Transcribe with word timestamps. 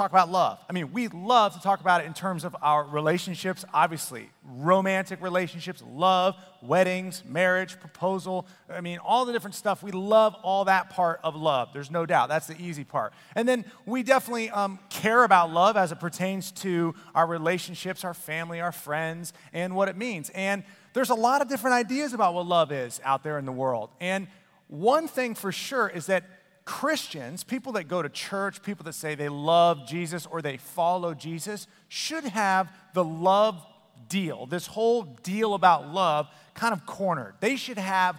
talk 0.00 0.10
about 0.10 0.30
love. 0.30 0.58
I 0.66 0.72
mean, 0.72 0.92
we 0.92 1.08
love 1.08 1.52
to 1.52 1.60
talk 1.60 1.82
about 1.82 2.00
it 2.00 2.06
in 2.06 2.14
terms 2.14 2.44
of 2.44 2.56
our 2.62 2.84
relationships, 2.84 3.66
obviously, 3.74 4.30
romantic 4.42 5.20
relationships, 5.20 5.82
love, 5.86 6.36
weddings, 6.62 7.22
marriage, 7.26 7.78
proposal. 7.78 8.46
I 8.70 8.80
mean, 8.80 8.98
all 8.98 9.26
the 9.26 9.32
different 9.34 9.54
stuff. 9.54 9.82
We 9.82 9.90
love 9.92 10.34
all 10.42 10.64
that 10.64 10.88
part 10.88 11.20
of 11.22 11.36
love. 11.36 11.74
There's 11.74 11.90
no 11.90 12.06
doubt. 12.06 12.30
That's 12.30 12.46
the 12.46 12.58
easy 12.58 12.82
part. 12.82 13.12
And 13.34 13.46
then 13.46 13.66
we 13.84 14.02
definitely 14.02 14.48
um, 14.48 14.78
care 14.88 15.22
about 15.22 15.52
love 15.52 15.76
as 15.76 15.92
it 15.92 16.00
pertains 16.00 16.50
to 16.52 16.94
our 17.14 17.26
relationships, 17.26 18.02
our 18.02 18.14
family, 18.14 18.58
our 18.58 18.72
friends, 18.72 19.34
and 19.52 19.76
what 19.76 19.88
it 19.88 19.98
means. 19.98 20.30
And 20.30 20.64
there's 20.94 21.10
a 21.10 21.14
lot 21.14 21.42
of 21.42 21.48
different 21.48 21.74
ideas 21.74 22.14
about 22.14 22.32
what 22.32 22.46
love 22.46 22.72
is 22.72 23.02
out 23.04 23.22
there 23.22 23.38
in 23.38 23.44
the 23.44 23.52
world. 23.52 23.90
And 24.00 24.28
one 24.68 25.08
thing 25.08 25.34
for 25.34 25.52
sure 25.52 25.88
is 25.88 26.06
that 26.06 26.24
Christians, 26.64 27.42
people 27.42 27.72
that 27.72 27.84
go 27.84 28.02
to 28.02 28.08
church, 28.08 28.62
people 28.62 28.84
that 28.84 28.94
say 28.94 29.14
they 29.14 29.28
love 29.28 29.86
Jesus 29.86 30.26
or 30.26 30.42
they 30.42 30.56
follow 30.56 31.14
Jesus, 31.14 31.66
should 31.88 32.24
have 32.24 32.70
the 32.94 33.04
love 33.04 33.64
deal, 34.08 34.46
this 34.46 34.66
whole 34.66 35.02
deal 35.22 35.54
about 35.54 35.88
love, 35.88 36.28
kind 36.54 36.72
of 36.72 36.86
cornered. 36.86 37.34
They 37.40 37.56
should 37.56 37.78
have 37.78 38.18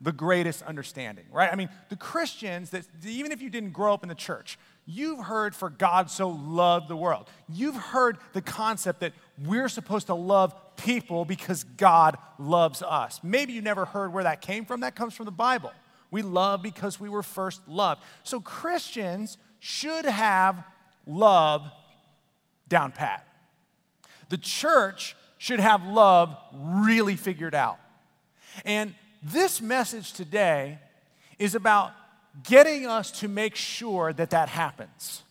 the 0.00 0.12
greatest 0.12 0.62
understanding, 0.62 1.24
right? 1.32 1.50
I 1.52 1.56
mean, 1.56 1.68
the 1.88 1.96
Christians 1.96 2.70
that 2.70 2.86
even 3.06 3.32
if 3.32 3.40
you 3.40 3.48
didn't 3.48 3.72
grow 3.72 3.94
up 3.94 4.02
in 4.02 4.08
the 4.08 4.14
church, 4.14 4.58
you've 4.86 5.20
heard 5.20 5.54
for 5.54 5.70
God 5.70 6.10
so 6.10 6.28
loved 6.28 6.88
the 6.88 6.96
world. 6.96 7.28
You've 7.48 7.76
heard 7.76 8.18
the 8.32 8.42
concept 8.42 9.00
that 9.00 9.12
we're 9.42 9.68
supposed 9.68 10.08
to 10.08 10.14
love 10.14 10.54
people 10.76 11.24
because 11.24 11.64
God 11.64 12.18
loves 12.38 12.82
us. 12.82 13.20
Maybe 13.22 13.52
you 13.54 13.62
never 13.62 13.84
heard 13.84 14.12
where 14.12 14.24
that 14.24 14.40
came 14.40 14.64
from. 14.64 14.80
That 14.80 14.94
comes 14.94 15.14
from 15.14 15.24
the 15.24 15.32
Bible. 15.32 15.72
We 16.14 16.22
love 16.22 16.62
because 16.62 17.00
we 17.00 17.08
were 17.08 17.24
first 17.24 17.66
loved. 17.66 18.00
So 18.22 18.38
Christians 18.38 19.36
should 19.58 20.04
have 20.04 20.62
love 21.06 21.68
down 22.68 22.92
pat. 22.92 23.26
The 24.28 24.38
church 24.38 25.16
should 25.38 25.58
have 25.58 25.84
love 25.84 26.36
really 26.52 27.16
figured 27.16 27.52
out. 27.52 27.80
And 28.64 28.94
this 29.24 29.60
message 29.60 30.12
today 30.12 30.78
is 31.40 31.56
about 31.56 31.90
getting 32.44 32.86
us 32.86 33.10
to 33.18 33.26
make 33.26 33.56
sure 33.56 34.12
that 34.12 34.30
that 34.30 34.48
happens. 34.48 35.24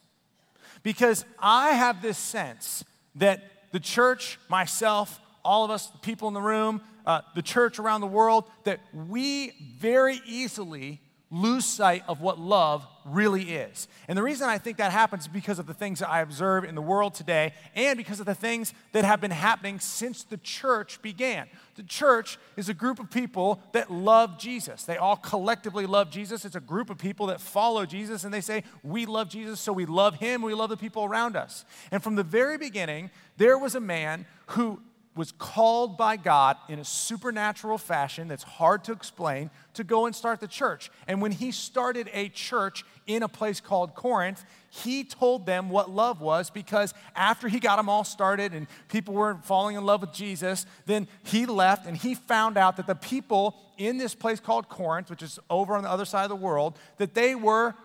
Because 0.84 1.24
I 1.40 1.70
have 1.70 2.02
this 2.02 2.18
sense 2.18 2.84
that 3.16 3.72
the 3.72 3.80
church, 3.80 4.38
myself, 4.50 5.22
all 5.44 5.64
of 5.64 5.72
us, 5.72 5.88
the 5.88 5.98
people 6.00 6.28
in 6.28 6.34
the 6.34 6.42
room, 6.42 6.82
uh, 7.06 7.22
the 7.36 7.42
church 7.42 7.80
around 7.80 8.02
the 8.02 8.08
world, 8.08 8.46
that 8.64 8.80
we 8.94 9.52
very 9.80 10.22
easily 10.26 11.02
lose 11.34 11.66
sight 11.66 12.04
of 12.08 12.22
what 12.22 12.38
love 12.38 12.86
really 13.06 13.56
is. 13.56 13.88
And 14.08 14.16
the 14.16 14.22
reason 14.22 14.48
I 14.48 14.60
think 14.60 14.78
that 14.78 14.92
happens 14.92 15.24
is 15.24 15.28
because 15.28 15.58
of 15.58 15.66
the 15.66 15.74
things 15.74 15.98
that 16.00 16.10
I 16.10 16.22
observe 16.22 16.64
in 16.64 16.76
the 16.76 16.82
world 16.82 17.16
today 17.16 17.54
and 17.76 17.98
because 17.98 18.20
of 18.20 18.28
the 18.28 18.36
things 18.36 18.72
that 18.92 19.04
have 19.04 19.20
been 19.20 19.32
happening 19.32 19.80
since 19.80 20.24
the 20.24 20.38
church 20.38 21.02
began. 21.02 21.48
The 21.74 21.84
church 21.84 22.38
is 22.56 22.70
a 22.70 22.74
group 22.76 23.00
of 23.00 23.10
people 23.10 23.64
that 23.72 23.90
love 23.90 24.38
Jesus. 24.38 24.84
They 24.84 24.98
all 24.98 25.16
collectively 25.16 25.88
love 25.88 26.12
Jesus. 26.12 26.46
It's 26.46 26.56
a 26.56 26.62
group 26.62 26.92
of 26.92 27.00
people 27.00 27.26
that 27.28 27.42
follow 27.42 27.88
Jesus 27.88 28.24
and 28.26 28.34
they 28.34 28.42
say, 28.42 28.64
We 28.84 29.08
love 29.08 29.28
Jesus, 29.28 29.60
so 29.60 29.74
we 29.74 29.88
love 29.88 30.16
him, 30.18 30.44
we 30.44 30.54
love 30.54 30.70
the 30.70 30.78
people 30.78 31.04
around 31.04 31.36
us. 31.36 31.66
And 31.90 32.04
from 32.04 32.14
the 32.14 32.24
very 32.24 32.60
beginning, 32.60 33.10
there 33.38 33.58
was 33.58 33.74
a 33.74 33.82
man 33.82 34.28
who 34.48 34.80
was 35.16 35.32
called 35.32 35.98
by 35.98 36.18
God 36.18 36.58
in 36.68 36.80
a 36.80 36.86
supernatural 36.86 37.78
fashion 37.78 38.28
that's 38.28 38.44
hard 38.44 38.84
to 38.86 38.92
explain 38.92 39.52
to 39.76 39.84
go 39.84 40.06
and 40.06 40.16
start 40.16 40.40
the 40.40 40.48
church. 40.48 40.90
And 41.08 41.22
when 41.22 41.32
he 41.32 41.52
started 41.52 42.10
a 42.14 42.30
church 42.30 42.84
in 43.06 43.22
a 43.22 43.28
place 43.28 43.60
called 43.60 43.94
Corinth, 43.94 44.44
he 44.70 45.04
told 45.04 45.46
them 45.46 45.70
what 45.70 45.90
love 45.90 46.20
was 46.20 46.50
because 46.50 46.94
after 47.16 47.48
he 47.48 47.60
got 47.60 47.76
them 47.76 47.90
all 47.90 48.04
started 48.04 48.54
and 48.54 48.66
people 48.90 49.14
were 49.14 49.38
falling 49.44 49.76
in 49.76 49.86
love 49.86 50.02
with 50.02 50.14
Jesus, 50.14 50.66
then 50.88 51.08
he 51.24 51.46
left 51.46 51.86
and 51.86 51.96
he 51.96 52.16
found 52.16 52.58
out 52.58 52.78
that 52.78 52.88
the 52.88 52.96
people 52.96 53.56
in 53.78 53.98
this 53.98 54.16
place 54.16 54.40
called 54.40 54.68
Corinth, 54.68 55.10
which 55.10 55.22
is 55.22 55.40
over 55.50 55.76
on 55.76 55.84
the 55.84 55.90
other 55.92 56.06
side 56.06 56.24
of 56.24 56.30
the 56.30 56.36
world, 56.36 56.78
that 56.98 57.14
they 57.14 57.36
were 57.36 57.76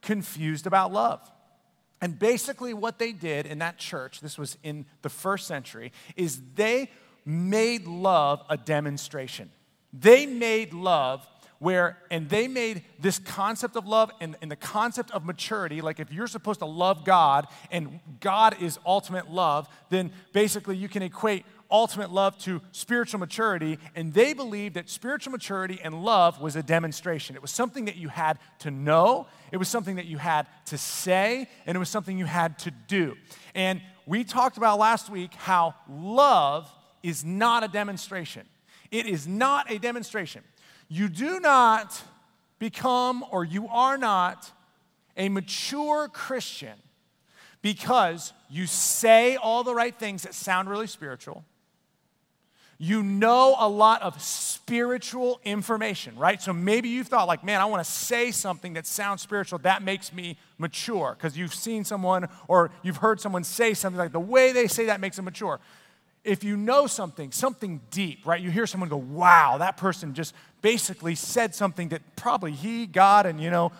confused 0.00 0.66
about 0.66 0.92
love. 0.92 1.31
And 2.02 2.18
basically, 2.18 2.74
what 2.74 2.98
they 2.98 3.12
did 3.12 3.46
in 3.46 3.60
that 3.60 3.78
church, 3.78 4.20
this 4.20 4.36
was 4.36 4.58
in 4.64 4.84
the 5.02 5.08
first 5.08 5.46
century, 5.46 5.92
is 6.16 6.42
they 6.56 6.90
made 7.24 7.86
love 7.86 8.42
a 8.50 8.56
demonstration. 8.56 9.50
They 9.92 10.26
made 10.26 10.74
love 10.74 11.26
where, 11.60 11.98
and 12.10 12.28
they 12.28 12.48
made 12.48 12.82
this 12.98 13.20
concept 13.20 13.76
of 13.76 13.86
love 13.86 14.10
and, 14.20 14.34
and, 14.42 14.50
the 14.50 14.56
concept 14.56 15.12
of 15.12 15.24
maturity, 15.24 15.80
like 15.80 16.00
if 16.00 16.12
you're 16.12 16.26
supposed 16.26 16.58
to 16.58 16.66
love 16.66 17.04
God 17.04 17.46
and 17.70 18.00
God 18.18 18.60
is 18.60 18.80
ultimate 18.84 19.30
love, 19.30 19.68
then 19.88 20.10
basically 20.32 20.76
you 20.76 20.88
can 20.88 21.04
equate 21.04 21.46
ultimate 21.72 22.12
love 22.12 22.38
to 22.40 22.60
spiritual 22.70 23.18
maturity, 23.18 23.78
and 23.96 24.12
they 24.12 24.34
believed 24.34 24.76
that 24.76 24.88
spiritual 24.88 25.32
maturity 25.32 25.80
and 25.82 26.04
love 26.04 26.40
was 26.40 26.54
a 26.54 26.62
demonstration. 26.62 27.34
It 27.34 27.42
was 27.42 27.50
something 27.50 27.86
that 27.86 27.96
you 27.96 28.08
had 28.08 28.38
to 28.60 28.70
know, 28.70 29.26
it 29.50 29.56
was 29.56 29.68
something 29.68 29.96
that 29.96 30.06
you 30.06 30.18
had 30.18 30.46
to 30.66 30.78
say, 30.78 31.48
and 31.66 31.74
it 31.74 31.78
was 31.78 31.88
something 31.88 32.18
you 32.18 32.26
had 32.26 32.58
to 32.60 32.70
do. 32.70 33.16
And 33.54 33.80
we 34.06 34.22
talked 34.22 34.56
about 34.56 34.78
last 34.78 35.10
week 35.10 35.34
how 35.34 35.74
love 35.88 36.70
is 37.02 37.24
not 37.24 37.64
a 37.64 37.68
demonstration. 37.68 38.46
It 38.90 39.06
is 39.06 39.26
not 39.26 39.70
a 39.70 39.78
demonstration. 39.78 40.44
You 40.88 41.08
do 41.08 41.40
not 41.40 42.00
become, 42.58 43.24
or 43.30 43.44
you 43.44 43.66
are 43.68 43.96
not, 43.96 44.52
a 45.16 45.28
mature 45.28 46.08
Christian 46.08 46.74
because 47.62 48.32
you 48.50 48.66
say 48.66 49.36
all 49.36 49.64
the 49.64 49.74
right 49.74 49.98
things 49.98 50.22
that 50.22 50.34
sound 50.34 50.68
really 50.68 50.86
spiritual 50.86 51.44
you 52.82 53.04
know 53.04 53.54
a 53.60 53.68
lot 53.68 54.02
of 54.02 54.20
spiritual 54.20 55.40
information, 55.44 56.16
right? 56.16 56.42
So 56.42 56.52
maybe 56.52 56.88
you 56.88 57.04
thought, 57.04 57.28
like, 57.28 57.44
man, 57.44 57.60
I 57.60 57.64
want 57.66 57.84
to 57.84 57.88
say 57.88 58.32
something 58.32 58.72
that 58.72 58.88
sounds 58.88 59.22
spiritual. 59.22 59.60
That 59.60 59.84
makes 59.84 60.12
me 60.12 60.36
mature 60.58 61.14
because 61.16 61.38
you've 61.38 61.54
seen 61.54 61.84
someone 61.84 62.28
or 62.48 62.72
you've 62.82 62.96
heard 62.96 63.20
someone 63.20 63.44
say 63.44 63.72
something 63.74 63.98
like 63.98 64.10
the 64.10 64.18
way 64.18 64.50
they 64.50 64.66
say 64.66 64.86
that 64.86 65.00
makes 65.00 65.14
them 65.14 65.26
mature. 65.26 65.60
If 66.24 66.42
you 66.42 66.56
know 66.56 66.88
something, 66.88 67.30
something 67.30 67.82
deep, 67.92 68.26
right? 68.26 68.40
You 68.40 68.50
hear 68.50 68.66
someone 68.66 68.88
go, 68.88 68.96
wow, 68.96 69.58
that 69.58 69.76
person 69.76 70.12
just 70.12 70.34
basically 70.60 71.14
said 71.14 71.54
something 71.54 71.90
that 71.90 72.02
probably 72.16 72.50
he, 72.50 72.86
God, 72.86 73.26
and, 73.26 73.40
you 73.40 73.50
know, 73.50 73.70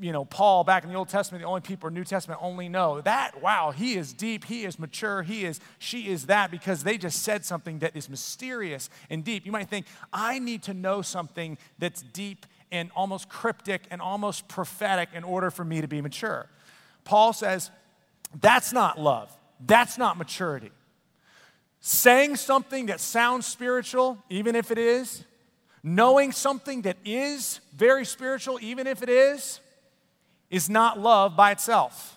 you 0.00 0.12
know, 0.12 0.24
Paul 0.24 0.64
back 0.64 0.84
in 0.84 0.90
the 0.90 0.96
Old 0.96 1.08
Testament, 1.08 1.42
the 1.42 1.48
only 1.48 1.60
people 1.60 1.88
in 1.88 1.94
New 1.94 2.04
Testament 2.04 2.40
only 2.42 2.68
know. 2.68 3.00
That, 3.00 3.42
wow, 3.42 3.70
he 3.70 3.94
is 3.94 4.12
deep, 4.12 4.44
he 4.44 4.64
is 4.64 4.78
mature, 4.78 5.22
he 5.22 5.44
is, 5.44 5.60
she 5.78 6.08
is 6.08 6.26
that, 6.26 6.50
because 6.50 6.84
they 6.84 6.98
just 6.98 7.22
said 7.22 7.44
something 7.44 7.80
that 7.80 7.96
is 7.96 8.08
mysterious 8.08 8.90
and 9.10 9.24
deep. 9.24 9.44
You 9.44 9.52
might 9.52 9.68
think, 9.68 9.86
I 10.12 10.38
need 10.38 10.62
to 10.64 10.74
know 10.74 11.02
something 11.02 11.58
that's 11.78 12.02
deep 12.02 12.46
and 12.70 12.90
almost 12.94 13.28
cryptic 13.28 13.82
and 13.90 14.00
almost 14.00 14.46
prophetic 14.48 15.08
in 15.14 15.24
order 15.24 15.50
for 15.50 15.64
me 15.64 15.80
to 15.80 15.88
be 15.88 16.00
mature. 16.00 16.46
Paul 17.04 17.32
says, 17.32 17.70
that's 18.40 18.72
not 18.72 19.00
love. 19.00 19.34
That's 19.64 19.98
not 19.98 20.18
maturity. 20.18 20.70
Saying 21.80 22.36
something 22.36 22.86
that 22.86 23.00
sounds 23.00 23.46
spiritual, 23.46 24.18
even 24.28 24.54
if 24.54 24.70
it 24.70 24.78
is, 24.78 25.24
knowing 25.82 26.32
something 26.32 26.82
that 26.82 26.96
is 27.04 27.60
very 27.74 28.04
spiritual, 28.04 28.58
even 28.60 28.86
if 28.86 29.02
it 29.02 29.08
is, 29.08 29.60
is 30.50 30.68
not 30.70 30.98
love 30.98 31.36
by 31.36 31.50
itself. 31.50 32.16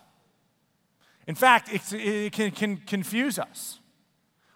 In 1.28 1.36
fact, 1.36 1.70
it 1.72 2.32
can, 2.32 2.52
can 2.52 2.78
confuse 2.78 3.38
us. 3.38 3.80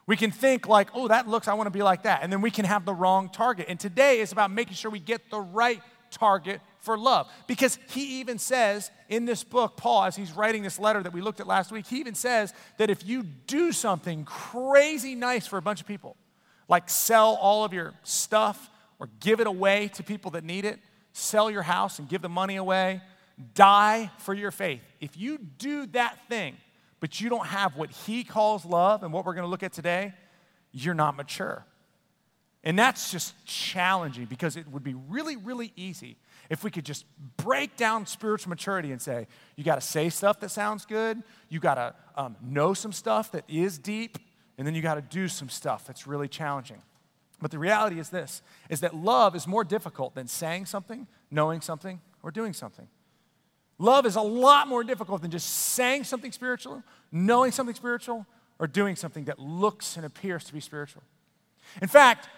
We 0.07 0.15
can 0.15 0.31
think 0.31 0.67
like, 0.67 0.89
oh, 0.93 1.07
that 1.07 1.27
looks, 1.27 1.47
I 1.47 1.53
want 1.53 1.67
to 1.67 1.71
be 1.71 1.83
like 1.83 2.03
that. 2.03 2.21
And 2.21 2.31
then 2.31 2.41
we 2.41 2.51
can 2.51 2.65
have 2.65 2.85
the 2.85 2.93
wrong 2.93 3.29
target. 3.29 3.67
And 3.69 3.79
today 3.79 4.19
is 4.19 4.31
about 4.31 4.51
making 4.51 4.75
sure 4.75 4.91
we 4.91 4.99
get 4.99 5.29
the 5.29 5.39
right 5.39 5.81
target 6.11 6.61
for 6.79 6.97
love. 6.97 7.27
Because 7.47 7.79
he 7.89 8.19
even 8.19 8.37
says 8.37 8.91
in 9.09 9.25
this 9.25 9.43
book, 9.43 9.77
Paul, 9.77 10.03
as 10.03 10.15
he's 10.15 10.31
writing 10.31 10.63
this 10.63 10.79
letter 10.79 11.01
that 11.01 11.11
we 11.11 11.21
looked 11.21 11.39
at 11.39 11.47
last 11.47 11.71
week, 11.71 11.87
he 11.87 11.99
even 11.99 12.13
says 12.15 12.53
that 12.77 12.89
if 12.89 13.05
you 13.05 13.23
do 13.23 13.71
something 13.71 14.23
crazy 14.25 15.15
nice 15.15 15.47
for 15.47 15.57
a 15.57 15.61
bunch 15.61 15.81
of 15.81 15.87
people, 15.87 16.15
like 16.67 16.89
sell 16.89 17.35
all 17.41 17.63
of 17.63 17.73
your 17.73 17.93
stuff 18.03 18.69
or 18.99 19.09
give 19.19 19.39
it 19.39 19.47
away 19.47 19.89
to 19.95 20.03
people 20.03 20.31
that 20.31 20.43
need 20.43 20.65
it, 20.65 20.79
sell 21.13 21.49
your 21.49 21.63
house 21.63 21.99
and 21.99 22.07
give 22.07 22.21
the 22.21 22.29
money 22.29 22.55
away, 22.55 23.01
die 23.53 24.11
for 24.17 24.33
your 24.33 24.51
faith. 24.51 24.81
If 24.99 25.17
you 25.17 25.37
do 25.37 25.85
that 25.87 26.27
thing, 26.27 26.55
but 26.99 27.19
you 27.19 27.29
don't 27.29 27.47
have 27.47 27.75
what 27.75 27.91
he 27.91 28.23
calls 28.23 28.65
love 28.65 29.03
and 29.03 29.11
what 29.11 29.25
we're 29.25 29.33
going 29.33 29.45
to 29.45 29.49
look 29.49 29.63
at 29.63 29.73
today, 29.73 30.13
you're 30.71 30.93
not 30.93 31.15
mature. 31.15 31.65
And 32.63 32.79
that's 32.79 33.11
just 33.11 33.33
challenging 33.45 34.25
because 34.25 34.57
it 34.57 34.67
would 34.67 34.83
be 34.83 34.95
really, 34.95 35.35
really 35.35 35.71
easy 35.75 36.17
if 36.49 36.63
we 36.63 36.71
could 36.71 36.85
just 36.85 37.05
break 37.37 37.75
down 37.75 38.05
spiritual 38.05 38.49
maturity 38.49 38.91
and 38.91 39.01
say, 39.01 39.27
you 39.55 39.63
got 39.63 39.75
to 39.75 39.81
say 39.81 40.09
stuff 40.09 40.39
that 40.39 40.49
sounds 40.49 40.85
good, 40.85 41.21
you 41.49 41.59
got 41.59 41.75
to 41.75 41.93
um, 42.15 42.35
know 42.41 42.73
some 42.73 42.91
stuff 42.91 43.31
that 43.31 43.43
is 43.47 43.77
deep, 43.77 44.17
and 44.57 44.65
then 44.65 44.73
you 44.73 44.81
got 44.81 44.95
to 44.95 45.01
do 45.01 45.27
some 45.27 45.49
stuff 45.49 45.85
that's 45.85 46.07
really 46.07 46.27
challenging. 46.27 46.81
But 47.41 47.51
the 47.51 47.59
reality 47.59 47.99
is 47.99 48.09
this 48.09 48.41
is 48.69 48.79
that 48.79 48.95
love 48.95 49.35
is 49.35 49.45
more 49.45 49.63
difficult 49.63 50.15
than 50.15 50.27
saying 50.27 50.65
something, 50.65 51.07
knowing 51.29 51.61
something, 51.61 51.99
or 52.23 52.31
doing 52.31 52.53
something. 52.53 52.87
Love 53.77 54.05
is 54.05 54.15
a 54.15 54.21
lot 54.21 54.67
more 54.67 54.83
difficult 54.83 55.21
than 55.21 55.31
just 55.31 55.49
saying 55.49 56.03
something 56.03 56.31
spiritual, 56.31 56.83
knowing 57.11 57.51
something 57.51 57.75
spiritual, 57.75 58.25
or 58.57 58.67
doing 58.67 58.95
something 58.95 59.25
that 59.25 59.37
looks 59.37 59.97
and 59.97 60.05
appears 60.05 60.45
to 60.45 60.53
be 60.53 60.61
spiritual. 60.61 61.03
In 61.81 61.87
fact, 61.87 62.29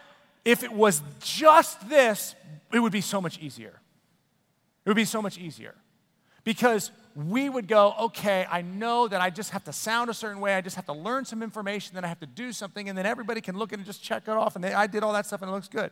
if 0.44 0.64
it 0.64 0.72
was 0.72 1.04
just 1.20 1.88
this, 1.90 2.34
it 2.74 2.80
would 2.80 2.92
be 2.92 3.02
so 3.02 3.22
much 3.22 3.40
easier. 3.40 3.82
It 4.86 4.90
would 4.90 4.96
be 4.96 5.06
so 5.06 5.22
much 5.22 5.38
easier 5.38 5.76
because 6.44 6.92
we 7.14 7.50
would 7.50 7.68
go, 7.68 7.94
okay, 8.00 8.46
I 8.50 8.62
know 8.62 9.08
that 9.08 9.22
I 9.22 9.30
just 9.30 9.52
have 9.52 9.64
to 9.66 9.74
sound 9.74 10.10
a 10.10 10.14
certain 10.14 10.40
way. 10.40 10.56
I 10.56 10.62
just 10.62 10.76
have 10.76 10.86
to 10.86 10.94
learn 10.94 11.26
some 11.26 11.44
information, 11.44 11.96
then 11.96 12.06
I 12.06 12.08
have 12.08 12.20
to 12.22 12.26
do 12.26 12.54
something, 12.54 12.88
and 12.88 12.98
then 12.98 13.06
everybody 13.06 13.42
can 13.42 13.58
look 13.58 13.74
at 13.74 13.80
it 13.80 13.80
and 13.80 13.86
just 13.86 14.02
check 14.02 14.24
it 14.24 14.30
off, 14.30 14.56
and 14.56 14.64
they, 14.64 14.74
I 14.74 14.88
did 14.88 15.04
all 15.04 15.14
that 15.14 15.26
stuff 15.26 15.42
and 15.42 15.52
it 15.52 15.54
looks 15.54 15.68
good. 15.68 15.92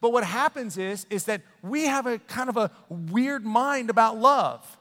But 0.00 0.12
what 0.12 0.24
happens 0.24 0.76
is, 0.76 1.06
is 1.10 1.24
that 1.24 1.42
we 1.62 1.86
have 1.86 2.06
a 2.06 2.18
kind 2.18 2.48
of 2.48 2.56
a 2.56 2.70
weird 2.88 3.44
mind 3.44 3.90
about 3.90 4.18
love. 4.18 4.76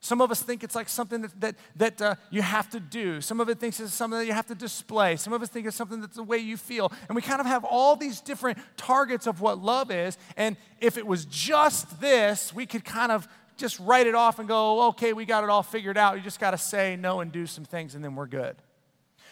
Some 0.00 0.20
of 0.20 0.30
us 0.30 0.40
think 0.40 0.62
it's 0.62 0.76
like 0.76 0.88
something 0.88 1.22
that, 1.22 1.40
that, 1.40 1.56
that 1.76 2.02
uh, 2.02 2.14
you 2.30 2.42
have 2.42 2.70
to 2.70 2.80
do. 2.80 3.20
Some 3.20 3.40
of 3.40 3.48
it 3.48 3.58
thinks 3.58 3.80
it's 3.80 3.92
something 3.92 4.18
that 4.18 4.26
you 4.26 4.32
have 4.32 4.46
to 4.46 4.54
display. 4.54 5.16
Some 5.16 5.32
of 5.32 5.42
us 5.42 5.48
think 5.48 5.66
it's 5.66 5.76
something 5.76 6.00
that's 6.00 6.16
the 6.16 6.22
way 6.22 6.38
you 6.38 6.56
feel. 6.56 6.92
And 7.08 7.16
we 7.16 7.22
kind 7.22 7.40
of 7.40 7.46
have 7.46 7.64
all 7.64 7.96
these 7.96 8.20
different 8.20 8.58
targets 8.76 9.26
of 9.26 9.40
what 9.40 9.60
love 9.60 9.90
is. 9.90 10.16
And 10.36 10.56
if 10.80 10.98
it 10.98 11.06
was 11.06 11.24
just 11.24 12.00
this, 12.00 12.54
we 12.54 12.64
could 12.64 12.84
kind 12.84 13.10
of 13.10 13.26
just 13.56 13.80
write 13.80 14.06
it 14.06 14.14
off 14.14 14.38
and 14.38 14.46
go, 14.46 14.88
okay, 14.88 15.12
we 15.12 15.24
got 15.24 15.42
it 15.42 15.50
all 15.50 15.64
figured 15.64 15.98
out. 15.98 16.16
You 16.16 16.22
just 16.22 16.38
got 16.38 16.52
to 16.52 16.58
say 16.58 16.96
no 16.96 17.20
and 17.20 17.32
do 17.32 17.44
some 17.44 17.64
things, 17.64 17.96
and 17.96 18.04
then 18.04 18.14
we're 18.14 18.26
good. 18.28 18.56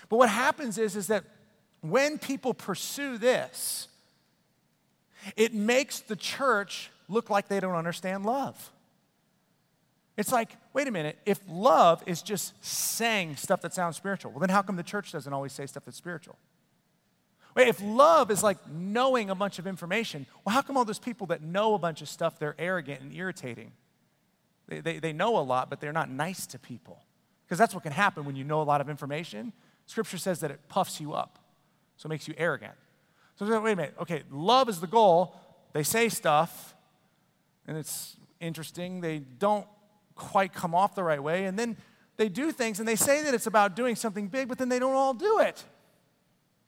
But 0.08 0.17
what 0.17 0.28
happens 0.28 0.78
is, 0.78 0.96
is 0.96 1.06
that 1.06 1.23
when 1.81 2.19
people 2.19 2.52
pursue 2.52 3.19
this, 3.19 3.87
it 5.37 5.55
makes 5.55 6.00
the 6.00 6.17
church 6.17 6.90
look 7.08 7.31
like 7.31 7.49
they 7.49 7.61
don't 7.61 7.75
understand 7.75 8.25
love. 8.25 8.73
It's 10.17 10.32
like, 10.32 10.56
wait 10.73 10.88
a 10.88 10.90
minute, 10.90 11.19
if 11.26 11.40
love 11.49 12.02
is 12.06 12.23
just 12.23 12.64
saying 12.64 13.37
stuff 13.37 13.61
that 13.62 13.75
sounds 13.75 13.96
spiritual, 13.96 14.31
well, 14.31 14.40
then 14.40 14.49
how 14.49 14.62
come 14.62 14.76
the 14.76 14.82
church 14.82 15.12
doesn't 15.12 15.32
always 15.32 15.52
say 15.52 15.67
stuff 15.67 15.84
that's 15.84 15.99
spiritual? 15.99 16.37
Wait, 17.55 17.69
if 17.69 17.82
love 17.82 18.31
is 18.31 18.43
like 18.43 18.58
knowing 18.70 19.31
a 19.31 19.34
bunch 19.34 19.58
of 19.58 19.67
information, 19.67 20.26
well, 20.44 20.55
how 20.55 20.62
come 20.62 20.76
all 20.76 20.84
those 20.84 20.99
people 20.99 21.26
that 21.28 21.43
know 21.43 21.75
a 21.75 21.78
bunch 21.78 22.02
of 22.02 22.08
stuff, 22.08 22.38
they're 22.38 22.55
arrogant 22.58 23.00
and 23.00 23.14
irritating? 23.14 23.73
They, 24.69 24.81
they, 24.81 24.99
they 24.99 25.12
know 25.12 25.38
a 25.38 25.40
lot, 25.40 25.70
but 25.70 25.81
they're 25.81 25.93
not 25.93 26.11
nice 26.11 26.46
to 26.49 26.58
people. 26.58 27.02
Because 27.46 27.58
that's 27.58 27.75
what 27.75 27.82
can 27.82 27.93
happen 27.93 28.25
when 28.25 28.37
you 28.37 28.44
know 28.44 28.61
a 28.61 28.64
lot 28.64 28.81
of 28.81 28.88
information. 28.88 29.52
Scripture 29.87 30.19
says 30.19 30.40
that 30.40 30.50
it 30.50 30.61
puffs 30.69 31.00
you 31.00 31.12
up, 31.12 31.38
so 31.96 32.08
it 32.08 32.11
makes 32.11 32.26
you 32.26 32.34
arrogant. 32.37 32.75
So 33.38 33.60
wait 33.60 33.72
a 33.72 33.76
minute. 33.76 33.94
Okay, 34.00 34.22
love 34.30 34.68
is 34.68 34.80
the 34.80 34.86
goal. 34.86 35.36
They 35.72 35.82
say 35.82 36.08
stuff, 36.08 36.74
and 37.66 37.76
it's 37.76 38.16
interesting. 38.40 39.00
They 39.00 39.18
don't 39.18 39.66
quite 40.14 40.54
come 40.54 40.74
off 40.74 40.94
the 40.94 41.04
right 41.04 41.22
way, 41.22 41.44
and 41.44 41.58
then 41.58 41.76
they 42.16 42.30
do 42.30 42.50
things, 42.50 42.78
and 42.78 42.88
they 42.88 42.96
say 42.96 43.22
that 43.22 43.34
it's 43.34 43.46
about 43.46 43.76
doing 43.76 43.94
something 43.94 44.28
big, 44.28 44.48
but 44.48 44.56
then 44.56 44.70
they 44.70 44.78
don't 44.78 44.94
all 44.94 45.12
do 45.12 45.40
it. 45.40 45.62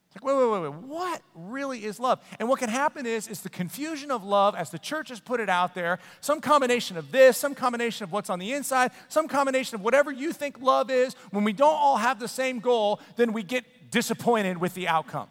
It's 0.08 0.16
like, 0.16 0.24
wait, 0.24 0.36
wait, 0.36 0.50
wait, 0.50 0.70
wait. 0.70 0.74
What 0.82 1.22
really 1.34 1.84
is 1.84 1.98
love? 2.00 2.20
And 2.38 2.48
what 2.48 2.58
can 2.58 2.70
happen 2.70 3.06
is, 3.06 3.28
is 3.28 3.40
the 3.40 3.50
confusion 3.50 4.10
of 4.10 4.24
love 4.24 4.54
as 4.54 4.70
the 4.70 4.78
church 4.78 5.08
has 5.10 5.20
put 5.20 5.40
it 5.40 5.48
out 5.48 5.74
there, 5.74 5.98
some 6.20 6.40
combination 6.40 6.96
of 6.96 7.10
this, 7.12 7.36
some 7.36 7.54
combination 7.54 8.04
of 8.04 8.12
what's 8.12 8.30
on 8.30 8.38
the 8.38 8.52
inside, 8.52 8.92
some 9.08 9.28
combination 9.28 9.74
of 9.74 9.82
whatever 9.82 10.10
you 10.10 10.32
think 10.32 10.60
love 10.60 10.90
is. 10.90 11.14
When 11.30 11.44
we 11.44 11.52
don't 11.52 11.74
all 11.74 11.98
have 11.98 12.20
the 12.20 12.28
same 12.28 12.60
goal, 12.60 13.00
then 13.16 13.32
we 13.32 13.42
get 13.42 13.90
disappointed 13.90 14.58
with 14.58 14.74
the 14.74 14.88
outcome. 14.88 15.28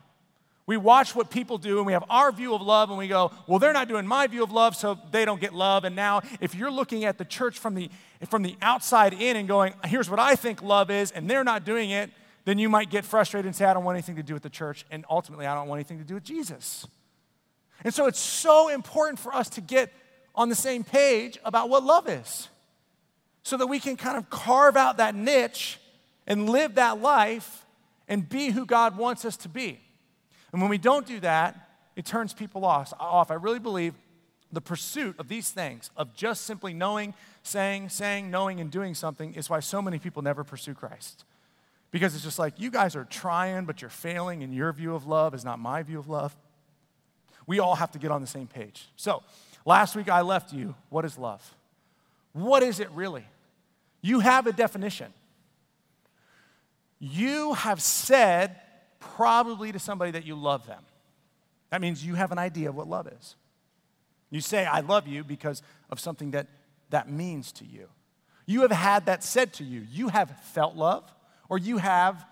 We 0.68 0.76
watch 0.76 1.16
what 1.16 1.30
people 1.30 1.58
do 1.58 1.78
and 1.78 1.88
we 1.88 1.94
have 1.94 2.04
our 2.10 2.30
view 2.32 2.54
of 2.54 2.62
love 2.62 2.90
and 2.90 3.00
we 3.00 3.08
go, 3.08 3.32
well, 3.48 3.58
they're 3.58 3.74
not 3.74 3.88
doing 3.88 4.06
my 4.06 4.28
view 4.28 4.44
of 4.44 4.52
love, 4.52 4.76
so 4.76 5.00
they 5.12 5.24
don't 5.24 5.40
get 5.40 5.54
love. 5.54 5.86
And 5.86 5.96
now, 5.96 6.22
if 6.42 6.54
you're 6.54 6.70
looking 6.70 7.06
at 7.06 7.18
the 7.18 7.24
church 7.24 7.58
from 7.58 7.74
the, 7.74 7.90
from 8.30 8.44
the 8.44 8.58
outside 8.62 9.14
in 9.14 9.38
and 9.38 9.48
going, 9.48 9.74
here's 9.86 10.10
what 10.10 10.20
I 10.20 10.36
think 10.36 10.62
love 10.62 10.92
is, 10.92 11.12
and 11.12 11.30
they're 11.30 11.46
not 11.46 11.64
doing 11.64 11.90
it, 11.90 12.12
then 12.44 12.60
you 12.60 12.68
might 12.68 12.90
get 12.90 13.06
frustrated 13.06 13.46
and 13.46 13.56
say, 13.56 13.64
I 13.64 13.74
don't 13.74 13.86
want 13.86 13.96
anything 13.96 14.18
to 14.18 14.24
do 14.24 14.34
with 14.34 14.44
the 14.44 14.50
church. 14.50 14.86
And 14.92 15.06
ultimately, 15.10 15.46
I 15.46 15.56
don't 15.56 15.70
want 15.70 15.80
anything 15.80 16.00
to 16.00 16.04
do 16.04 16.16
with 16.16 16.24
Jesus. 16.24 16.86
And 17.86 17.94
so 17.94 18.06
it's 18.06 18.20
so 18.20 18.68
important 18.68 19.20
for 19.20 19.34
us 19.34 19.50
to 19.52 19.62
get 19.62 19.94
on 20.36 20.50
the 20.50 20.56
same 20.56 20.84
page 20.84 21.40
about 21.46 21.70
what 21.70 21.84
love 21.84 22.10
is 22.10 22.50
so 23.44 23.56
that 23.56 23.68
we 23.68 23.80
can 23.80 23.96
kind 23.96 24.18
of 24.18 24.30
carve 24.30 24.76
out 24.76 24.98
that 24.98 25.16
niche 25.16 25.80
and 26.26 26.50
live 26.50 26.76
that 26.76 27.02
life 27.02 27.66
and 28.10 28.28
be 28.28 28.50
who 28.50 28.66
God 28.66 28.98
wants 28.98 29.24
us 29.24 29.38
to 29.38 29.50
be. 29.50 29.80
And 30.52 30.62
when 30.62 30.70
we 30.70 30.78
don't 30.78 31.06
do 31.06 31.20
that, 31.22 31.70
it 31.96 32.06
turns 32.06 32.34
people 32.34 32.64
off. 32.66 33.32
I 33.32 33.36
really 33.36 33.60
believe 33.60 33.94
the 34.52 34.62
pursuit 34.62 35.20
of 35.20 35.28
these 35.28 35.50
things, 35.50 35.92
of 35.98 36.14
just 36.14 36.46
simply 36.46 36.74
knowing, 36.74 37.14
saying, 37.44 37.90
saying, 37.90 38.32
knowing, 38.32 38.62
and 38.62 38.72
doing 38.72 38.94
something, 38.94 39.34
is 39.34 39.50
why 39.50 39.60
so 39.60 39.82
many 39.82 40.00
people 40.00 40.22
never 40.22 40.44
pursue 40.44 40.74
Christ. 40.74 41.26
Because 41.92 42.16
it's 42.16 42.24
just 42.24 42.40
like, 42.40 42.60
you 42.60 42.72
guys 42.72 42.96
are 42.96 43.06
trying, 43.06 43.66
but 43.66 43.82
you're 43.82 43.90
failing, 43.90 44.44
and 44.44 44.54
your 44.54 44.72
view 44.72 44.96
of 44.96 45.06
love 45.06 45.34
is 45.34 45.44
not 45.44 45.60
my 45.60 45.84
view 45.84 46.00
of 46.00 46.08
love. 46.08 46.36
We 47.46 47.60
all 47.60 47.76
have 47.76 47.92
to 47.92 48.00
get 48.00 48.12
on 48.12 48.22
the 48.22 48.28
same 48.28 48.48
page. 48.48 48.88
So, 48.96 49.24
last 49.66 49.96
week 49.96 50.10
I 50.10 50.22
left 50.22 50.54
you 50.54 50.76
what 50.90 51.06
is 51.06 51.18
love? 51.18 51.56
What 52.34 52.62
is 52.62 52.80
it 52.80 52.90
really? 52.92 53.26
You 54.02 54.20
have 54.20 54.48
a 54.48 54.54
definition. 54.54 55.14
You 57.00 57.54
have 57.54 57.82
said 57.82 58.60
probably 59.00 59.72
to 59.72 59.80
somebody 59.80 60.12
that 60.12 60.26
you 60.26 60.36
love 60.36 60.66
them. 60.68 60.84
That 61.70 61.82
means 61.82 62.06
you 62.06 62.16
have 62.16 62.32
an 62.32 62.40
idea 62.40 62.70
of 62.70 62.76
what 62.76 62.88
love 62.88 63.08
is. 63.08 63.36
You 64.30 64.42
say, 64.42 64.66
I 64.66 64.82
love 64.82 65.08
you 65.08 65.24
because 65.24 65.62
of 65.90 66.00
something 66.00 66.32
that 66.32 66.48
that 66.90 67.10
means 67.10 67.52
to 67.54 67.66
you. 67.66 67.88
You 68.46 68.62
have 68.62 68.72
had 68.72 69.06
that 69.08 69.24
said 69.24 69.54
to 69.54 69.64
you. 69.64 69.86
You 69.92 70.08
have 70.10 70.32
felt 70.42 70.76
love, 70.76 71.04
or 71.50 71.58
you 71.58 71.78
have 71.78 72.26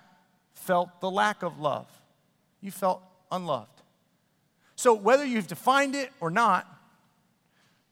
felt 0.53 1.01
the 1.01 1.11
lack 1.11 1.43
of 1.43 1.59
love. 1.59 1.87
You 2.61 2.71
felt 2.71 3.01
unloved. 3.31 3.81
So, 4.77 4.93
whether 4.93 5.25
you've 5.25 5.47
defined 5.47 5.95
it 5.95 6.11
or 6.19 6.29
not, 6.29 6.67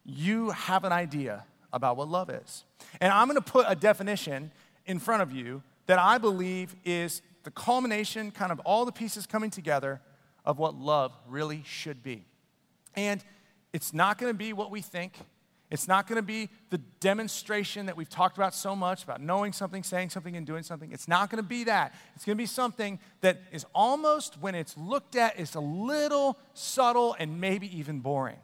you 0.06 0.52
have 0.52 0.84
an 0.84 0.92
idea 0.92 1.46
about 1.72 1.98
what 1.98 2.08
love 2.08 2.30
is. 2.30 2.64
And 3.02 3.12
I'm 3.12 3.30
to 3.34 3.42
put 3.42 3.66
a 3.68 3.76
definition 3.76 4.52
in 4.86 5.00
front 5.00 5.22
of 5.22 5.32
you 5.32 5.64
that 5.86 6.00
I 6.00 6.18
believe 6.18 6.76
is 6.86 7.22
the 7.44 7.52
culmination, 7.52 8.32
kind 8.32 8.52
of 8.52 8.60
all 8.62 8.86
the 8.86 8.92
pieces 8.92 9.26
coming 9.26 9.50
together 9.50 10.02
of 10.46 10.60
what 10.60 10.76
love 10.76 11.14
really 11.28 11.64
should 11.66 12.04
be. 12.04 12.26
And 12.96 13.24
it's 13.72 13.94
not 13.94 14.18
going 14.18 14.32
to 14.32 14.38
be 14.38 14.54
what 14.54 14.72
we 14.72 14.82
think. 14.82 15.18
It's 15.72 15.88
not 15.88 16.06
going 16.08 16.18
to 16.18 16.22
be 16.22 16.50
the 16.70 16.78
demonstration 17.00 17.88
that 17.88 17.98
we've 17.98 18.10
talked 18.10 18.38
about 18.38 18.54
so 18.54 18.76
much 18.76 19.04
about 19.04 19.22
knowing 19.22 19.54
something, 19.54 19.82
saying 19.82 20.12
something, 20.12 20.38
and 20.38 20.46
doing 20.46 20.62
something. 20.62 20.92
It's 20.92 21.08
not 21.08 21.32
going 21.32 21.42
to 21.42 21.48
be 21.48 21.64
that. 21.64 21.96
It's 22.16 22.26
going 22.26 22.38
to 22.38 22.42
be 22.42 22.46
something 22.46 23.00
that 23.22 23.42
is 23.52 23.66
almost, 23.74 24.40
when 24.40 24.54
it's 24.54 24.78
looked 24.78 25.16
at, 25.16 25.40
is 25.40 25.56
a 25.56 25.60
little 25.60 26.38
subtle 26.54 27.16
and 27.18 27.42
maybe 27.42 27.76
even 27.76 28.02
boring. 28.02 28.38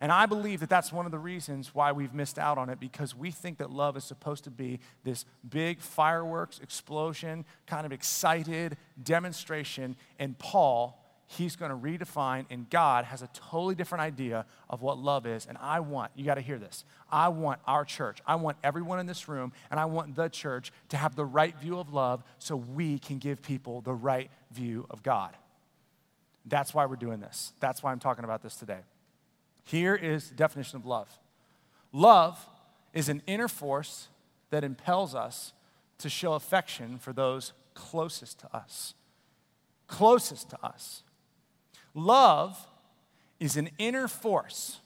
And 0.00 0.10
I 0.10 0.24
believe 0.24 0.60
that 0.60 0.70
that's 0.70 0.92
one 0.92 1.04
of 1.04 1.12
the 1.12 1.18
reasons 1.18 1.74
why 1.74 1.92
we've 1.92 2.14
missed 2.14 2.38
out 2.38 2.56
on 2.56 2.70
it 2.70 2.80
because 2.80 3.14
we 3.14 3.30
think 3.30 3.58
that 3.58 3.70
love 3.70 3.98
is 3.98 4.04
supposed 4.04 4.44
to 4.44 4.50
be 4.50 4.80
this 5.04 5.26
big 5.48 5.80
fireworks 5.80 6.58
explosion, 6.60 7.44
kind 7.66 7.84
of 7.84 7.92
excited 7.92 8.78
demonstration. 9.02 9.96
And 10.18 10.38
Paul, 10.38 11.04
he's 11.26 11.54
going 11.54 11.70
to 11.70 11.76
redefine, 11.76 12.46
and 12.48 12.68
God 12.70 13.04
has 13.04 13.20
a 13.20 13.28
totally 13.34 13.74
different 13.74 14.00
idea 14.00 14.46
of 14.70 14.80
what 14.80 14.96
love 14.96 15.26
is. 15.26 15.44
And 15.44 15.58
I 15.60 15.80
want, 15.80 16.12
you 16.16 16.24
got 16.24 16.36
to 16.36 16.40
hear 16.40 16.58
this, 16.58 16.84
I 17.10 17.28
want 17.28 17.60
our 17.66 17.84
church, 17.84 18.20
I 18.26 18.36
want 18.36 18.56
everyone 18.64 19.00
in 19.00 19.06
this 19.06 19.28
room, 19.28 19.52
and 19.70 19.78
I 19.78 19.84
want 19.84 20.16
the 20.16 20.28
church 20.28 20.72
to 20.88 20.96
have 20.96 21.14
the 21.14 21.26
right 21.26 21.56
view 21.58 21.78
of 21.78 21.92
love 21.92 22.24
so 22.38 22.56
we 22.56 22.98
can 22.98 23.18
give 23.18 23.42
people 23.42 23.82
the 23.82 23.92
right 23.94 24.30
view 24.50 24.86
of 24.88 25.02
God. 25.02 25.36
That's 26.46 26.72
why 26.72 26.86
we're 26.86 26.96
doing 26.96 27.20
this. 27.20 27.52
That's 27.60 27.82
why 27.82 27.92
I'm 27.92 28.00
talking 28.00 28.24
about 28.24 28.42
this 28.42 28.56
today. 28.56 28.78
Here 29.70 29.94
is 29.94 30.30
the 30.30 30.34
definition 30.34 30.76
of 30.76 30.84
love 30.84 31.08
love 31.92 32.44
is 32.92 33.08
an 33.08 33.22
inner 33.28 33.46
force 33.46 34.08
that 34.50 34.64
impels 34.64 35.14
us 35.14 35.52
to 35.98 36.08
show 36.08 36.32
affection 36.32 36.98
for 36.98 37.12
those 37.12 37.52
closest 37.74 38.40
to 38.40 38.56
us. 38.56 38.94
Closest 39.86 40.50
to 40.50 40.64
us. 40.64 41.04
Love 41.94 42.66
is 43.38 43.56
an 43.56 43.70
inner 43.78 44.08
force. 44.08 44.80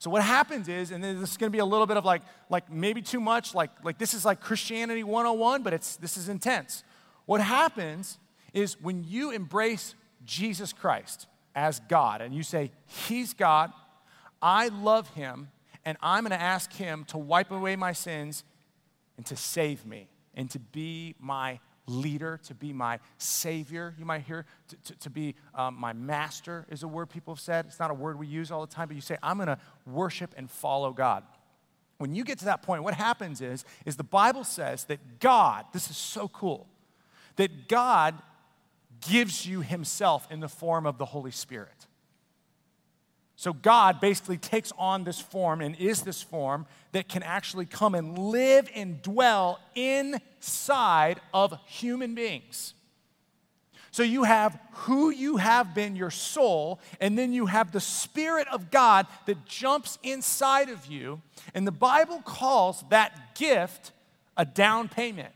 So 0.00 0.10
what 0.10 0.22
happens 0.22 0.68
is, 0.68 0.90
and 0.90 1.04
this 1.04 1.30
is 1.30 1.36
going 1.36 1.50
to 1.50 1.56
be 1.56 1.60
a 1.60 1.64
little 1.64 1.86
bit 1.86 1.96
of 1.96 2.04
like, 2.04 2.22
like 2.48 2.72
maybe 2.72 3.02
too 3.02 3.20
much, 3.20 3.54
like, 3.54 3.70
like 3.84 3.98
this 3.98 4.14
is 4.14 4.24
like 4.24 4.40
Christianity 4.40 5.04
101, 5.04 5.62
but 5.62 5.72
it's, 5.72 5.96
this 5.96 6.16
is 6.16 6.28
intense. 6.28 6.82
What 7.26 7.40
happens 7.40 8.18
is 8.52 8.80
when 8.80 9.04
you 9.04 9.30
embrace 9.30 9.94
Jesus 10.24 10.72
Christ, 10.72 11.26
as 11.54 11.80
God 11.80 12.20
and 12.20 12.34
you 12.34 12.42
say, 12.42 12.70
He's 12.86 13.34
God, 13.34 13.72
I 14.40 14.68
love 14.68 15.08
Him, 15.14 15.50
and 15.84 15.98
I'm 16.00 16.24
going 16.24 16.38
to 16.38 16.40
ask 16.40 16.72
Him 16.72 17.04
to 17.06 17.18
wipe 17.18 17.50
away 17.50 17.76
my 17.76 17.92
sins 17.92 18.44
and 19.16 19.26
to 19.26 19.36
save 19.36 19.84
me 19.84 20.08
and 20.34 20.50
to 20.50 20.58
be 20.58 21.14
my 21.18 21.58
leader, 21.86 22.38
to 22.44 22.54
be 22.54 22.72
my 22.72 22.98
savior, 23.18 23.94
you 23.98 24.04
might 24.04 24.22
hear, 24.22 24.46
to, 24.68 24.76
to, 24.76 24.98
to 25.00 25.10
be 25.10 25.34
um, 25.54 25.76
my 25.78 25.92
master 25.92 26.64
is 26.70 26.82
a 26.82 26.88
word 26.88 27.10
people 27.10 27.34
have 27.34 27.40
said. 27.40 27.66
It's 27.66 27.78
not 27.78 27.90
a 27.90 27.94
word 27.94 28.18
we 28.18 28.26
use 28.26 28.50
all 28.50 28.64
the 28.64 28.72
time, 28.72 28.88
but 28.88 28.94
you 28.94 29.00
say, 29.00 29.16
I'm 29.22 29.36
going 29.36 29.48
to 29.48 29.58
worship 29.86 30.32
and 30.36 30.50
follow 30.50 30.92
God. 30.92 31.24
when 31.98 32.14
you 32.14 32.24
get 32.24 32.38
to 32.38 32.46
that 32.46 32.62
point, 32.62 32.82
what 32.82 32.94
happens 32.94 33.40
is, 33.42 33.64
is 33.84 33.96
the 33.96 34.04
Bible 34.04 34.44
says 34.44 34.84
that 34.84 35.18
God, 35.18 35.66
this 35.72 35.90
is 35.90 35.96
so 35.96 36.28
cool, 36.28 36.66
that 37.36 37.68
God 37.68 38.14
gives 39.00 39.46
you 39.46 39.60
himself 39.60 40.26
in 40.30 40.40
the 40.40 40.48
form 40.48 40.86
of 40.86 40.98
the 40.98 41.04
Holy 41.04 41.30
Spirit. 41.30 41.86
So 43.36 43.54
God 43.54 44.00
basically 44.00 44.36
takes 44.36 44.70
on 44.76 45.04
this 45.04 45.18
form 45.18 45.62
and 45.62 45.74
is 45.76 46.02
this 46.02 46.22
form 46.22 46.66
that 46.92 47.08
can 47.08 47.22
actually 47.22 47.64
come 47.64 47.94
and 47.94 48.18
live 48.18 48.68
and 48.74 49.00
dwell 49.00 49.60
inside 49.74 51.20
of 51.32 51.58
human 51.64 52.14
beings. 52.14 52.74
So 53.92 54.02
you 54.02 54.24
have 54.24 54.58
who 54.72 55.10
you 55.10 55.38
have 55.38 55.74
been, 55.74 55.96
your 55.96 56.10
soul, 56.10 56.80
and 57.00 57.18
then 57.18 57.32
you 57.32 57.46
have 57.46 57.72
the 57.72 57.80
Spirit 57.80 58.46
of 58.48 58.70
God 58.70 59.06
that 59.26 59.46
jumps 59.46 59.98
inside 60.02 60.68
of 60.68 60.86
you. 60.86 61.22
And 61.54 61.66
the 61.66 61.72
Bible 61.72 62.22
calls 62.24 62.84
that 62.90 63.34
gift 63.34 63.92
a 64.36 64.44
down 64.44 64.88
payment. 64.88 65.32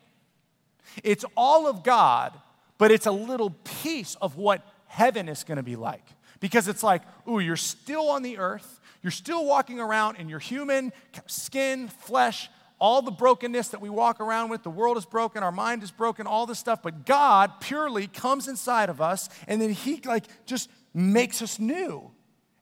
It's 1.03 1.25
all 1.37 1.67
of 1.67 1.83
God, 1.83 2.39
but 2.79 2.91
it's 2.91 3.07
a 3.07 3.13
little 3.13 3.51
piece 3.51 4.17
of 4.17 4.37
what 4.37 4.67
heaven 4.87 5.29
is 5.29 5.45
going 5.45 5.57
to 5.57 5.63
be 5.63 5.77
like. 5.77 6.05
Because 6.41 6.69
it's 6.69 6.83
like, 6.83 7.03
ooh, 7.29 7.39
you're 7.39 7.57
still 7.57 8.11
on 8.11 8.23
the 8.23 8.39
earth, 8.39 8.81
you're 9.03 9.11
still 9.11 9.45
walking 9.45 9.81
around 9.81 10.17
in 10.17 10.29
your 10.29 10.39
human 10.39 10.93
skin, 11.27 11.89
flesh, 11.89 12.51
all 12.79 13.03
the 13.03 13.11
brokenness 13.11 13.69
that 13.69 13.81
we 13.81 13.89
walk 13.89 14.21
around 14.21 14.51
with, 14.51 14.63
the 14.63 14.71
world 14.71 14.97
is 14.97 15.07
broken, 15.07 15.43
our 15.43 15.53
mind 15.53 15.83
is 15.83 15.91
broken, 15.91 16.27
all 16.27 16.45
this 16.45 16.59
stuff, 16.59 16.83
but 16.83 17.07
God 17.07 17.61
purely 17.61 18.07
comes 18.07 18.49
inside 18.49 18.89
of 18.89 19.01
us 19.01 19.29
and 19.47 19.61
then 19.61 19.71
He 19.71 20.01
like 20.05 20.27
just 20.45 20.71
makes 20.93 21.41
us 21.41 21.59
new. 21.59 22.11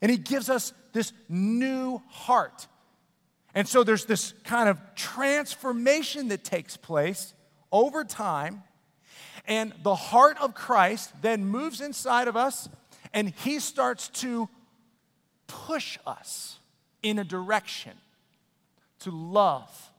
And 0.00 0.10
He 0.10 0.18
gives 0.18 0.48
us 0.50 0.72
this 0.92 1.12
new 1.28 2.02
heart. 2.08 2.66
And 3.54 3.66
so 3.66 3.84
there's 3.84 4.04
this 4.04 4.32
kind 4.44 4.68
of 4.68 4.80
transformation 4.94 6.28
that 6.28 6.44
takes 6.44 6.76
place 6.76 7.34
over 7.70 8.04
time. 8.04 8.62
And 9.46 9.72
the 9.82 9.94
heart 9.94 10.38
of 10.40 10.54
Christ 10.54 11.12
then 11.20 11.44
moves 11.44 11.80
inside 11.80 12.28
of 12.28 12.36
us 12.36 12.68
and 13.12 13.30
He 13.30 13.58
starts 13.58 14.08
to 14.08 14.48
push 15.46 15.98
us 16.06 16.58
in 17.02 17.18
a 17.18 17.24
direction 17.24 17.92
to 19.00 19.10
love 19.10 19.91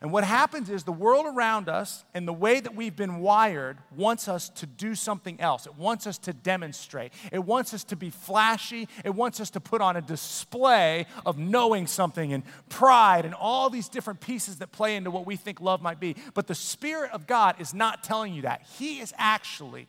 and 0.00 0.12
what 0.12 0.24
happens 0.24 0.70
is 0.70 0.84
the 0.84 0.92
world 0.92 1.26
around 1.26 1.68
us 1.68 2.04
and 2.14 2.26
the 2.26 2.32
way 2.32 2.60
that 2.60 2.74
we've 2.74 2.96
been 2.96 3.20
wired 3.20 3.78
wants 3.96 4.28
us 4.28 4.48
to 4.50 4.66
do 4.66 4.94
something 4.94 5.40
else. 5.40 5.66
It 5.66 5.76
wants 5.76 6.06
us 6.06 6.18
to 6.18 6.32
demonstrate. 6.32 7.12
It 7.30 7.44
wants 7.44 7.72
us 7.72 7.84
to 7.84 7.96
be 7.96 8.10
flashy. 8.10 8.88
It 9.04 9.14
wants 9.14 9.40
us 9.40 9.50
to 9.50 9.60
put 9.60 9.80
on 9.80 9.96
a 9.96 10.00
display 10.00 11.06
of 11.24 11.38
knowing 11.38 11.86
something 11.86 12.32
and 12.32 12.42
pride 12.68 13.24
and 13.24 13.34
all 13.34 13.70
these 13.70 13.88
different 13.88 14.20
pieces 14.20 14.58
that 14.58 14.72
play 14.72 14.96
into 14.96 15.10
what 15.10 15.26
we 15.26 15.36
think 15.36 15.60
love 15.60 15.80
might 15.80 16.00
be. 16.00 16.16
But 16.34 16.48
the 16.48 16.54
Spirit 16.54 17.12
of 17.12 17.26
God 17.26 17.56
is 17.60 17.72
not 17.72 18.02
telling 18.02 18.34
you 18.34 18.42
that. 18.42 18.62
He 18.78 18.98
is 18.98 19.14
actually 19.16 19.86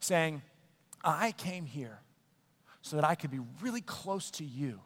saying, 0.00 0.42
I 1.02 1.32
came 1.32 1.64
here 1.64 2.00
so 2.82 2.96
that 2.96 3.04
I 3.04 3.14
could 3.14 3.30
be 3.30 3.40
really 3.62 3.80
close 3.80 4.30
to 4.32 4.44
you 4.44 4.80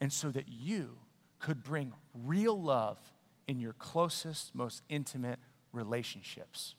and 0.00 0.12
so 0.12 0.30
that 0.30 0.48
you 0.48 0.96
could 1.38 1.62
bring 1.62 1.92
real 2.14 2.60
love 2.60 2.98
in 3.46 3.60
your 3.60 3.74
closest, 3.74 4.54
most 4.54 4.82
intimate 4.88 5.38
relationships. 5.72 6.74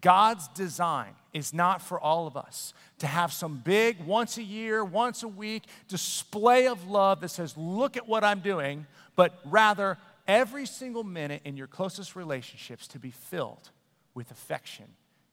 God's 0.00 0.48
design 0.48 1.14
is 1.32 1.52
not 1.52 1.82
for 1.82 2.00
all 2.00 2.26
of 2.26 2.36
us 2.36 2.74
to 2.98 3.06
have 3.06 3.32
some 3.32 3.60
big, 3.64 4.00
once 4.04 4.36
a 4.36 4.42
year, 4.42 4.84
once 4.84 5.22
a 5.22 5.28
week 5.28 5.64
display 5.88 6.66
of 6.66 6.88
love 6.88 7.20
that 7.20 7.28
says, 7.28 7.56
Look 7.56 7.96
at 7.96 8.06
what 8.06 8.24
I'm 8.24 8.40
doing, 8.40 8.86
but 9.16 9.40
rather 9.44 9.98
every 10.26 10.66
single 10.66 11.04
minute 11.04 11.42
in 11.44 11.56
your 11.56 11.66
closest 11.66 12.14
relationships 12.14 12.86
to 12.88 12.98
be 12.98 13.10
filled 13.10 13.70
with 14.14 14.30
affection 14.30 14.86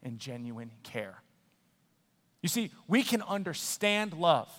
and 0.03 0.19
genuine 0.19 0.71
care. 0.83 1.21
You 2.41 2.49
see, 2.49 2.71
we 2.87 3.03
can 3.03 3.21
understand 3.23 4.13
love, 4.13 4.49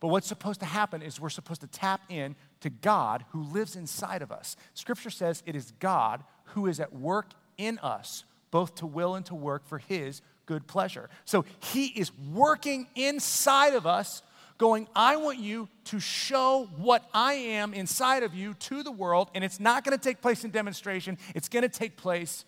but 0.00 0.08
what's 0.08 0.26
supposed 0.26 0.60
to 0.60 0.66
happen 0.66 1.02
is 1.02 1.20
we're 1.20 1.28
supposed 1.28 1.60
to 1.60 1.66
tap 1.66 2.00
in 2.08 2.36
to 2.64 2.70
God 2.70 3.26
who 3.32 3.42
lives 3.42 3.76
inside 3.76 4.22
of 4.22 4.32
us. 4.32 4.56
Scripture 4.72 5.10
says 5.10 5.42
it 5.44 5.54
is 5.54 5.74
God 5.80 6.24
who 6.44 6.66
is 6.66 6.80
at 6.80 6.94
work 6.94 7.32
in 7.58 7.78
us, 7.80 8.24
both 8.50 8.76
to 8.76 8.86
will 8.86 9.16
and 9.16 9.26
to 9.26 9.34
work 9.34 9.66
for 9.66 9.76
his 9.76 10.22
good 10.46 10.66
pleasure. 10.66 11.10
So 11.26 11.44
he 11.60 11.88
is 11.88 12.10
working 12.32 12.86
inside 12.94 13.74
of 13.74 13.86
us, 13.86 14.22
going, 14.56 14.88
I 14.96 15.16
want 15.16 15.40
you 15.40 15.68
to 15.84 16.00
show 16.00 16.70
what 16.78 17.06
I 17.12 17.34
am 17.34 17.74
inside 17.74 18.22
of 18.22 18.32
you 18.32 18.54
to 18.54 18.82
the 18.82 18.92
world, 18.92 19.28
and 19.34 19.44
it's 19.44 19.60
not 19.60 19.84
going 19.84 19.96
to 19.96 20.02
take 20.02 20.22
place 20.22 20.42
in 20.42 20.50
demonstration, 20.50 21.18
it's 21.34 21.50
going 21.50 21.64
to 21.64 21.68
take 21.68 21.98
place 21.98 22.46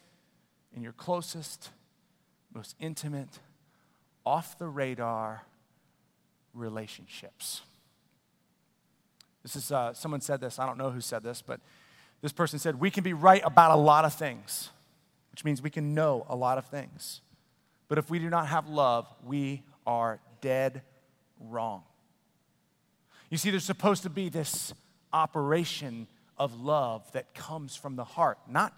in 0.75 0.83
your 0.83 0.93
closest, 0.93 1.69
most 2.55 2.75
intimate, 2.81 3.39
off 4.25 4.59
the 4.59 4.67
radar 4.67 5.43
relationships. 6.55 7.61
This 9.47 9.55
is, 9.55 9.71
uh, 9.71 9.95
someone 9.95 10.21
said 10.21 10.41
this, 10.41 10.59
I 10.59 10.67
don't 10.67 10.77
know 10.77 10.91
who 10.91 11.01
said 11.01 11.23
this, 11.23 11.41
but 11.41 11.61
this 12.21 12.33
person 12.33 12.59
said, 12.59 12.81
We 12.81 12.91
can 12.91 13.05
be 13.05 13.13
right 13.13 13.41
about 13.45 13.71
a 13.71 13.77
lot 13.77 14.05
of 14.05 14.13
things, 14.13 14.71
which 15.31 15.45
means 15.45 15.63
we 15.63 15.71
can 15.71 15.95
know 15.95 16.27
a 16.29 16.35
lot 16.35 16.59
of 16.59 16.67
things. 16.67 17.21
But 17.87 17.99
if 17.99 18.11
we 18.11 18.19
do 18.19 18.29
not 18.29 18.49
have 18.49 18.69
love, 18.69 19.07
we 19.25 19.63
are 19.87 20.19
dead 20.41 20.83
wrong. 21.41 21.85
You 23.31 23.39
see, 23.39 23.51
there's 23.51 23.63
supposed 23.63 24.03
to 24.03 24.11
be 24.11 24.31
this 24.31 24.75
operation 25.13 26.09
of 26.37 26.61
love 26.61 27.09
that 27.13 27.33
comes 27.33 27.77
from 27.77 27.95
the 27.95 28.03
heart, 28.03 28.39
not 28.49 28.75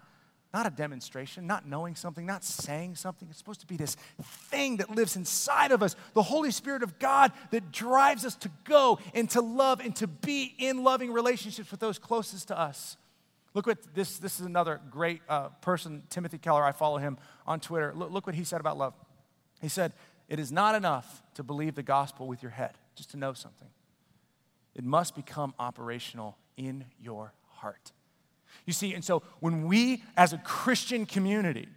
not 0.53 0.65
a 0.65 0.71
demonstration, 0.71 1.45
not 1.45 1.67
knowing 1.67 1.95
something, 1.95 2.25
not 2.25 2.43
saying 2.43 2.95
something. 2.95 3.27
It's 3.29 3.37
supposed 3.37 3.61
to 3.61 3.67
be 3.67 3.77
this 3.77 3.95
thing 4.21 4.77
that 4.77 4.89
lives 4.89 5.15
inside 5.15 5.71
of 5.71 5.83
us, 5.83 5.95
the 6.13 6.23
Holy 6.23 6.49
Spirit 6.49 6.81
of 6.81 6.97
God 6.97 7.31
that 7.51 7.71
drives 7.71 8.25
us 8.25 8.35
to 8.37 8.49
go 8.63 8.97
and 9.13 9.29
to 9.31 9.41
love 9.41 9.79
and 9.79 9.95
to 9.97 10.07
be 10.07 10.55
in 10.57 10.83
loving 10.83 11.13
relationships 11.13 11.69
with 11.69 11.79
those 11.79 11.99
closest 11.99 12.47
to 12.47 12.57
us. 12.57 12.97
Look 13.53 13.67
what 13.67 13.93
this, 13.93 14.17
this 14.17 14.39
is 14.39 14.45
another 14.45 14.79
great 14.89 15.21
uh, 15.29 15.49
person, 15.61 16.03
Timothy 16.09 16.39
Keller. 16.39 16.63
I 16.63 16.71
follow 16.71 16.97
him 16.97 17.17
on 17.45 17.59
Twitter. 17.59 17.93
Look, 17.95 18.11
look 18.11 18.25
what 18.25 18.35
he 18.35 18.43
said 18.43 18.59
about 18.59 18.77
love. 18.77 18.93
He 19.61 19.69
said, 19.69 19.93
It 20.27 20.39
is 20.39 20.51
not 20.51 20.75
enough 20.75 21.21
to 21.35 21.43
believe 21.43 21.75
the 21.75 21.83
gospel 21.83 22.27
with 22.27 22.41
your 22.41 22.51
head, 22.51 22.73
just 22.95 23.11
to 23.11 23.17
know 23.17 23.33
something. 23.33 23.69
It 24.75 24.83
must 24.83 25.15
become 25.15 25.53
operational 25.59 26.37
in 26.57 26.85
your 27.01 27.33
heart. 27.47 27.91
You 28.69 28.73
see, 28.73 28.93
and 28.93 29.03
so 29.03 29.23
when 29.39 29.63
we 29.63 30.03
as 30.15 30.31
a 30.31 30.37
Christian 30.37 31.07
community, 31.07 31.67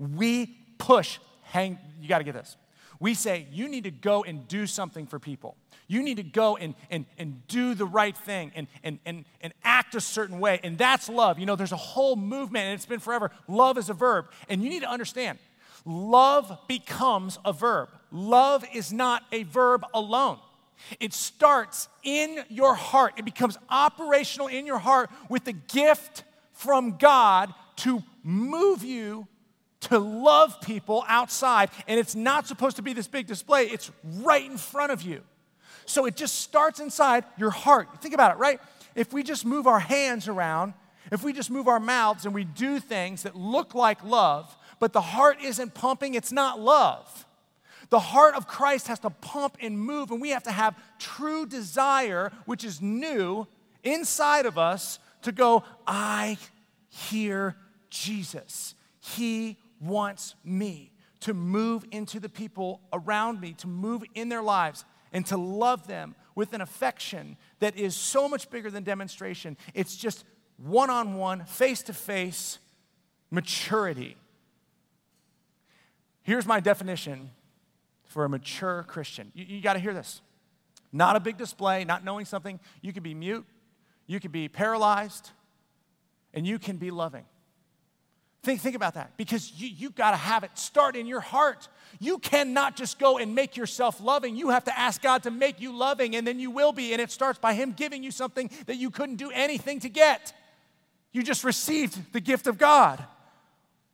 we 0.00 0.58
push, 0.78 1.20
hang, 1.42 1.78
you 2.00 2.08
got 2.08 2.18
to 2.18 2.24
get 2.24 2.34
this. 2.34 2.56
We 2.98 3.14
say, 3.14 3.46
you 3.52 3.68
need 3.68 3.84
to 3.84 3.92
go 3.92 4.24
and 4.24 4.48
do 4.48 4.66
something 4.66 5.06
for 5.06 5.20
people. 5.20 5.54
You 5.86 6.02
need 6.02 6.16
to 6.16 6.24
go 6.24 6.56
and, 6.56 6.74
and, 6.90 7.06
and 7.18 7.46
do 7.46 7.74
the 7.74 7.84
right 7.84 8.16
thing 8.16 8.50
and, 8.56 8.66
and, 8.82 8.98
and, 9.06 9.26
and 9.40 9.52
act 9.62 9.94
a 9.94 10.00
certain 10.00 10.40
way. 10.40 10.58
And 10.64 10.76
that's 10.76 11.08
love. 11.08 11.38
You 11.38 11.46
know, 11.46 11.54
there's 11.54 11.70
a 11.70 11.76
whole 11.76 12.16
movement, 12.16 12.64
and 12.64 12.74
it's 12.74 12.84
been 12.84 12.98
forever. 12.98 13.30
Love 13.46 13.78
is 13.78 13.88
a 13.88 13.94
verb. 13.94 14.24
And 14.48 14.64
you 14.64 14.70
need 14.70 14.82
to 14.82 14.90
understand 14.90 15.38
love 15.84 16.58
becomes 16.66 17.38
a 17.44 17.52
verb. 17.52 17.90
Love 18.10 18.64
is 18.74 18.92
not 18.92 19.22
a 19.30 19.44
verb 19.44 19.84
alone. 19.94 20.40
It 20.98 21.12
starts 21.12 21.88
in 22.02 22.42
your 22.48 22.74
heart, 22.74 23.14
it 23.18 23.24
becomes 23.24 23.56
operational 23.68 24.48
in 24.48 24.66
your 24.66 24.80
heart 24.80 25.10
with 25.28 25.44
the 25.44 25.52
gift 25.52 26.24
from 26.60 26.98
God 26.98 27.54
to 27.76 28.02
move 28.22 28.84
you 28.84 29.26
to 29.80 29.98
love 29.98 30.60
people 30.60 31.04
outside. 31.08 31.70
And 31.88 31.98
it's 31.98 32.14
not 32.14 32.46
supposed 32.46 32.76
to 32.76 32.82
be 32.82 32.92
this 32.92 33.08
big 33.08 33.26
display, 33.26 33.64
it's 33.64 33.90
right 34.04 34.44
in 34.44 34.58
front 34.58 34.92
of 34.92 35.00
you. 35.00 35.22
So 35.86 36.04
it 36.04 36.16
just 36.16 36.40
starts 36.40 36.78
inside 36.78 37.24
your 37.38 37.50
heart. 37.50 37.88
Think 38.02 38.12
about 38.12 38.32
it, 38.32 38.38
right? 38.38 38.60
If 38.94 39.12
we 39.12 39.22
just 39.22 39.46
move 39.46 39.66
our 39.66 39.80
hands 39.80 40.28
around, 40.28 40.74
if 41.10 41.24
we 41.24 41.32
just 41.32 41.50
move 41.50 41.66
our 41.66 41.80
mouths 41.80 42.26
and 42.26 42.34
we 42.34 42.44
do 42.44 42.78
things 42.78 43.22
that 43.22 43.34
look 43.34 43.74
like 43.74 44.04
love, 44.04 44.54
but 44.78 44.92
the 44.92 45.00
heart 45.00 45.38
isn't 45.42 45.72
pumping, 45.72 46.14
it's 46.14 46.30
not 46.30 46.60
love. 46.60 47.26
The 47.88 47.98
heart 47.98 48.34
of 48.34 48.46
Christ 48.46 48.86
has 48.88 48.98
to 49.00 49.10
pump 49.10 49.56
and 49.60 49.80
move, 49.80 50.10
and 50.10 50.20
we 50.20 50.30
have 50.30 50.44
to 50.44 50.52
have 50.52 50.76
true 50.98 51.46
desire, 51.46 52.30
which 52.44 52.64
is 52.64 52.82
new 52.82 53.46
inside 53.82 54.44
of 54.44 54.58
us, 54.58 54.98
to 55.22 55.32
go, 55.32 55.64
I 55.86 56.38
hear 56.88 57.56
Jesus. 57.88 58.74
He 59.00 59.58
wants 59.80 60.34
me 60.44 60.92
to 61.20 61.34
move 61.34 61.84
into 61.90 62.18
the 62.18 62.28
people 62.28 62.80
around 62.92 63.40
me, 63.40 63.52
to 63.54 63.66
move 63.66 64.02
in 64.14 64.28
their 64.28 64.42
lives, 64.42 64.84
and 65.12 65.26
to 65.26 65.36
love 65.36 65.86
them 65.86 66.14
with 66.34 66.52
an 66.52 66.60
affection 66.60 67.36
that 67.58 67.76
is 67.76 67.94
so 67.94 68.28
much 68.28 68.48
bigger 68.50 68.70
than 68.70 68.84
demonstration. 68.84 69.56
It's 69.74 69.96
just 69.96 70.24
one 70.56 70.90
on 70.90 71.14
one, 71.14 71.44
face 71.44 71.82
to 71.82 71.92
face 71.92 72.58
maturity. 73.30 74.16
Here's 76.22 76.46
my 76.46 76.60
definition 76.60 77.30
for 78.04 78.24
a 78.24 78.28
mature 78.28 78.84
Christian. 78.88 79.32
You, 79.34 79.44
you 79.46 79.60
got 79.60 79.74
to 79.74 79.78
hear 79.78 79.94
this. 79.94 80.20
Not 80.92 81.16
a 81.16 81.20
big 81.20 81.36
display, 81.36 81.84
not 81.84 82.04
knowing 82.04 82.24
something. 82.24 82.58
You 82.82 82.92
could 82.92 83.02
be 83.02 83.14
mute, 83.14 83.46
you 84.10 84.18
can 84.18 84.32
be 84.32 84.48
paralyzed, 84.48 85.30
and 86.34 86.44
you 86.44 86.58
can 86.58 86.78
be 86.78 86.90
loving. 86.90 87.24
Think, 88.42 88.60
think 88.60 88.74
about 88.74 88.94
that 88.94 89.16
because 89.16 89.52
you, 89.56 89.68
you've 89.68 89.94
got 89.94 90.10
to 90.10 90.16
have 90.16 90.42
it 90.42 90.58
start 90.58 90.96
in 90.96 91.06
your 91.06 91.20
heart. 91.20 91.68
You 92.00 92.18
cannot 92.18 92.74
just 92.74 92.98
go 92.98 93.18
and 93.18 93.36
make 93.36 93.56
yourself 93.56 94.00
loving. 94.00 94.34
You 94.34 94.48
have 94.48 94.64
to 94.64 94.76
ask 94.76 95.00
God 95.00 95.22
to 95.22 95.30
make 95.30 95.60
you 95.60 95.72
loving, 95.72 96.16
and 96.16 96.26
then 96.26 96.40
you 96.40 96.50
will 96.50 96.72
be. 96.72 96.92
And 96.92 97.00
it 97.00 97.12
starts 97.12 97.38
by 97.38 97.54
Him 97.54 97.70
giving 97.70 98.02
you 98.02 98.10
something 98.10 98.50
that 98.66 98.78
you 98.78 98.90
couldn't 98.90 99.14
do 99.14 99.30
anything 99.30 99.78
to 99.78 99.88
get. 99.88 100.32
You 101.12 101.22
just 101.22 101.44
received 101.44 102.12
the 102.12 102.20
gift 102.20 102.48
of 102.48 102.58
God. 102.58 103.04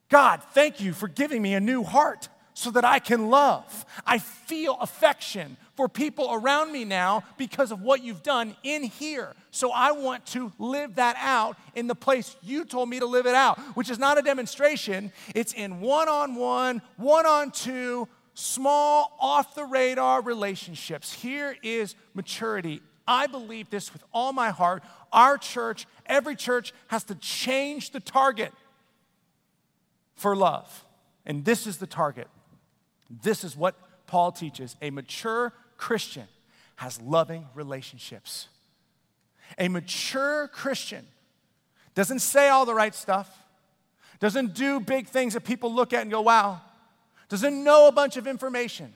God, 0.09 0.43
thank 0.55 0.81
you 0.81 0.95
for 0.95 1.09
giving 1.09 1.43
me 1.43 1.53
a 1.53 1.61
new 1.61 1.83
heart 1.83 2.31
so 2.55 2.71
that 2.71 2.87
I 2.87 3.01
can 3.01 3.29
love. 3.29 3.85
I 4.07 4.17
feel 4.17 4.79
affection 4.81 5.59
for 5.77 5.89
people 5.89 6.31
around 6.33 6.73
me 6.73 6.85
now 6.85 7.23
because 7.37 7.71
of 7.71 7.83
what 7.83 8.03
you've 8.03 8.23
done 8.23 8.57
in 8.63 8.83
here. 8.83 9.35
So 9.51 9.71
I 9.71 9.93
want 9.93 10.27
to 10.27 10.53
live 10.59 10.97
that 10.97 11.17
out 11.19 11.57
in 11.75 11.87
the 11.87 11.95
place 11.95 12.37
you 12.43 12.65
told 12.65 12.89
me 12.89 12.99
to 12.99 13.07
live 13.07 13.27
it 13.27 13.35
out, 13.35 13.59
which 13.77 13.91
is 13.91 13.99
not 13.99 14.19
a 14.19 14.23
demonstration. 14.23 15.13
It's 15.35 15.53
in 15.53 15.81
one 15.81 16.09
on 16.09 16.35
one, 16.35 16.83
one 16.97 17.27
on 17.27 17.51
two, 17.51 18.09
small, 18.35 19.17
off 19.21 19.55
the 19.55 19.65
radar 19.65 20.23
relationships. 20.23 21.13
Here 21.13 21.57
is 21.63 21.95
maturity. 22.15 22.81
I 23.07 23.27
believe 23.27 23.71
this 23.71 23.93
with 23.93 24.03
all 24.13 24.33
my 24.33 24.51
heart. 24.51 24.83
Our 25.13 25.39
church, 25.39 25.87
every 26.07 26.37
church, 26.37 26.73
has 26.89 27.05
to 27.05 27.15
change 27.15 27.91
the 27.91 28.01
target 28.01 28.53
for 30.17 30.35
love. 30.35 30.85
And 31.25 31.45
this 31.45 31.67
is 31.67 31.77
the 31.77 31.87
target. 31.87 32.29
This 33.23 33.45
is 33.45 33.57
what 33.57 33.75
Paul 34.07 34.33
teaches. 34.33 34.77
A 34.83 34.91
mature 34.91 35.53
Christian 35.77 36.29
has 36.77 37.01
loving 37.01 37.47
relationships. 37.55 38.49
A 39.59 39.69
mature 39.69 40.49
Christian 40.49 41.07
doesn't 41.95 42.19
say 42.19 42.49
all 42.49 42.67
the 42.67 42.75
right 42.75 42.95
stuff, 42.95 43.31
doesn't 44.21 44.55
do 44.55 44.81
big 44.81 45.09
things 45.09 45.35
that 45.35 45.45
people 45.45 45.73
look 45.73 45.93
at 45.93 46.03
and 46.03 46.11
go, 46.11 46.21
wow, 46.21 46.61
doesn't 47.29 47.65
know 47.65 47.89
a 47.89 47.93
bunch 47.93 48.17
of 48.17 48.27
information. 48.27 48.93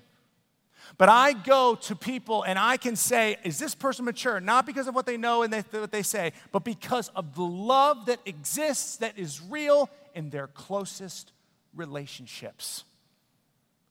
But 0.98 1.08
I 1.08 1.32
go 1.32 1.76
to 1.76 1.96
people 1.96 2.42
and 2.42 2.58
I 2.58 2.76
can 2.76 2.96
say, 2.96 3.36
is 3.44 3.58
this 3.58 3.74
person 3.74 4.04
mature? 4.04 4.40
Not 4.40 4.66
because 4.66 4.88
of 4.88 4.94
what 4.94 5.06
they 5.06 5.16
know 5.16 5.42
and 5.42 5.52
they, 5.52 5.60
what 5.78 5.92
they 5.92 6.02
say, 6.02 6.32
but 6.52 6.64
because 6.64 7.08
of 7.10 7.34
the 7.34 7.42
love 7.42 8.06
that 8.06 8.18
exists, 8.26 8.96
that 8.96 9.18
is 9.18 9.40
real 9.40 9.88
in 10.14 10.30
their 10.30 10.48
closest 10.48 11.32
relationships. 11.74 12.84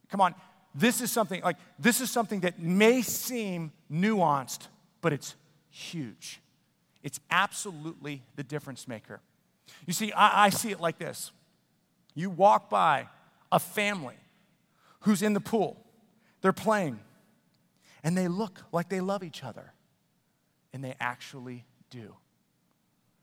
Come 0.09 0.21
on, 0.21 0.35
this 0.75 1.01
is 1.01 1.11
something 1.11 1.41
like 1.41 1.57
this 1.77 2.01
is 2.01 2.11
something 2.11 2.41
that 2.41 2.59
may 2.59 3.01
seem 3.01 3.71
nuanced, 3.91 4.67
but 5.01 5.13
it's 5.13 5.35
huge. 5.69 6.41
It's 7.03 7.19
absolutely 7.31 8.23
the 8.35 8.43
difference 8.43 8.87
maker. 8.87 9.21
You 9.85 9.93
see, 9.93 10.11
I, 10.11 10.45
I 10.45 10.49
see 10.49 10.71
it 10.71 10.79
like 10.79 10.97
this. 10.97 11.31
You 12.13 12.29
walk 12.29 12.69
by 12.69 13.07
a 13.51 13.59
family 13.59 14.17
who's 15.01 15.21
in 15.21 15.33
the 15.33 15.39
pool, 15.39 15.77
they're 16.41 16.51
playing, 16.53 16.99
and 18.03 18.17
they 18.17 18.27
look 18.27 18.61
like 18.71 18.89
they 18.89 19.01
love 19.01 19.23
each 19.23 19.43
other. 19.43 19.73
And 20.71 20.83
they 20.83 20.95
actually 20.99 21.65
do. 21.89 22.15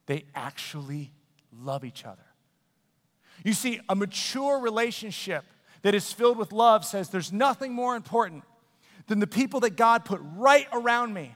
They 0.06 0.24
actually 0.34 1.12
love 1.62 1.84
each 1.84 2.04
other. 2.04 2.26
You 3.44 3.52
see, 3.52 3.80
a 3.88 3.94
mature 3.94 4.58
relationship 4.58 5.44
that 5.86 5.94
is 5.94 6.12
filled 6.12 6.36
with 6.36 6.50
love 6.50 6.84
says 6.84 7.10
there's 7.10 7.32
nothing 7.32 7.72
more 7.72 7.94
important 7.94 8.42
than 9.06 9.20
the 9.20 9.26
people 9.28 9.60
that 9.60 9.76
God 9.76 10.04
put 10.04 10.20
right 10.34 10.66
around 10.72 11.14
me. 11.14 11.32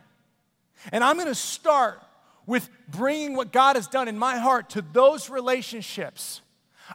And 0.90 1.04
I'm 1.04 1.14
going 1.14 1.28
to 1.28 1.36
start 1.36 2.02
with 2.46 2.68
bringing 2.88 3.36
what 3.36 3.52
God 3.52 3.76
has 3.76 3.86
done 3.86 4.08
in 4.08 4.18
my 4.18 4.38
heart 4.38 4.70
to 4.70 4.82
those 4.82 5.30
relationships. 5.30 6.40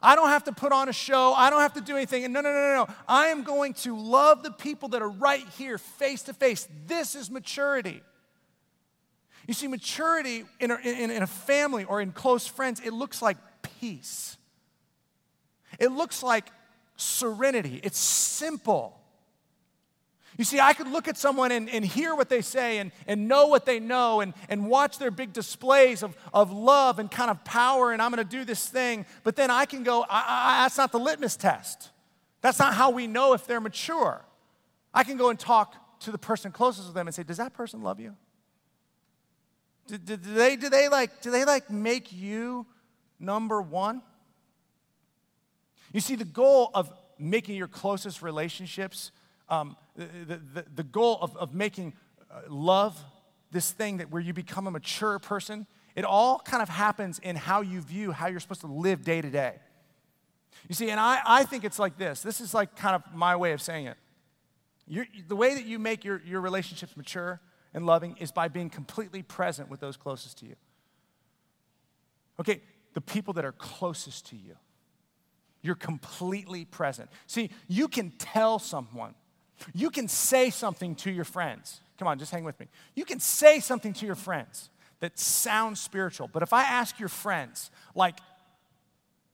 I 0.03 0.17
don't 0.17 0.27
have 0.27 0.43
to 0.43 0.51
put 0.51 0.73
on 0.73 0.89
a 0.89 0.91
show. 0.91 1.31
I 1.31 1.49
don't 1.49 1.61
have 1.61 1.75
to 1.75 1.81
do 1.81 1.95
anything. 1.95 2.29
No, 2.29 2.41
no, 2.41 2.51
no, 2.51 2.59
no, 2.59 2.85
no. 2.87 2.93
I 3.07 3.27
am 3.27 3.43
going 3.43 3.73
to 3.75 3.97
love 3.97 4.43
the 4.43 4.51
people 4.51 4.89
that 4.89 5.01
are 5.01 5.09
right 5.09 5.47
here, 5.57 5.77
face 5.77 6.23
to 6.23 6.33
face. 6.33 6.67
This 6.87 7.15
is 7.15 7.31
maturity. 7.31 8.03
You 9.47 9.53
see, 9.53 9.69
maturity 9.69 10.43
in 10.59 10.71
a, 10.71 10.75
in, 10.83 11.09
in 11.09 11.23
a 11.23 11.27
family 11.27 11.85
or 11.85 12.01
in 12.01 12.11
close 12.11 12.45
friends, 12.45 12.81
it 12.83 12.91
looks 12.91 13.21
like 13.21 13.37
peace. 13.79 14.35
It 15.79 15.93
looks 15.93 16.21
like 16.21 16.49
serenity. 16.95 17.79
It's 17.83 17.99
simple. 17.99 18.99
You 20.37 20.43
see, 20.43 20.59
I 20.59 20.73
could 20.73 20.87
look 20.87 21.07
at 21.07 21.17
someone 21.17 21.51
and, 21.51 21.69
and 21.69 21.85
hear 21.85 22.13
what 22.13 22.27
they 22.27 22.41
say 22.41 22.79
and, 22.79 22.91
and 23.07 23.27
know 23.27 23.47
what 23.47 23.65
they 23.65 23.79
know 23.79 24.19
and, 24.19 24.33
and 24.49 24.67
watch 24.67 24.97
their 24.97 25.11
big 25.11 25.31
displays 25.31 26.03
of, 26.03 26.17
of 26.33 26.51
love 26.51 26.99
and 26.99 27.09
kind 27.09 27.31
of 27.31 27.43
power, 27.45 27.93
and 27.93 28.01
I'm 28.01 28.11
going 28.11 28.25
to 28.25 28.29
do 28.29 28.43
this 28.43 28.67
thing. 28.67 29.05
But 29.23 29.37
then 29.37 29.49
I 29.49 29.65
can 29.65 29.83
go, 29.83 30.03
I, 30.09 30.23
I, 30.27 30.63
that's 30.63 30.77
not 30.77 30.91
the 30.91 30.99
litmus 30.99 31.37
test. 31.37 31.91
That's 32.41 32.59
not 32.59 32.73
how 32.73 32.89
we 32.89 33.07
know 33.07 33.33
if 33.33 33.47
they're 33.47 33.61
mature. 33.61 34.25
I 34.93 35.03
can 35.03 35.17
go 35.17 35.29
and 35.29 35.39
talk 35.39 35.99
to 36.01 36.11
the 36.11 36.17
person 36.17 36.51
closest 36.51 36.87
to 36.87 36.93
them 36.93 37.07
and 37.07 37.15
say, 37.15 37.23
Does 37.23 37.37
that 37.37 37.53
person 37.53 37.81
love 37.81 37.99
you? 37.99 38.15
Do, 39.87 39.97
do, 39.97 40.17
do, 40.17 40.33
they, 40.33 40.55
do, 40.55 40.69
they 40.69 40.89
like, 40.89 41.21
do 41.21 41.31
they 41.31 41.45
like 41.45 41.69
make 41.69 42.11
you 42.11 42.65
number 43.19 43.61
one? 43.61 44.01
You 45.95 46.01
see, 46.01 46.15
the 46.15 46.25
goal 46.25 46.71
of 46.73 46.91
making 47.17 47.55
your 47.55 47.69
closest 47.69 48.21
relationships, 48.21 49.13
um, 49.47 49.77
the, 49.95 50.41
the, 50.53 50.65
the, 50.75 50.83
goal 50.83 51.17
of, 51.21 51.37
of 51.37 51.53
making 51.53 51.93
uh, 52.29 52.41
love 52.49 53.01
this 53.53 53.71
thing 53.71 53.99
that 53.99 54.11
where 54.11 54.21
you 54.21 54.33
become 54.33 54.67
a 54.67 54.71
mature 54.71 55.19
person, 55.19 55.65
it 55.95 56.03
all 56.03 56.39
kind 56.39 56.61
of 56.61 56.67
happens 56.67 57.19
in 57.19 57.37
how 57.37 57.61
you 57.61 57.79
view 57.79 58.11
how 58.11 58.27
you're 58.27 58.41
supposed 58.41 58.59
to 58.59 58.67
live 58.67 59.05
day 59.05 59.21
to 59.21 59.29
day. 59.29 59.53
You 60.67 60.75
see, 60.75 60.89
and 60.89 60.99
I, 60.99 61.21
I 61.25 61.45
think 61.45 61.63
it's 61.63 61.79
like 61.79 61.97
this. 61.97 62.21
This 62.21 62.41
is 62.41 62.53
like 62.53 62.75
kind 62.75 62.95
of 62.95 63.15
my 63.15 63.37
way 63.37 63.53
of 63.53 63.61
saying 63.61 63.87
it. 63.87 63.95
You're, 64.89 65.05
the 65.29 65.37
way 65.37 65.53
that 65.53 65.63
you 65.63 65.79
make 65.79 66.03
your, 66.03 66.21
your 66.25 66.41
relationships 66.41 66.97
mature 66.97 67.39
and 67.73 67.85
loving 67.85 68.17
is 68.19 68.33
by 68.33 68.49
being 68.49 68.69
completely 68.69 69.23
present 69.23 69.69
with 69.69 69.79
those 69.79 69.95
closest 69.95 70.39
to 70.39 70.45
you. 70.45 70.55
Okay, 72.37 72.61
the 72.93 72.99
people 72.99 73.33
that 73.35 73.45
are 73.45 73.53
closest 73.53 74.25
to 74.31 74.35
you. 74.35 74.57
You're 75.65 75.73
completely 75.73 76.63
present. 76.63 77.09
See, 77.25 77.49
you 77.67 77.87
can 77.87 78.11
tell 78.19 78.59
someone, 78.59 79.15
you 79.73 79.89
can 79.89 80.07
say 80.07 80.51
something 80.51 80.93
to 80.97 81.11
your 81.11 81.23
friends. 81.23 81.81
Come 81.97 82.07
on, 82.07 82.19
just 82.19 82.31
hang 82.31 82.43
with 82.43 82.59
me. 82.59 82.67
You 82.93 83.03
can 83.03 83.19
say 83.19 83.59
something 83.59 83.91
to 83.93 84.05
your 84.05 84.13
friends 84.13 84.69
that 84.99 85.17
sounds 85.17 85.79
spiritual, 85.79 86.29
but 86.31 86.43
if 86.43 86.53
I 86.53 86.65
ask 86.65 86.99
your 86.99 87.09
friends, 87.09 87.71
like, 87.95 88.19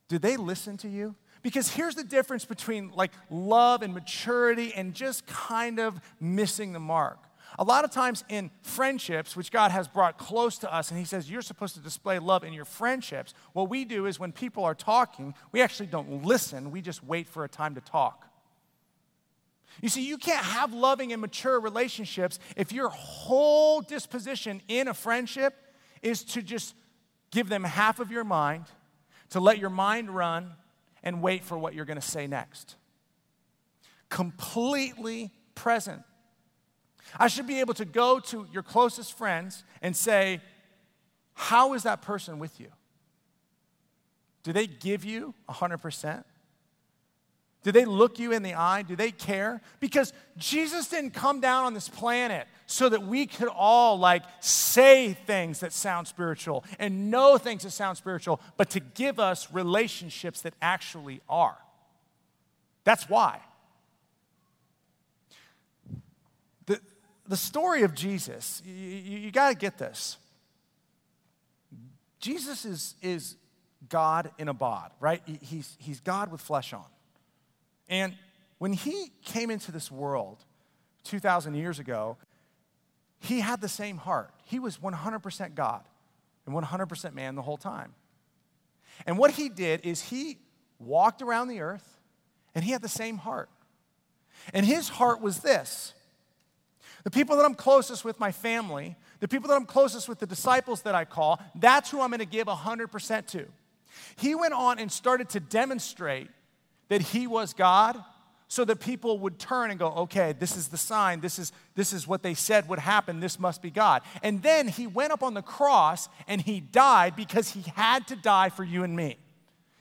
do 0.08 0.18
they 0.20 0.38
listen 0.38 0.78
to 0.78 0.88
you? 0.88 1.16
Because 1.42 1.68
here's 1.70 1.96
the 1.96 2.04
difference 2.06 2.46
between 2.46 2.92
like 2.96 3.12
love 3.30 3.82
and 3.82 3.94
maturity 3.94 4.74
and 4.74 4.94
just 4.94 5.28
kind 5.28 5.82
of 5.82 6.00
missing 6.22 6.72
the 6.72 6.80
mark. 6.80 7.18
A 7.60 7.64
lot 7.64 7.84
of 7.84 7.92
times 7.92 8.24
in 8.30 8.50
friendships, 8.62 9.36
which 9.36 9.52
God 9.52 9.72
has 9.72 9.88
brought 9.88 10.18
close 10.18 10.58
to 10.60 10.74
us, 10.74 10.90
and 10.90 11.00
He 11.00 11.06
says 11.06 11.30
you're 11.30 11.42
supposed 11.42 11.76
to 11.76 11.82
display 11.82 12.18
love 12.20 12.44
in 12.44 12.54
your 12.54 12.66
friendships, 12.66 13.34
what 13.54 13.70
we 13.70 13.86
do 13.86 14.06
is 14.06 14.20
when 14.20 14.32
people 14.32 14.64
are 14.64 14.76
talking, 14.76 15.34
we 15.52 15.62
actually 15.62 15.88
don't 15.88 16.24
listen, 16.24 16.72
we 16.72 16.82
just 16.82 17.04
wait 17.04 17.28
for 17.28 17.44
a 17.44 17.50
time 17.50 17.76
to 17.76 17.82
talk. 17.82 18.28
You 19.82 19.90
see, 19.90 20.06
you 20.06 20.18
can't 20.18 20.46
have 20.46 20.74
loving 20.74 21.12
and 21.14 21.22
mature 21.22 21.60
relationships 21.60 22.40
if 22.58 22.72
your 22.72 22.90
whole 22.90 23.82
disposition 23.82 24.62
in 24.68 24.88
a 24.88 24.94
friendship 24.94 25.56
is 26.02 26.24
to 26.26 26.42
just 26.42 26.76
give 27.32 27.48
them 27.48 27.64
half 27.64 28.00
of 28.00 28.12
your 28.12 28.24
mind, 28.24 28.66
to 29.30 29.40
let 29.40 29.58
your 29.60 29.70
mind 29.70 30.10
run, 30.10 30.54
and 31.04 31.22
wait 31.22 31.44
for 31.44 31.58
what 31.58 31.74
you're 31.74 31.86
going 31.86 32.00
to 32.00 32.08
say 32.08 32.28
next. 32.28 32.76
Completely 34.10 35.32
present. 35.56 36.04
I 37.20 37.28
should 37.28 37.48
be 37.48 37.60
able 37.60 37.74
to 37.76 37.86
go 37.86 38.20
to 38.20 38.48
your 38.52 38.64
closest 38.64 39.18
friends 39.18 39.64
and 39.82 39.96
say, 39.96 40.42
How 41.34 41.74
is 41.74 41.84
that 41.84 42.02
person 42.02 42.40
with 42.40 42.60
you? 42.60 42.68
Do 44.44 44.54
they 44.54 44.68
give 44.68 45.06
you 45.06 45.34
100%? 45.50 46.24
Do 47.64 47.72
they 47.72 47.86
look 47.86 48.18
you 48.18 48.32
in 48.32 48.42
the 48.42 48.56
eye? 48.56 48.82
Do 48.82 48.96
they 48.96 49.12
care? 49.12 49.62
Because 49.80 50.14
Jesus 50.36 50.88
didn't 50.88 51.12
come 51.12 51.40
down 51.42 51.66
on 51.66 51.76
this 51.76 51.88
planet 51.88 52.48
so 52.66 52.90
that 52.90 53.04
we 53.04 53.28
could 53.28 53.50
all 53.50 54.00
like 54.00 54.24
say 54.40 55.14
things 55.14 55.60
that 55.60 55.72
sound 55.72 56.08
spiritual 56.08 56.64
and 56.80 57.12
know 57.12 57.38
things 57.38 57.64
that 57.64 57.72
sound 57.72 57.98
spiritual, 57.98 58.42
but 58.58 58.72
to 58.72 58.80
give 58.80 59.20
us 59.20 59.52
relationships 59.54 60.42
that 60.42 60.56
actually 60.60 61.22
are. 61.30 61.58
That's 62.84 63.08
why. 63.08 63.42
The 67.32 67.38
story 67.38 67.84
of 67.84 67.96
Jesus, 67.96 68.62
you, 68.66 68.74
you, 68.74 69.18
you 69.20 69.32
got 69.32 69.48
to 69.52 69.56
get 69.56 69.78
this. 69.78 70.18
Jesus 72.20 72.66
is, 72.66 72.96
is 73.02 73.38
God 73.88 74.32
in 74.38 74.50
a 74.50 74.54
bod, 74.54 74.92
right? 75.00 75.22
He's, 75.42 75.78
he's 75.80 76.02
God 76.02 76.30
with 76.30 76.42
flesh 76.42 76.74
on. 76.74 76.84
And 77.88 78.16
when 78.58 78.74
he 78.74 79.14
came 79.24 79.50
into 79.50 79.72
this 79.72 79.90
world 79.90 80.44
2,000 81.06 81.56
years 81.56 81.80
ago, 81.80 82.18
he 83.22 83.40
had 83.40 83.62
the 83.62 83.70
same 83.70 83.96
heart. 83.96 84.34
He 84.44 84.60
was 84.60 84.80
100% 84.80 85.56
God 85.56 85.84
and 86.46 86.54
100% 86.54 87.14
man 87.14 87.36
the 87.36 87.42
whole 87.44 87.56
time. 87.56 87.94
And 89.06 89.18
what 89.18 89.32
he 89.32 89.48
did 89.48 89.86
is 89.86 90.02
he 90.02 90.38
walked 90.80 91.22
around 91.22 91.48
the 91.48 91.62
earth 91.62 91.98
and 92.54 92.66
he 92.66 92.72
had 92.72 92.82
the 92.82 92.90
same 92.90 93.20
heart. 93.20 93.50
And 94.54 94.66
his 94.66 94.90
heart 94.90 95.22
was 95.22 95.40
this 95.40 95.94
the 97.04 97.12
people 97.12 97.36
that 97.38 97.46
I'm 97.46 97.56
closest 97.56 98.06
with, 98.06 98.20
my 98.20 98.32
family, 98.32 98.96
the 99.20 99.28
people 99.28 99.48
that 99.50 99.56
I'm 99.56 99.66
closest 99.66 100.08
with, 100.08 100.20
the 100.20 100.26
disciples 100.26 100.82
that 100.84 100.96
I 100.96 101.06
call, 101.06 101.40
that's 101.56 101.90
who 101.90 102.02
I'm 102.02 102.10
going 102.10 102.20
to 102.20 102.26
give 102.26 102.48
100% 102.48 103.28
to. 103.28 103.46
He 104.18 104.36
went 104.36 104.54
on 104.54 104.80
and 104.80 104.92
started 104.92 105.30
to 105.30 105.40
demonstrate 105.40 106.30
that 106.90 107.02
he 107.02 107.28
was 107.28 107.54
God 107.54 108.04
so 108.48 108.66
that 108.66 108.82
people 108.82 109.18
would 109.20 109.40
turn 109.40 109.72
and 109.72 109.80
go, 109.80 109.88
okay, 109.88 110.34
this 110.38 110.58
is 110.58 110.68
the 110.68 110.78
sign, 110.78 111.22
this 111.22 111.40
is, 111.40 111.54
this 111.76 111.94
is 111.94 112.06
what 112.06 112.22
they 112.22 112.34
said 112.34 112.68
would 112.68 112.80
happen, 112.80 113.22
this 113.22 113.40
must 113.40 113.62
be 113.62 113.72
God. 113.72 114.02
And 114.22 114.44
then 114.44 114.68
he 114.68 114.88
went 114.88 115.14
up 115.14 115.24
on 115.24 115.34
the 115.34 115.42
cross 115.42 116.10
and 116.28 116.42
he 116.42 116.60
died 116.60 117.16
because 117.16 117.52
he 117.52 117.62
had 117.76 118.08
to 118.08 118.16
die 118.18 118.50
for 118.50 118.66
you 118.66 118.84
and 118.84 118.94
me. 118.94 119.18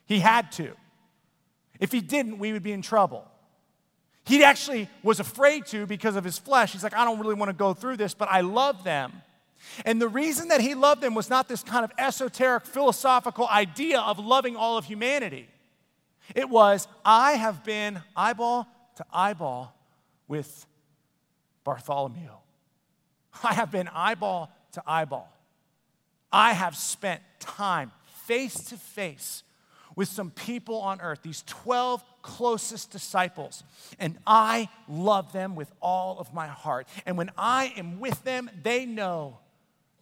He 0.06 0.20
had 0.20 0.52
to. 0.52 0.76
If 1.80 1.90
he 1.90 2.00
didn't, 2.00 2.38
we 2.38 2.52
would 2.52 2.62
be 2.62 2.72
in 2.72 2.82
trouble. 2.82 3.29
He 4.24 4.44
actually 4.44 4.88
was 5.02 5.20
afraid 5.20 5.66
to 5.66 5.86
because 5.86 6.16
of 6.16 6.24
his 6.24 6.38
flesh. 6.38 6.72
He's 6.72 6.82
like, 6.82 6.94
I 6.94 7.04
don't 7.04 7.18
really 7.18 7.34
want 7.34 7.48
to 7.48 7.54
go 7.54 7.74
through 7.74 7.96
this, 7.96 8.14
but 8.14 8.28
I 8.30 8.42
love 8.42 8.84
them. 8.84 9.12
And 9.84 10.00
the 10.00 10.08
reason 10.08 10.48
that 10.48 10.60
he 10.60 10.74
loved 10.74 11.00
them 11.00 11.14
was 11.14 11.30
not 11.30 11.48
this 11.48 11.62
kind 11.62 11.84
of 11.84 11.92
esoteric 11.98 12.64
philosophical 12.64 13.48
idea 13.48 14.00
of 14.00 14.18
loving 14.18 14.56
all 14.56 14.78
of 14.78 14.84
humanity. 14.84 15.48
It 16.34 16.48
was, 16.48 16.86
I 17.04 17.32
have 17.32 17.64
been 17.64 18.00
eyeball 18.16 18.68
to 18.96 19.04
eyeball 19.12 19.74
with 20.28 20.66
Bartholomew. 21.64 22.30
I 23.42 23.54
have 23.54 23.70
been 23.70 23.88
eyeball 23.88 24.50
to 24.72 24.82
eyeball. 24.86 25.30
I 26.32 26.52
have 26.52 26.76
spent 26.76 27.20
time 27.40 27.92
face 28.26 28.54
to 28.66 28.76
face 28.76 29.42
with 29.96 30.08
some 30.08 30.30
people 30.30 30.80
on 30.80 31.00
earth, 31.00 31.22
these 31.22 31.42
12 31.46 32.02
closest 32.22 32.90
disciples, 32.90 33.62
and 33.98 34.18
I 34.26 34.68
love 34.88 35.32
them 35.32 35.54
with 35.54 35.70
all 35.80 36.18
of 36.18 36.32
my 36.34 36.46
heart. 36.46 36.88
And 37.06 37.16
when 37.16 37.30
I 37.36 37.72
am 37.76 38.00
with 38.00 38.22
them, 38.24 38.50
they 38.62 38.86
know 38.86 39.38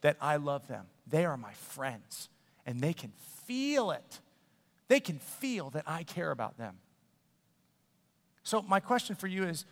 that 0.00 0.16
I 0.20 0.36
love 0.36 0.68
them. 0.68 0.86
They 1.06 1.24
are 1.24 1.36
my 1.36 1.52
friends, 1.52 2.28
and 2.66 2.80
they 2.80 2.92
can 2.92 3.12
feel 3.46 3.90
it. 3.90 4.20
They 4.88 5.00
can 5.00 5.18
feel 5.18 5.70
that 5.70 5.84
I 5.86 6.02
care 6.02 6.30
about 6.30 6.58
them. 6.58 6.76
So, 8.42 8.62
my 8.62 8.80
question 8.80 9.14
for 9.14 9.26
you 9.26 9.44
is 9.44 9.64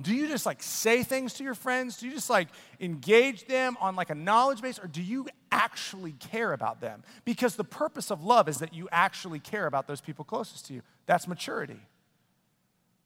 do 0.00 0.12
you 0.12 0.26
just 0.26 0.44
like 0.44 0.60
say 0.60 1.04
things 1.04 1.34
to 1.34 1.44
your 1.44 1.54
friends? 1.54 1.98
Do 1.98 2.06
you 2.06 2.12
just 2.12 2.28
like 2.28 2.48
engage 2.80 3.46
them 3.46 3.76
on 3.80 3.94
like 3.94 4.10
a 4.10 4.14
knowledge 4.14 4.60
base? 4.60 4.78
Or 4.78 4.88
do 4.88 5.00
you 5.00 5.28
actually 5.52 6.12
care 6.12 6.52
about 6.52 6.80
them? 6.80 7.04
Because 7.24 7.54
the 7.54 7.64
purpose 7.64 8.10
of 8.10 8.24
love 8.24 8.48
is 8.48 8.58
that 8.58 8.74
you 8.74 8.88
actually 8.90 9.38
care 9.38 9.66
about 9.66 9.86
those 9.86 10.00
people 10.00 10.24
closest 10.24 10.66
to 10.66 10.74
you. 10.74 10.82
That's 11.06 11.28
maturity. 11.28 11.78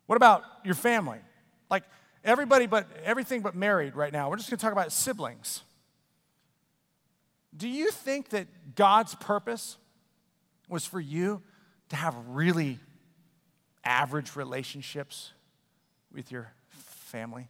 What 0.09 0.17
about 0.17 0.43
your 0.65 0.75
family? 0.75 1.19
Like 1.71 1.85
everybody 2.25 2.67
but 2.67 2.89
everything 3.05 3.43
but 3.43 3.55
married 3.55 3.95
right 3.95 4.11
now. 4.11 4.31
We're 4.31 4.39
just 4.39 4.49
gonna 4.49 4.59
talk 4.59 4.73
about 4.73 4.91
siblings. 4.91 5.61
Do 7.55 7.69
you 7.69 7.91
think 7.91 8.31
that 8.31 8.75
God's 8.75 9.15
purpose 9.17 9.77
was 10.67 10.87
for 10.87 10.99
you 10.99 11.43
to 11.91 11.97
have 11.97 12.15
really 12.29 12.79
average 13.85 14.35
relationships 14.35 15.33
with 16.11 16.33
your 16.33 16.53
family? 16.71 17.49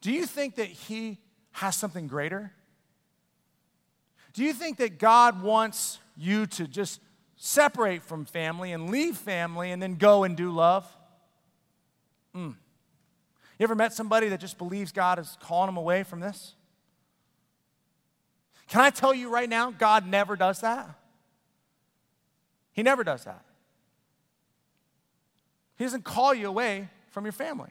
Do 0.00 0.12
you 0.12 0.26
think 0.26 0.54
that 0.56 0.68
He 0.68 1.18
has 1.50 1.74
something 1.74 2.06
greater? 2.06 2.52
Do 4.32 4.44
you 4.44 4.52
think 4.52 4.76
that 4.76 5.00
God 5.00 5.42
wants 5.42 5.98
you 6.16 6.46
to 6.46 6.68
just 6.68 7.00
separate 7.42 8.02
from 8.02 8.26
family 8.26 8.70
and 8.72 8.90
leave 8.90 9.16
family 9.16 9.70
and 9.70 9.82
then 9.82 9.96
go 9.96 10.24
and 10.24 10.36
do 10.36 10.50
love? 10.50 10.86
Mm. 12.36 12.54
You 13.58 13.64
ever 13.64 13.74
met 13.74 13.94
somebody 13.94 14.28
that 14.28 14.40
just 14.40 14.58
believes 14.58 14.92
God 14.92 15.18
is 15.18 15.38
calling 15.40 15.66
them 15.68 15.78
away 15.78 16.02
from 16.02 16.20
this? 16.20 16.54
Can 18.68 18.82
I 18.82 18.90
tell 18.90 19.14
you 19.14 19.30
right 19.30 19.48
now, 19.48 19.70
God 19.70 20.06
never 20.06 20.36
does 20.36 20.60
that? 20.60 20.90
He 22.72 22.82
never 22.82 23.02
does 23.02 23.24
that. 23.24 23.42
He 25.76 25.84
doesn't 25.84 26.04
call 26.04 26.34
you 26.34 26.46
away 26.46 26.90
from 27.08 27.24
your 27.24 27.32
family. 27.32 27.70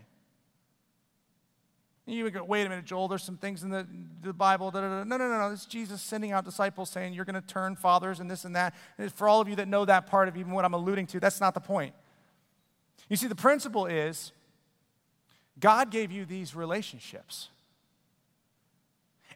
You 2.09 2.23
would 2.23 2.33
go, 2.33 2.43
wait 2.43 2.65
a 2.65 2.69
minute, 2.69 2.85
Joel, 2.85 3.07
there's 3.07 3.23
some 3.23 3.37
things 3.37 3.63
in 3.63 3.69
the, 3.69 3.85
the 4.21 4.33
Bible. 4.33 4.71
Da, 4.71 4.81
da, 4.81 4.87
da. 4.87 5.03
No, 5.03 5.17
no, 5.17 5.29
no, 5.29 5.39
no. 5.39 5.51
It's 5.51 5.65
Jesus 5.65 6.01
sending 6.01 6.31
out 6.31 6.43
disciples 6.43 6.89
saying, 6.89 7.13
you're 7.13 7.25
going 7.25 7.39
to 7.39 7.47
turn 7.47 7.75
fathers 7.75 8.19
and 8.19 8.29
this 8.29 8.45
and 8.45 8.55
that. 8.55 8.73
And 8.97 9.11
for 9.13 9.29
all 9.29 9.41
of 9.41 9.47
you 9.47 9.55
that 9.57 9.67
know 9.67 9.85
that 9.85 10.07
part 10.07 10.27
of 10.27 10.35
even 10.35 10.51
what 10.51 10.65
I'm 10.65 10.73
alluding 10.73 11.07
to, 11.07 11.19
that's 11.19 11.39
not 11.39 11.53
the 11.53 11.59
point. 11.59 11.93
You 13.09 13.15
see, 13.15 13.27
the 13.27 13.35
principle 13.35 13.85
is 13.85 14.31
God 15.59 15.91
gave 15.91 16.11
you 16.11 16.25
these 16.25 16.55
relationships. 16.55 17.49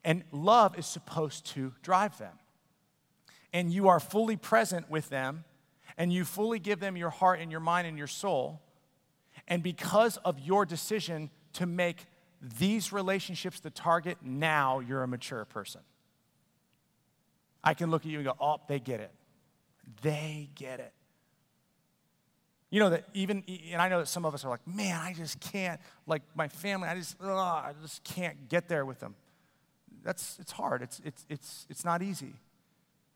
And 0.06 0.24
love 0.32 0.78
is 0.78 0.86
supposed 0.86 1.46
to 1.48 1.74
drive 1.82 2.18
them. 2.18 2.34
And 3.54 3.72
you 3.72 3.88
are 3.88 4.00
fully 4.00 4.36
present 4.36 4.90
with 4.90 5.10
them, 5.10 5.44
and 5.98 6.12
you 6.12 6.26
fully 6.26 6.60
give 6.60 6.80
them 6.80 6.98
your 6.98 7.12
heart 7.12 7.40
and 7.40 7.52
your 7.52 7.60
mind 7.60 7.88
and 7.88 7.98
your 7.98 8.08
soul. 8.08 8.62
And 9.48 9.62
because 9.62 10.18
of 10.18 10.40
your 10.40 10.66
decision 10.66 11.30
to 11.54 11.66
make 11.66 12.06
these 12.60 12.92
relationships 12.92 13.60
the 13.60 13.70
target, 13.70 14.18
now 14.22 14.80
you're 14.80 15.04
a 15.04 15.08
mature 15.08 15.46
person. 15.46 15.82
I 17.64 17.74
can 17.74 17.90
look 17.90 18.06
at 18.06 18.12
you 18.12 18.18
and 18.18 18.26
go, 18.26 18.36
oh, 18.40 18.58
they 18.68 18.80
get 18.80 19.00
it. 19.00 19.12
They 20.02 20.50
get 20.56 20.80
it. 20.80 20.94
You 22.70 22.80
know 22.80 22.90
that 22.90 23.06
even, 23.14 23.44
and 23.72 23.82
I 23.82 23.88
know 23.88 24.00
that 24.00 24.08
some 24.08 24.26
of 24.26 24.34
us 24.34 24.44
are 24.44 24.50
like, 24.50 24.68
man, 24.68 25.00
I 25.00 25.14
just 25.14 25.40
can't, 25.40 25.80
like 26.08 26.24
my 26.36 26.48
family, 26.48 26.90
I 26.90 26.96
just, 26.96 27.16
ugh, 27.22 27.30
I 27.30 27.72
just 27.82 28.04
can't 28.04 28.50
get 28.50 28.68
there 28.68 28.86
with 28.86 29.00
them. 29.00 29.16
That's, 30.04 30.38
it's 30.40 30.52
hard. 30.52 30.82
It's, 30.82 31.00
it's, 31.06 31.26
it's, 31.30 31.68
it's 31.70 31.86
not 31.86 32.02
easy. 32.02 32.34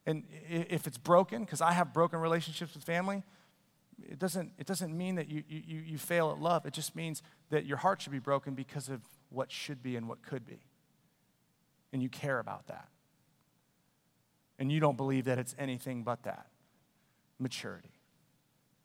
And 0.05 0.23
if 0.47 0.87
it's 0.87 0.97
broken, 0.97 1.43
because 1.43 1.59
I 1.59 1.73
have 1.73 1.91
broken 1.91 2.19
relationships 2.19 2.75
with 2.75 2.83
family, 2.83 3.23
it 4.07 4.19
doesn't, 4.19 4.51
it 4.57 4.67
doesn't 4.67 4.95
mean 4.95 5.15
that 5.15 5.27
you, 5.27 5.43
you, 5.49 5.79
you 5.79 5.97
fail 5.97 6.31
at 6.31 6.39
love. 6.39 6.65
It 6.65 6.73
just 6.73 6.95
means 6.95 7.23
that 7.49 7.65
your 7.65 7.77
heart 7.77 8.01
should 8.01 8.11
be 8.11 8.19
broken 8.19 8.53
because 8.53 8.89
of 8.89 9.01
what 9.29 9.51
should 9.51 9.81
be 9.83 9.95
and 9.95 10.07
what 10.07 10.21
could 10.21 10.45
be. 10.45 10.59
And 11.93 12.01
you 12.01 12.09
care 12.09 12.39
about 12.39 12.67
that. 12.67 12.87
And 14.59 14.71
you 14.71 14.79
don't 14.79 14.97
believe 14.97 15.25
that 15.25 15.37
it's 15.37 15.55
anything 15.59 16.03
but 16.03 16.23
that 16.23 16.47
maturity, 17.39 17.91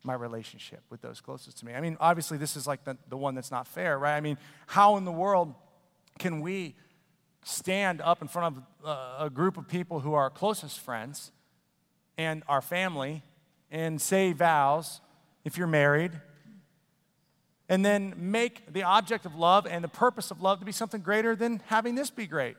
my 0.03 0.13
relationship 0.13 0.81
with 0.89 1.01
those 1.01 1.19
closest 1.19 1.59
to 1.59 1.65
me. 1.65 1.73
I 1.73 1.81
mean, 1.81 1.97
obviously, 1.99 2.37
this 2.37 2.55
is 2.55 2.67
like 2.67 2.83
the, 2.83 2.97
the 3.09 3.17
one 3.17 3.35
that's 3.35 3.51
not 3.51 3.67
fair, 3.67 3.97
right? 3.97 4.15
I 4.15 4.21
mean, 4.21 4.37
how 4.67 4.97
in 4.97 5.05
the 5.05 5.11
world 5.11 5.55
can 6.19 6.41
we 6.41 6.75
stand 7.43 8.01
up 8.01 8.21
in 8.21 8.27
front 8.27 8.57
of 8.57 8.87
uh, 8.87 9.25
a 9.25 9.29
group 9.29 9.57
of 9.57 9.67
people 9.67 9.99
who 9.99 10.13
are 10.13 10.23
our 10.23 10.29
closest 10.29 10.79
friends 10.79 11.31
and 12.17 12.43
our 12.47 12.61
family 12.61 13.23
and 13.71 13.99
say 13.99 14.31
vows 14.31 15.01
if 15.43 15.57
you're 15.57 15.67
married 15.67 16.11
and 17.73 17.83
then 17.83 18.13
make 18.15 18.71
the 18.71 18.83
object 18.83 19.25
of 19.25 19.33
love 19.33 19.65
and 19.65 19.83
the 19.83 19.87
purpose 19.87 20.29
of 20.29 20.43
love 20.43 20.59
to 20.59 20.65
be 20.65 20.71
something 20.71 21.01
greater 21.01 21.35
than 21.35 21.59
having 21.65 21.95
this 21.95 22.11
be 22.11 22.27
great. 22.27 22.55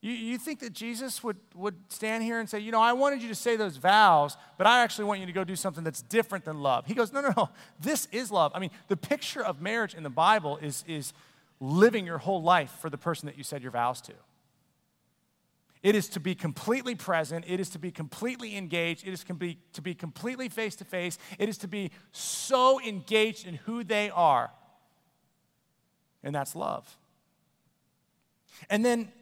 You, 0.00 0.10
you 0.10 0.36
think 0.36 0.58
that 0.58 0.72
Jesus 0.72 1.22
would, 1.22 1.36
would 1.54 1.76
stand 1.90 2.24
here 2.24 2.40
and 2.40 2.50
say, 2.50 2.58
You 2.58 2.72
know, 2.72 2.80
I 2.80 2.92
wanted 2.92 3.22
you 3.22 3.28
to 3.28 3.34
say 3.36 3.54
those 3.54 3.76
vows, 3.76 4.36
but 4.58 4.66
I 4.66 4.82
actually 4.82 5.04
want 5.04 5.20
you 5.20 5.26
to 5.26 5.32
go 5.32 5.44
do 5.44 5.54
something 5.54 5.84
that's 5.84 6.02
different 6.02 6.44
than 6.44 6.60
love. 6.60 6.86
He 6.86 6.94
goes, 6.94 7.12
No, 7.12 7.20
no, 7.20 7.32
no. 7.36 7.50
This 7.78 8.08
is 8.10 8.32
love. 8.32 8.50
I 8.52 8.58
mean, 8.58 8.70
the 8.88 8.96
picture 8.96 9.44
of 9.44 9.62
marriage 9.62 9.94
in 9.94 10.02
the 10.02 10.10
Bible 10.10 10.56
is, 10.56 10.82
is 10.88 11.12
living 11.60 12.06
your 12.06 12.18
whole 12.18 12.42
life 12.42 12.72
for 12.80 12.90
the 12.90 12.98
person 12.98 13.26
that 13.26 13.38
you 13.38 13.44
said 13.44 13.62
your 13.62 13.70
vows 13.70 14.00
to. 14.00 14.12
It 15.84 15.94
is 15.94 16.08
to 16.08 16.20
be 16.20 16.34
completely 16.34 16.94
present. 16.94 17.44
It 17.46 17.60
is 17.60 17.68
to 17.70 17.78
be 17.78 17.90
completely 17.90 18.56
engaged. 18.56 19.06
It 19.06 19.12
is 19.12 19.22
to 19.24 19.34
be, 19.34 19.58
to 19.74 19.82
be 19.82 19.94
completely 19.94 20.48
face 20.48 20.74
to 20.76 20.84
face. 20.84 21.18
It 21.38 21.50
is 21.50 21.58
to 21.58 21.68
be 21.68 21.90
so 22.10 22.80
engaged 22.80 23.46
in 23.46 23.56
who 23.56 23.84
they 23.84 24.08
are. 24.08 24.50
And 26.22 26.34
that's 26.34 26.56
love. 26.56 26.96
And 28.70 28.82
then 28.82 29.12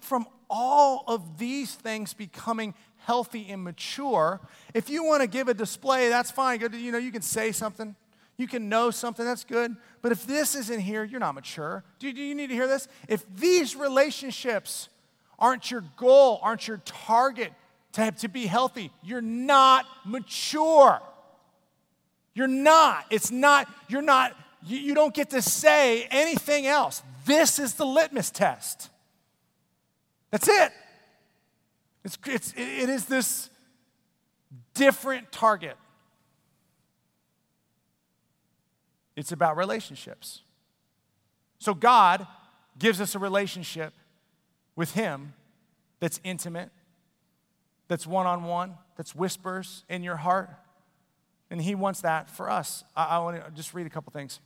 from 0.00 0.26
all 0.50 1.04
of 1.06 1.38
these 1.38 1.72
things 1.76 2.14
becoming 2.14 2.74
healthy 2.96 3.48
and 3.48 3.62
mature, 3.62 4.40
if 4.74 4.90
you 4.90 5.04
want 5.04 5.22
to 5.22 5.28
give 5.28 5.46
a 5.46 5.54
display, 5.54 6.08
that's 6.08 6.32
fine. 6.32 6.60
You 6.60 6.90
know, 6.90 6.98
you 6.98 7.12
can 7.12 7.22
say 7.22 7.52
something. 7.52 7.94
You 8.36 8.48
can 8.48 8.68
know 8.68 8.90
something, 8.90 9.24
that's 9.24 9.44
good. 9.44 9.76
But 10.00 10.10
if 10.10 10.26
this 10.26 10.56
isn't 10.56 10.80
here, 10.80 11.04
you're 11.04 11.20
not 11.20 11.36
mature. 11.36 11.84
Do 12.00 12.12
do 12.12 12.20
you 12.20 12.34
need 12.34 12.48
to 12.48 12.54
hear 12.54 12.66
this? 12.66 12.88
If 13.06 13.24
these 13.36 13.76
relationships 13.76 14.88
aren't 15.42 15.72
your 15.72 15.82
goal, 15.96 16.38
aren't 16.40 16.68
your 16.68 16.80
target 16.84 17.52
to, 17.94 18.00
have, 18.00 18.16
to 18.16 18.28
be 18.28 18.46
healthy, 18.46 18.90
you're 19.02 19.20
not 19.20 19.84
mature. 20.06 21.02
You're 22.32 22.46
not. 22.46 23.04
It's 23.10 23.30
not, 23.30 23.68
you're 23.88 24.00
not, 24.00 24.34
you, 24.64 24.78
you 24.78 24.94
don't 24.94 25.12
get 25.12 25.30
to 25.30 25.42
say 25.42 26.04
anything 26.04 26.66
else. 26.66 27.02
This 27.26 27.58
is 27.58 27.74
the 27.74 27.84
litmus 27.84 28.30
test. 28.30 28.88
That's 30.30 30.48
it. 30.48 30.72
It's, 32.04 32.16
it's, 32.26 32.54
it 32.56 32.88
is 32.88 33.04
this 33.06 33.50
different 34.74 35.30
target. 35.32 35.76
It's 39.16 39.32
about 39.32 39.56
relationships. 39.56 40.40
So 41.58 41.74
God 41.74 42.26
gives 42.78 43.00
us 43.00 43.14
a 43.14 43.18
relationship 43.18 43.92
with 44.76 44.94
Him 44.94 45.34
that's 46.00 46.20
intimate, 46.24 46.70
that's 47.88 48.06
one 48.06 48.26
on 48.26 48.44
one, 48.44 48.74
that's 48.96 49.14
whispers 49.14 49.84
in 49.88 50.02
your 50.02 50.16
heart. 50.16 50.50
And 51.50 51.60
He 51.60 51.74
wants 51.74 52.00
that 52.00 52.30
for 52.30 52.50
us. 52.50 52.84
I, 52.96 53.04
I 53.04 53.18
want 53.18 53.44
to 53.44 53.50
just 53.52 53.74
read 53.74 53.86
a 53.86 53.90
couple 53.90 54.10
things. 54.12 54.40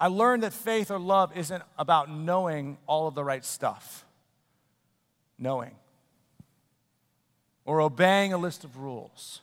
I 0.00 0.06
learned 0.06 0.44
that 0.44 0.52
faith 0.52 0.90
or 0.90 0.98
love 0.98 1.36
isn't 1.36 1.62
about 1.76 2.10
knowing 2.10 2.78
all 2.86 3.08
of 3.08 3.14
the 3.14 3.24
right 3.24 3.44
stuff, 3.44 4.04
knowing, 5.38 5.74
or 7.64 7.80
obeying 7.80 8.32
a 8.32 8.38
list 8.38 8.62
of 8.62 8.76
rules. 8.76 9.40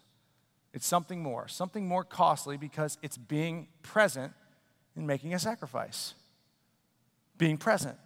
It's 0.74 0.88
something 0.88 1.22
more, 1.22 1.48
something 1.48 1.88
more 1.88 2.04
costly 2.04 2.58
because 2.58 2.98
it's 3.02 3.18
being 3.18 3.68
present 3.84 4.34
and 4.96 5.06
making 5.06 5.34
a 5.34 5.40
sacrifice, 5.40 6.14
being 7.38 7.58
present, 7.58 7.98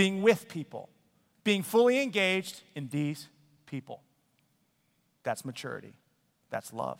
being 0.00 0.22
with 0.22 0.48
people, 0.48 0.88
being 1.44 1.62
fully 1.62 2.02
engaged 2.02 2.62
in 2.74 2.88
these 2.88 3.28
people. 3.66 4.00
That's 5.24 5.44
maturity. 5.44 5.92
That's 6.48 6.72
love. 6.72 6.98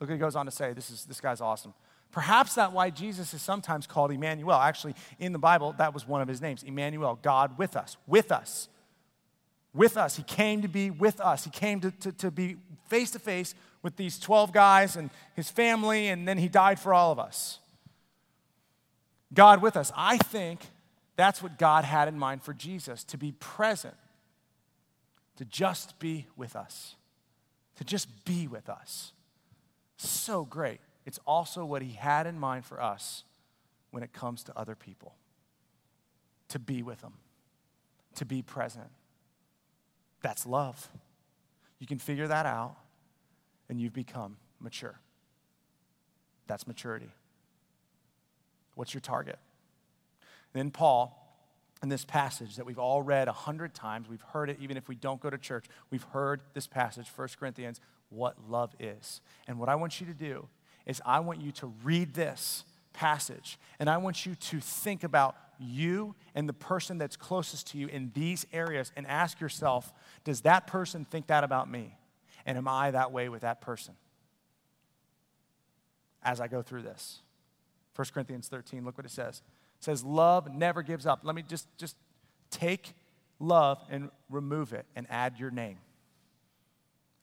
Look 0.00 0.08
what 0.08 0.14
he 0.14 0.18
goes 0.18 0.34
on 0.34 0.46
to 0.46 0.50
say. 0.50 0.72
This, 0.72 0.88
is, 0.88 1.04
this 1.04 1.20
guy's 1.20 1.42
awesome. 1.42 1.74
Perhaps 2.10 2.54
that's 2.54 2.72
why 2.72 2.88
Jesus 2.88 3.34
is 3.34 3.42
sometimes 3.42 3.86
called 3.86 4.12
Emmanuel. 4.12 4.58
Actually, 4.58 4.94
in 5.18 5.32
the 5.32 5.38
Bible, 5.38 5.74
that 5.76 5.92
was 5.92 6.08
one 6.08 6.22
of 6.22 6.28
his 6.28 6.40
names 6.40 6.62
Emmanuel, 6.62 7.18
God 7.20 7.58
with 7.58 7.76
us. 7.76 7.98
With 8.06 8.32
us. 8.32 8.70
With 9.74 9.98
us. 9.98 10.16
He 10.16 10.22
came 10.22 10.62
to 10.62 10.68
be 10.68 10.88
with 10.90 11.20
us. 11.20 11.44
He 11.44 11.50
came 11.50 11.80
to, 11.80 11.90
to, 11.90 12.12
to 12.12 12.30
be 12.30 12.56
face 12.88 13.10
to 13.10 13.18
face 13.18 13.54
with 13.82 13.96
these 13.96 14.18
12 14.18 14.54
guys 14.54 14.96
and 14.96 15.10
his 15.36 15.50
family, 15.50 16.08
and 16.08 16.26
then 16.26 16.38
he 16.38 16.48
died 16.48 16.80
for 16.80 16.94
all 16.94 17.12
of 17.12 17.18
us. 17.18 17.58
God 19.34 19.60
with 19.60 19.76
us. 19.76 19.92
I 19.94 20.16
think 20.16 20.60
that's 21.22 21.40
what 21.40 21.56
God 21.56 21.84
had 21.84 22.08
in 22.08 22.18
mind 22.18 22.42
for 22.42 22.52
Jesus 22.52 23.04
to 23.04 23.16
be 23.16 23.30
present, 23.30 23.94
to 25.36 25.44
just 25.44 26.00
be 26.00 26.26
with 26.36 26.56
us, 26.56 26.96
to 27.76 27.84
just 27.84 28.24
be 28.24 28.48
with 28.48 28.68
us. 28.68 29.12
So 29.96 30.44
great. 30.44 30.80
It's 31.06 31.20
also 31.24 31.64
what 31.64 31.80
he 31.80 31.92
had 31.92 32.26
in 32.26 32.40
mind 32.40 32.64
for 32.64 32.82
us 32.82 33.22
when 33.92 34.02
it 34.02 34.12
comes 34.12 34.42
to 34.44 34.58
other 34.58 34.74
people 34.74 35.14
to 36.48 36.58
be 36.58 36.82
with 36.82 37.00
them, 37.02 37.14
to 38.16 38.24
be 38.24 38.42
present. 38.42 38.90
That's 40.22 40.44
love. 40.44 40.88
You 41.78 41.86
can 41.86 42.00
figure 42.00 42.26
that 42.26 42.46
out, 42.46 42.74
and 43.68 43.80
you've 43.80 43.94
become 43.94 44.38
mature. 44.60 44.98
That's 46.48 46.66
maturity. 46.66 47.12
What's 48.74 48.92
your 48.92 49.00
target? 49.00 49.38
Then 50.52 50.70
Paul, 50.70 51.18
in 51.82 51.88
this 51.88 52.04
passage 52.04 52.56
that 52.56 52.66
we've 52.66 52.78
all 52.78 53.02
read 53.02 53.28
a 53.28 53.32
hundred 53.32 53.74
times, 53.74 54.08
we've 54.08 54.20
heard 54.20 54.50
it 54.50 54.58
even 54.60 54.76
if 54.76 54.88
we 54.88 54.94
don't 54.94 55.20
go 55.20 55.30
to 55.30 55.38
church, 55.38 55.66
we've 55.90 56.04
heard 56.04 56.42
this 56.54 56.66
passage, 56.66 57.08
1 57.14 57.28
Corinthians, 57.38 57.80
what 58.10 58.36
love 58.48 58.74
is. 58.78 59.20
And 59.48 59.58
what 59.58 59.68
I 59.68 59.74
want 59.74 60.00
you 60.00 60.06
to 60.06 60.14
do 60.14 60.48
is 60.86 61.00
I 61.04 61.20
want 61.20 61.40
you 61.40 61.52
to 61.52 61.72
read 61.82 62.14
this 62.14 62.64
passage 62.92 63.58
and 63.78 63.88
I 63.88 63.96
want 63.96 64.26
you 64.26 64.34
to 64.34 64.60
think 64.60 65.02
about 65.02 65.36
you 65.58 66.14
and 66.34 66.48
the 66.48 66.52
person 66.52 66.98
that's 66.98 67.16
closest 67.16 67.68
to 67.68 67.78
you 67.78 67.86
in 67.86 68.10
these 68.14 68.46
areas 68.52 68.92
and 68.96 69.06
ask 69.06 69.40
yourself, 69.40 69.92
does 70.24 70.42
that 70.42 70.66
person 70.66 71.04
think 71.04 71.28
that 71.28 71.44
about 71.44 71.70
me? 71.70 71.96
And 72.44 72.58
am 72.58 72.68
I 72.68 72.90
that 72.90 73.12
way 73.12 73.28
with 73.28 73.42
that 73.42 73.60
person? 73.60 73.94
As 76.22 76.40
I 76.40 76.48
go 76.48 76.62
through 76.62 76.82
this. 76.82 77.20
1 77.96 78.08
Corinthians 78.12 78.48
13, 78.48 78.84
look 78.84 78.96
what 78.96 79.06
it 79.06 79.10
says. 79.10 79.42
It 79.82 79.86
says, 79.86 80.04
Love 80.04 80.54
never 80.54 80.80
gives 80.84 81.06
up. 81.06 81.22
Let 81.24 81.34
me 81.34 81.42
just, 81.42 81.66
just 81.76 81.96
take 82.52 82.94
love 83.40 83.82
and 83.90 84.10
remove 84.30 84.72
it 84.72 84.86
and 84.94 85.08
add 85.10 85.40
your 85.40 85.50
name. 85.50 85.78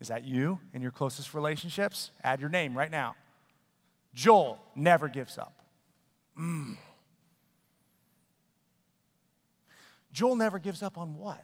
Is 0.01 0.09
that 0.09 0.25
you 0.25 0.59
in 0.73 0.81
your 0.81 0.91
closest 0.91 1.33
relationships? 1.33 2.11
Add 2.21 2.41
your 2.41 2.49
name 2.49 2.77
right 2.77 2.91
now. 2.91 3.15
Joel 4.13 4.59
never 4.75 5.07
gives 5.07 5.37
up. 5.37 5.53
Mm. 6.37 6.75
Joel 10.11 10.35
never 10.35 10.59
gives 10.59 10.83
up 10.83 10.97
on 10.97 11.15
what? 11.15 11.41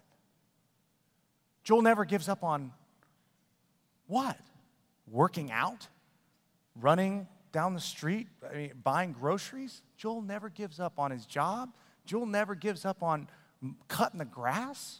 Joel 1.64 1.82
never 1.82 2.04
gives 2.04 2.28
up 2.28 2.44
on 2.44 2.74
what? 4.08 4.38
Working 5.10 5.50
out? 5.50 5.88
Running 6.76 7.30
down 7.56 7.74
the 7.74 7.80
street? 7.80 8.28
I 8.52 8.54
mean, 8.54 8.72
buying 8.84 9.14
groceries? 9.14 9.82
Joel 9.96 10.22
never 10.22 10.50
gives 10.50 10.78
up 10.78 11.00
on 11.00 11.10
his 11.10 11.26
job. 11.26 11.74
Joel 12.06 12.26
never 12.26 12.54
gives 12.54 12.84
up 12.84 13.02
on 13.02 13.30
cutting 13.88 14.20
the 14.20 14.26
grass. 14.26 15.00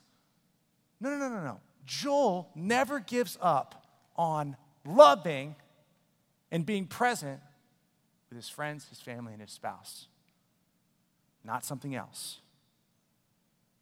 No, 1.02 1.10
no, 1.10 1.18
no, 1.18 1.28
no, 1.28 1.44
no. 1.44 1.60
Joel 1.86 2.50
never 2.56 3.02
gives 3.02 3.38
up 3.42 3.86
on 4.16 4.56
loving 4.86 5.58
and 6.50 6.66
being 6.66 6.88
present 6.88 7.42
with 8.30 8.38
his 8.38 8.48
friends, 8.48 8.88
his 8.88 9.02
family, 9.02 9.34
and 9.34 9.42
his 9.42 9.52
spouse, 9.52 10.08
not 11.44 11.66
something 11.66 11.94
else. 11.94 12.40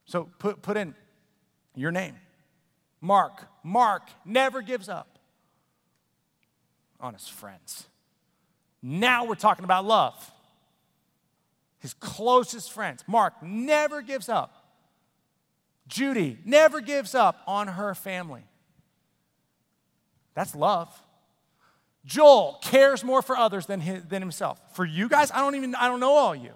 So 0.05 0.31
put, 0.39 0.63
put 0.63 0.77
in 0.77 0.95
your 1.75 1.91
name. 1.91 2.15
Mark. 3.01 3.47
Mark 3.63 4.09
never 4.25 4.63
gives 4.63 4.89
up 4.89 5.19
on 6.99 7.13
his 7.13 7.27
friends. 7.27 7.88
Now 8.84 9.24
we're 9.24 9.36
talking 9.36 9.63
about 9.63 9.86
love. 9.86 10.32
His 11.80 11.93
closest 11.93 12.72
friends. 12.72 13.04
Mark 13.08 13.41
never 13.41 14.02
gives 14.02 14.28
up. 14.28 14.63
Judy 15.88 16.38
never 16.46 16.82
gives 16.82 17.15
up 17.15 17.41
on 17.48 17.67
her 17.67 17.96
family. 17.96 18.43
That's 20.34 20.54
love. 20.54 20.89
Joel 22.06 22.60
cares 22.62 23.04
more 23.04 23.22
for 23.22 23.38
others 23.38 23.65
than, 23.65 23.80
his, 23.80 24.04
than 24.04 24.22
himself. 24.22 24.60
For 24.76 24.86
you 24.86 25.08
guys, 25.08 25.32
I 25.32 25.38
don't 25.38 25.56
even, 25.56 25.76
I 25.76 25.88
don't 25.88 26.00
know 26.00 26.13
all 26.13 26.36
you. 26.36 26.52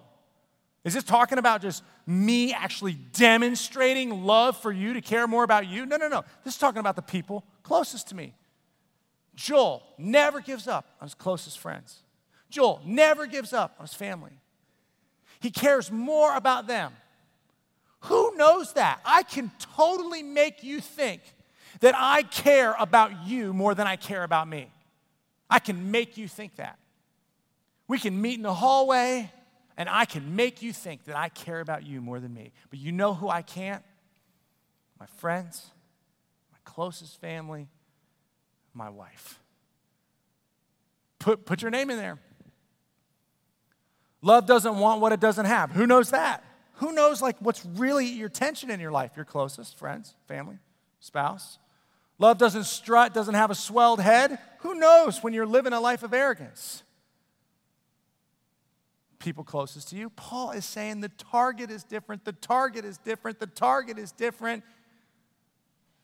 Is 0.84 0.94
this 0.94 1.04
talking 1.04 1.38
about 1.38 1.62
just 1.62 1.84
me 2.06 2.54
actually 2.54 2.94
demonstrating 2.94 4.24
love 4.26 4.58
for 4.58 4.72
you 4.72 4.94
to 4.94 5.02
care 5.02 5.28
more 5.28 5.44
about 5.44 5.68
you? 5.68 5.86
No, 5.86 5.98
no, 5.98 6.08
no. 6.08 6.24
This 6.44 6.56
is 6.56 6.60
talking 6.60 6.80
about 6.80 6.96
the 6.96 7.02
people 7.02 7.46
closest 7.64 8.10
to 8.10 8.16
me. 8.16 8.34
Joel 9.36 9.84
never 9.98 10.42
gives 10.42 10.68
up 10.68 10.86
on 11.00 11.06
his 11.06 11.14
closest 11.14 11.60
friends. 11.60 12.02
Joel 12.50 12.82
never 12.86 13.26
gives 13.26 13.54
up 13.54 13.76
on 13.80 13.86
his 13.86 13.94
family. 13.94 14.40
He 15.40 15.52
cares 15.52 15.92
more 15.92 16.36
about 16.36 16.68
them. 16.68 16.94
Who 18.02 18.36
knows 18.36 18.74
that? 18.74 19.00
I 19.06 19.24
can 19.24 19.52
totally 19.76 20.24
make 20.24 20.64
you 20.64 20.80
think 20.80 21.22
that 21.82 21.94
I 21.96 22.24
care 22.24 22.76
about 22.80 23.28
you 23.28 23.54
more 23.54 23.76
than 23.76 23.88
I 23.88 23.96
care 23.96 24.24
about 24.24 24.48
me. 24.48 24.72
I 25.50 25.60
can 25.60 25.92
make 25.92 26.18
you 26.18 26.28
think 26.28 26.56
that. 26.56 26.80
We 27.88 28.00
can 28.00 28.20
meet 28.22 28.36
in 28.36 28.44
the 28.44 28.54
hallway, 28.54 29.32
and 29.78 29.88
I 29.88 30.06
can 30.06 30.36
make 30.36 30.62
you 30.62 30.74
think 30.74 31.06
that 31.06 31.16
I 31.16 31.30
care 31.30 31.60
about 31.60 31.86
you 31.86 32.02
more 32.02 32.20
than 32.20 32.34
me. 32.34 32.52
But 32.70 32.80
you 32.80 32.92
know 32.92 33.14
who 33.14 33.30
I 33.30 33.42
can't? 33.42 33.84
My 35.00 35.06
friends, 35.06 35.72
my 36.52 36.58
closest 36.66 37.22
family, 37.22 37.68
my 38.74 38.90
wife. 38.90 39.40
Put, 41.20 41.46
put 41.46 41.62
your 41.62 41.72
name 41.72 41.90
in 41.90 41.98
there. 41.98 42.20
Love 44.22 44.46
doesn't 44.46 44.78
want 44.78 45.02
what 45.02 45.12
it 45.12 45.20
doesn't 45.20 45.46
have. 45.46 45.72
Who 45.72 45.86
knows 45.86 46.12
that? 46.12 46.44
Who 46.76 46.92
knows 46.92 47.22
like 47.22 47.38
what's 47.40 47.66
really 47.66 48.06
your 48.06 48.30
tension 48.30 48.70
in 48.70 48.80
your 48.80 48.92
life? 48.92 49.12
Your 49.16 49.26
closest 49.26 49.78
friends, 49.78 50.16
family, 50.28 50.58
spouse. 51.00 51.60
Love 52.20 52.38
doesn't 52.38 52.64
strut, 52.64 53.14
doesn't 53.14 53.36
have 53.36 53.52
a 53.52 53.56
swelled 53.56 54.02
head. 54.02 54.40
Who 54.60 54.76
knows 54.76 55.22
when 55.24 55.34
you're 55.34 55.46
living 55.46 55.74
a 55.74 55.80
life 55.80 56.04
of 56.04 56.14
arrogance? 56.14 56.84
People 59.20 59.44
closest 59.44 59.90
to 59.90 59.96
you. 59.96 60.10
Paul 60.12 60.52
is 60.52 60.66
saying 60.66 61.02
the 61.02 61.10
target 61.10 61.72
is 61.72 61.84
different, 61.84 62.26
the 62.26 62.34
target 62.34 62.86
is 62.86 62.98
different, 62.98 63.40
the 63.40 63.48
target 63.48 63.98
is 63.98 64.12
different. 64.12 64.64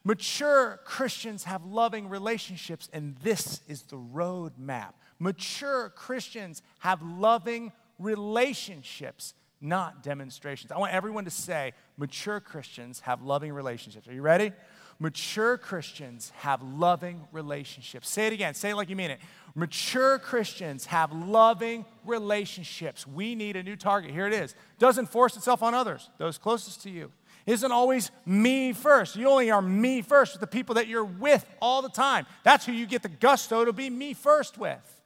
Mature 0.04 0.80
Christians 0.84 1.46
have 1.46 1.64
loving 1.66 2.10
relationships, 2.10 2.90
and 2.92 3.16
this 3.24 3.62
is 3.68 3.84
the 3.84 3.96
roadmap. 3.96 4.94
Mature 5.20 5.90
Christians 5.96 6.62
have 6.80 7.02
loving 7.02 7.72
relationships, 8.00 9.34
not 9.62 10.04
demonstrations. 10.04 10.72
I 10.72 10.78
want 10.78 10.94
everyone 10.94 11.26
to 11.26 11.32
say, 11.32 11.74
mature 11.98 12.40
Christians 12.40 13.00
have 13.02 13.22
loving 13.22 13.54
relationships. 13.54 14.08
Are 14.08 14.14
you 14.14 14.22
ready? 14.22 14.52
Mature 15.00 15.58
Christians 15.58 16.32
have 16.38 16.62
loving 16.62 17.28
relationships. 17.32 18.10
Say 18.10 18.28
it 18.28 18.34
again, 18.34 18.54
say 18.54 18.70
it 18.70 18.76
like 18.76 18.90
you 18.90 18.96
mean 18.96 19.12
it. 19.12 19.20
Mature 19.56 20.20
Christians 20.20 20.86
have 20.86 21.12
loving 21.12 21.86
relationships. 22.06 23.08
We 23.08 23.36
need 23.36 23.56
a 23.56 23.64
new 23.64 23.76
target. 23.76 24.12
Here 24.12 24.28
it 24.28 24.34
is. 24.34 24.56
Doesn't 24.80 25.08
force 25.08 25.36
itself 25.36 25.64
on 25.64 25.74
others, 25.74 26.10
those 26.18 26.38
closest 26.38 26.84
to 26.84 26.90
you. 26.90 27.12
isn't 27.46 27.72
always 27.72 28.12
me 28.26 28.74
first. 28.74 29.16
You 29.16 29.28
only 29.30 29.52
are 29.52 29.62
me 29.62 30.02
first 30.02 30.34
with 30.34 30.42
the 30.42 30.48
people 30.48 30.76
that 30.76 30.88
you're 30.88 31.04
with 31.04 31.46
all 31.62 31.82
the 31.82 31.90
time. 31.90 32.26
That's 32.44 32.66
who 32.66 32.72
you 32.72 32.86
get 32.86 33.04
the 33.04 33.10
gusto 33.10 33.66
to 33.66 33.74
be 33.74 33.90
me 33.90 34.14
first 34.14 34.58
with. 34.58 35.02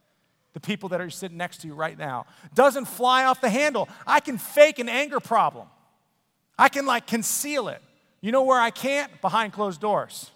The 0.58 0.62
people 0.62 0.90
that 0.90 1.02
are 1.02 1.12
sitting 1.12 1.38
next 1.38 1.62
to 1.62 1.68
you 1.68 1.76
right 1.76 1.96
now. 1.96 2.26
Doesn't 2.56 2.86
fly 2.86 3.26
off 3.26 3.42
the 3.42 3.50
handle. 3.50 3.88
I 4.08 4.20
can 4.20 4.40
fake 4.40 4.80
an 4.80 4.90
anger 4.90 5.20
problem, 5.20 5.68
I 6.58 6.68
can 6.68 6.88
like 6.88 7.06
conceal 7.06 7.68
it. 7.68 7.80
You 8.22 8.32
know 8.32 8.42
where 8.42 8.60
I 8.60 8.72
can't? 8.72 9.22
Behind 9.22 9.54
closed 9.54 9.80
doors. 9.80 10.32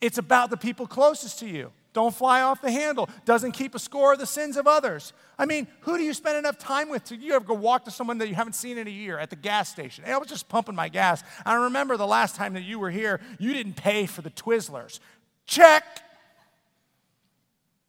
It's 0.00 0.18
about 0.18 0.50
the 0.50 0.56
people 0.56 0.88
closest 0.88 1.38
to 1.38 1.46
you. 1.46 1.70
Don't 1.92 2.12
fly 2.12 2.42
off 2.42 2.60
the 2.60 2.72
handle. 2.72 3.08
Doesn't 3.24 3.52
keep 3.52 3.76
a 3.76 3.78
score 3.78 4.14
of 4.14 4.18
the 4.18 4.26
sins 4.26 4.56
of 4.56 4.66
others. 4.66 5.12
I 5.38 5.46
mean, 5.46 5.68
who 5.82 5.96
do 5.96 6.02
you 6.02 6.12
spend 6.12 6.36
enough 6.36 6.58
time 6.58 6.88
with? 6.88 7.04
Do 7.04 7.14
you 7.14 7.34
ever 7.34 7.44
go 7.44 7.54
walk 7.54 7.84
to 7.84 7.92
someone 7.92 8.18
that 8.18 8.28
you 8.28 8.34
haven't 8.34 8.54
seen 8.54 8.78
in 8.78 8.88
a 8.88 8.90
year 8.90 9.16
at 9.16 9.30
the 9.30 9.36
gas 9.36 9.68
station? 9.68 10.02
Hey, 10.04 10.12
I 10.12 10.18
was 10.18 10.26
just 10.28 10.48
pumping 10.48 10.74
my 10.74 10.88
gas. 10.88 11.22
I 11.46 11.54
remember 11.54 11.96
the 11.96 12.04
last 12.04 12.34
time 12.34 12.54
that 12.54 12.62
you 12.62 12.80
were 12.80 12.90
here, 12.90 13.20
you 13.38 13.52
didn't 13.52 13.74
pay 13.74 14.06
for 14.06 14.22
the 14.22 14.30
Twizzlers. 14.30 14.98
Check. 15.46 15.84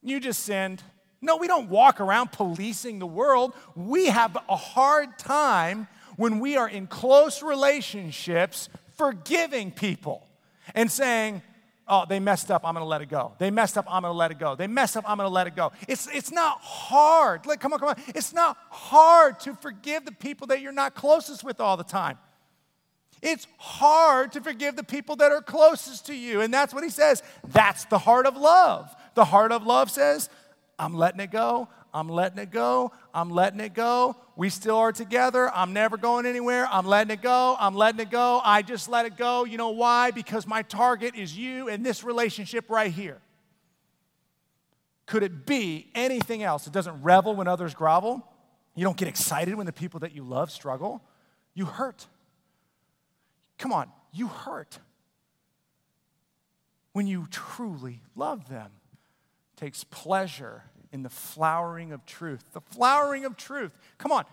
You 0.02 0.20
just 0.20 0.44
sinned. 0.44 0.84
No, 1.22 1.38
we 1.38 1.48
don't 1.48 1.70
walk 1.70 2.02
around 2.02 2.32
policing 2.32 3.00
the 3.00 3.06
world. 3.06 3.54
We 3.76 4.08
have 4.08 4.36
a 4.50 4.56
hard 4.56 5.20
time 5.20 5.88
when 6.18 6.40
we 6.40 6.58
are 6.58 6.68
in 6.68 6.88
close 6.88 7.44
relationships 7.44 8.70
forgiving 8.98 9.72
people 9.72 10.28
and 10.74 10.92
saying, 10.92 11.44
oh, 11.88 12.06
they 12.08 12.20
messed 12.20 12.50
up, 12.50 12.66
I'm 12.66 12.74
gonna 12.74 12.86
let 12.86 13.02
it 13.02 13.10
go. 13.10 13.34
They 13.38 13.52
messed 13.52 13.78
up, 13.78 13.86
I'm 13.88 14.02
gonna 14.02 14.14
let 14.14 14.32
it 14.32 14.40
go. 14.40 14.56
They 14.56 14.68
messed 14.68 14.98
up, 14.98 15.04
I'm 15.08 15.18
gonna 15.18 15.30
let 15.30 15.46
it 15.46 15.56
go. 15.56 15.72
It's, 15.88 16.08
it's 16.08 16.32
not 16.32 16.60
hard. 16.62 17.46
Like, 17.46 17.60
come 17.60 17.74
on, 17.74 17.80
come 17.80 17.90
on. 17.90 18.02
It's 18.08 18.34
not 18.34 18.58
hard 18.70 19.40
to 19.42 19.54
forgive 19.56 20.06
the 20.06 20.12
people 20.12 20.48
that 20.48 20.62
you're 20.62 20.72
not 20.72 20.96
closest 20.96 21.44
with 21.44 21.60
all 21.60 21.78
the 21.78 21.84
time. 21.84 22.18
It's 23.22 23.46
hard 23.58 24.32
to 24.32 24.42
forgive 24.42 24.76
the 24.76 24.84
people 24.84 25.16
that 25.18 25.32
are 25.32 25.42
closest 25.42 26.08
to 26.08 26.16
you. 26.16 26.42
And 26.42 26.52
that's 26.52 26.74
what 26.74 26.84
he 26.84 26.90
says. 26.90 27.22
That's 27.50 27.86
the 27.86 28.00
heart 28.00 28.26
of 28.26 28.36
love. 28.36 28.90
The 29.13 29.26
heart 29.26 29.52
of 29.52 29.65
love 29.65 29.91
says, 29.91 30.30
I'm 30.80 30.93
letting 30.93 31.19
it 31.19 31.32
go. 31.32 31.67
I'm 31.93 32.08
letting 32.08 32.39
it 32.39 32.52
go. 32.52 32.91
I'm 33.13 33.30
letting 33.30 33.60
it 33.60 33.74
go. 33.74 34.15
We 34.36 34.50
still 34.50 34.78
are 34.78 34.91
together. 34.91 35.52
I'm 35.54 35.74
never 35.74 35.97
going 35.97 36.26
anywhere. 36.26 36.67
I'm 36.71 36.86
letting 36.86 37.12
it 37.12 37.21
go. 37.21 37.56
I'm 37.60 37.76
letting 37.76 38.00
it 38.00 38.10
go. 38.10 38.41
I 38.43 38.62
just 38.62 38.88
let 38.88 39.06
it 39.06 39.17
go. 39.17 39.43
You 39.43 39.58
know 39.58 39.71
why? 39.71 40.12
Because 40.12 40.47
my 40.47 40.62
target 40.62 41.15
is 41.15 41.38
you 41.38 41.67
and 41.67 41.86
this 41.86 42.04
relationship 42.04 42.69
right 42.69 42.91
here. 42.91 43.19
Could 45.06 45.24
it 45.24 45.45
be 45.45 45.91
anything 45.93 46.41
else? 46.41 46.65
It 46.67 46.74
doesn't 46.74 47.04
revel 47.04 47.36
when 47.36 47.47
others 47.47 47.74
grovel. 47.74 48.26
You 48.76 48.86
don't 48.86 48.95
get 48.95 49.10
excited 49.10 49.54
when 49.56 49.65
the 49.65 49.74
people 49.74 50.00
that 50.00 50.15
you 50.15 50.24
love 50.24 50.50
struggle. 50.50 51.02
You 51.54 51.65
hurt. 51.65 52.08
Come 53.58 53.74
on, 53.74 53.91
you 54.13 54.28
hurt 54.28 54.80
when 56.93 57.06
you 57.06 57.28
truly 57.30 58.02
love 58.15 58.47
them. 58.50 58.71
Takes 59.62 59.84
pleasure 59.84 60.63
in 60.91 61.04
the 61.04 61.10
flowering 61.10 61.91
of 61.91 62.04
truth. 62.08 62.43
The 62.52 62.62
flowering 62.62 63.26
of 63.26 63.38
truth. 63.38 63.71
Come 64.00 64.12
on. 64.12 64.26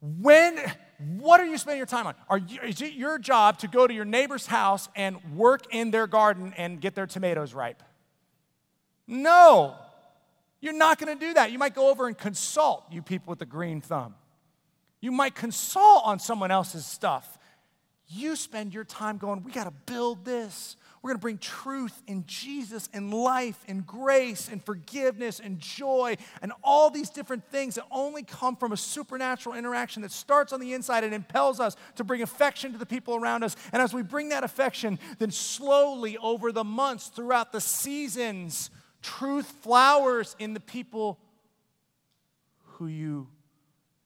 When, 0.00 0.60
what 1.18 1.40
are 1.40 1.44
you 1.44 1.58
spending 1.58 1.78
your 1.78 1.86
time 1.86 2.06
on? 2.06 2.14
Are 2.28 2.38
you, 2.38 2.60
is 2.60 2.80
it 2.80 2.92
your 2.92 3.18
job 3.18 3.58
to 3.58 3.66
go 3.66 3.84
to 3.84 3.92
your 3.92 4.04
neighbor's 4.04 4.46
house 4.46 4.88
and 4.94 5.16
work 5.34 5.74
in 5.74 5.90
their 5.90 6.06
garden 6.06 6.54
and 6.56 6.80
get 6.80 6.94
their 6.94 7.08
tomatoes 7.08 7.52
ripe? 7.52 7.82
No. 9.08 9.74
You're 10.60 10.72
not 10.72 11.00
going 11.00 11.18
to 11.18 11.26
do 11.26 11.34
that. 11.34 11.50
You 11.50 11.58
might 11.58 11.74
go 11.74 11.90
over 11.90 12.06
and 12.06 12.16
consult, 12.16 12.84
you 12.92 13.02
people 13.02 13.32
with 13.32 13.40
the 13.40 13.46
green 13.46 13.80
thumb. 13.80 14.14
You 15.00 15.10
might 15.10 15.34
consult 15.34 16.02
on 16.04 16.20
someone 16.20 16.52
else's 16.52 16.86
stuff. 16.86 17.38
You 18.06 18.36
spend 18.36 18.72
your 18.72 18.84
time 18.84 19.18
going, 19.18 19.42
we 19.42 19.50
got 19.50 19.64
to 19.64 19.92
build 19.92 20.24
this. 20.24 20.76
We're 21.02 21.10
going 21.10 21.18
to 21.18 21.22
bring 21.22 21.38
truth 21.38 22.02
in 22.06 22.24
Jesus 22.26 22.88
and 22.92 23.12
life 23.12 23.62
and 23.68 23.86
grace 23.86 24.48
and 24.50 24.64
forgiveness 24.64 25.40
and 25.40 25.58
joy 25.58 26.16
and 26.42 26.52
all 26.62 26.90
these 26.90 27.10
different 27.10 27.44
things 27.50 27.76
that 27.76 27.84
only 27.90 28.22
come 28.22 28.56
from 28.56 28.72
a 28.72 28.76
supernatural 28.76 29.54
interaction 29.54 30.02
that 30.02 30.10
starts 30.10 30.52
on 30.52 30.60
the 30.60 30.74
inside 30.74 31.04
and 31.04 31.14
impels 31.14 31.60
us 31.60 31.76
to 31.96 32.04
bring 32.04 32.22
affection 32.22 32.72
to 32.72 32.78
the 32.78 32.86
people 32.86 33.14
around 33.14 33.44
us. 33.44 33.56
And 33.72 33.80
as 33.80 33.94
we 33.94 34.02
bring 34.02 34.30
that 34.30 34.44
affection, 34.44 34.98
then 35.18 35.30
slowly 35.30 36.16
over 36.18 36.52
the 36.52 36.64
months, 36.64 37.08
throughout 37.08 37.52
the 37.52 37.60
seasons, 37.60 38.70
truth 39.02 39.46
flowers 39.62 40.34
in 40.38 40.54
the 40.54 40.60
people 40.60 41.18
who 42.64 42.86
you 42.86 43.28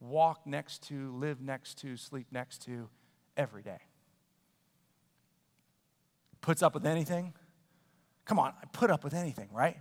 walk 0.01 0.47
next 0.47 0.89
to, 0.89 1.15
live 1.17 1.41
next 1.41 1.79
to, 1.79 1.97
sleep 1.97 2.27
next 2.31 2.65
to 2.65 2.89
every 3.37 3.63
day 3.63 3.79
puts 6.43 6.63
up 6.63 6.75
with 6.75 6.85
anything? 6.85 7.33
Come 8.27 8.39
on, 8.39 8.53
I 8.63 8.67
put 8.73 8.91
up 8.91 9.03
with 9.03 9.15
anything, 9.15 9.49
right? 9.53 9.77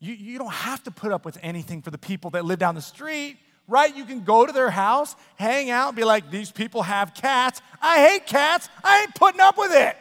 You, 0.00 0.12
you 0.12 0.38
don't 0.38 0.52
have 0.52 0.82
to 0.84 0.90
put 0.90 1.12
up 1.12 1.24
with 1.24 1.38
anything 1.42 1.80
for 1.80 1.90
the 1.90 1.98
people 1.98 2.30
that 2.30 2.44
live 2.44 2.58
down 2.58 2.74
the 2.74 2.82
street, 2.82 3.38
right? 3.68 3.94
You 3.96 4.04
can 4.04 4.24
go 4.24 4.44
to 4.44 4.52
their 4.52 4.70
house, 4.70 5.16
hang 5.36 5.70
out, 5.70 5.94
be 5.94 6.04
like, 6.04 6.30
these 6.30 6.50
people 6.50 6.82
have 6.82 7.14
cats. 7.14 7.62
I 7.80 7.98
hate 8.06 8.26
cats. 8.26 8.68
I 8.84 9.02
ain't 9.02 9.14
putting 9.14 9.40
up 9.40 9.56
with 9.56 9.72
it. 9.72 9.96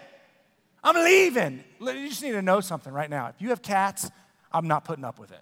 I'm 0.84 0.96
leaving. 1.04 1.64
You 1.80 2.10
just 2.10 2.22
need 2.22 2.34
to 2.34 2.42
know 2.42 2.60
something 2.60 2.92
right 2.92 3.10
now. 3.10 3.28
If 3.28 3.36
you 3.40 3.50
have 3.50 3.62
cats, 3.62 4.10
I'm 4.52 4.68
not 4.68 4.84
putting 4.84 5.06
up 5.06 5.20
with 5.20 5.32
it. 5.32 5.42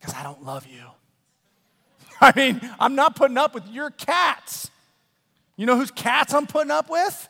Because 0.00 0.14
I 0.14 0.22
don't 0.22 0.44
love 0.44 0.64
you. 0.64 0.84
I 2.20 2.32
mean, 2.36 2.60
I'm 2.78 2.94
not 2.94 3.16
putting 3.16 3.36
up 3.36 3.52
with 3.52 3.66
your 3.68 3.90
cats. 3.90 4.70
You 5.58 5.66
know 5.66 5.76
whose 5.76 5.90
cats 5.90 6.32
I'm 6.32 6.46
putting 6.46 6.70
up 6.70 6.88
with? 6.88 7.28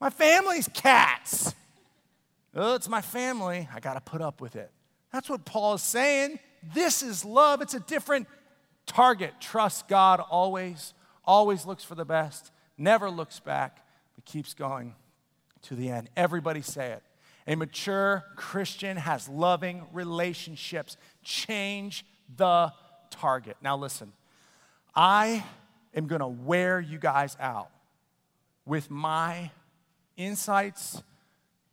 My 0.00 0.08
family's 0.08 0.66
cats. 0.72 1.54
Oh, 2.56 2.74
it's 2.74 2.88
my 2.88 3.02
family. 3.02 3.68
I 3.72 3.80
got 3.80 3.94
to 3.94 4.00
put 4.00 4.22
up 4.22 4.40
with 4.40 4.56
it. 4.56 4.70
That's 5.12 5.28
what 5.28 5.44
Paul 5.44 5.74
is 5.74 5.82
saying. 5.82 6.38
This 6.72 7.02
is 7.02 7.22
love. 7.22 7.60
It's 7.60 7.74
a 7.74 7.80
different 7.80 8.28
target. 8.86 9.34
Trust 9.40 9.88
God 9.88 10.20
always, 10.20 10.94
always 11.22 11.66
looks 11.66 11.84
for 11.84 11.94
the 11.94 12.06
best, 12.06 12.50
never 12.78 13.10
looks 13.10 13.40
back, 13.40 13.84
but 14.14 14.24
keeps 14.24 14.54
going 14.54 14.94
to 15.62 15.74
the 15.74 15.90
end. 15.90 16.08
Everybody 16.16 16.62
say 16.62 16.92
it. 16.92 17.02
A 17.46 17.56
mature 17.56 18.24
Christian 18.36 18.96
has 18.96 19.28
loving 19.28 19.84
relationships. 19.92 20.96
Change 21.22 22.06
the 22.34 22.72
target. 23.10 23.58
Now, 23.60 23.76
listen, 23.76 24.12
I 24.96 25.44
am 25.94 26.06
going 26.06 26.20
to 26.20 26.26
wear 26.26 26.80
you 26.80 26.98
guys 26.98 27.36
out 27.40 27.70
with 28.66 28.90
my 28.90 29.50
insights, 30.16 31.02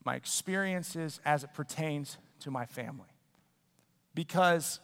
my 0.03 0.15
experiences 0.15 1.19
as 1.25 1.43
it 1.43 1.53
pertains 1.53 2.17
to 2.41 2.51
my 2.51 2.65
family. 2.65 3.07
Because 4.13 4.79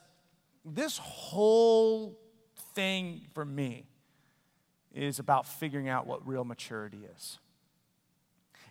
this 0.64 0.98
whole 0.98 2.18
thing 2.74 3.22
for 3.34 3.46
me 3.46 3.86
is 4.94 5.20
about 5.20 5.46
figuring 5.46 5.90
out 5.90 6.08
what 6.08 6.28
real 6.28 6.44
maturity 6.44 7.02
is. 7.16 7.40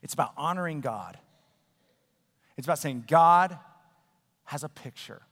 It's 0.02 0.14
about 0.14 0.32
honoring 0.36 0.80
God. 0.80 1.18
It's 2.56 2.66
about 2.66 2.78
saying 2.78 3.04
God 3.06 3.58
has 4.44 4.64
a 4.64 4.68
picture 4.68 5.22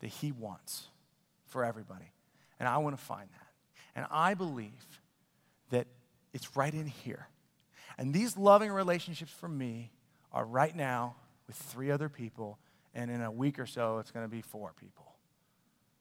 that 0.00 0.08
He 0.08 0.32
wants 0.32 0.88
for 1.46 1.64
everybody. 1.64 2.12
And 2.58 2.68
I 2.68 2.78
want 2.78 2.96
to 2.96 3.02
find 3.02 3.28
that. 3.32 3.49
And 3.94 4.06
I 4.10 4.34
believe 4.34 5.00
that 5.70 5.86
it's 6.32 6.56
right 6.56 6.72
in 6.72 6.86
here. 6.86 7.28
And 7.98 8.14
these 8.14 8.36
loving 8.36 8.70
relationships 8.70 9.32
for 9.32 9.48
me 9.48 9.90
are 10.32 10.44
right 10.44 10.74
now 10.74 11.16
with 11.46 11.56
three 11.56 11.90
other 11.90 12.08
people, 12.08 12.58
and 12.94 13.10
in 13.10 13.22
a 13.22 13.30
week 13.30 13.58
or 13.58 13.66
so, 13.66 13.98
it's 13.98 14.10
going 14.10 14.24
to 14.24 14.30
be 14.30 14.40
four 14.40 14.72
people 14.78 15.14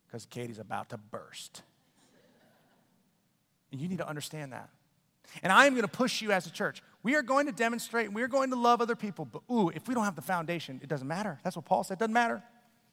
because 0.06 0.26
Katie's 0.26 0.60
about 0.60 0.90
to 0.90 0.98
burst. 0.98 1.64
And 3.72 3.80
you 3.82 3.88
need 3.88 3.98
to 4.00 4.08
understand 4.08 4.54
that. 4.54 4.70
And 5.44 5.52
I 5.52 5.66
am 5.66 5.74
going 5.74 5.84
to 5.84 5.88
push 5.88 6.22
you 6.22 6.32
as 6.32 6.48
a 6.48 6.52
church. 6.52 6.82
We 7.04 7.16
are 7.16 7.22
going 7.22 7.46
to 7.46 7.52
demonstrate, 7.52 8.12
we 8.12 8.24
are 8.24 8.28
going 8.28 8.50
to 8.50 8.56
love 8.56 8.82
other 8.82 8.96
people, 8.96 9.26
but 9.26 9.42
ooh, 9.52 9.70
if 9.70 9.88
we 9.88 9.94
don't 9.94 10.06
have 10.06 10.16
the 10.16 10.22
foundation, 10.22 10.80
it 10.82 10.90
doesn't 10.90 11.08
matter. 11.08 11.40
That's 11.44 11.56
what 11.56 11.66
Paul 11.66 11.84
said. 11.84 12.00
Doesn't 12.00 12.14
matter. 12.14 12.42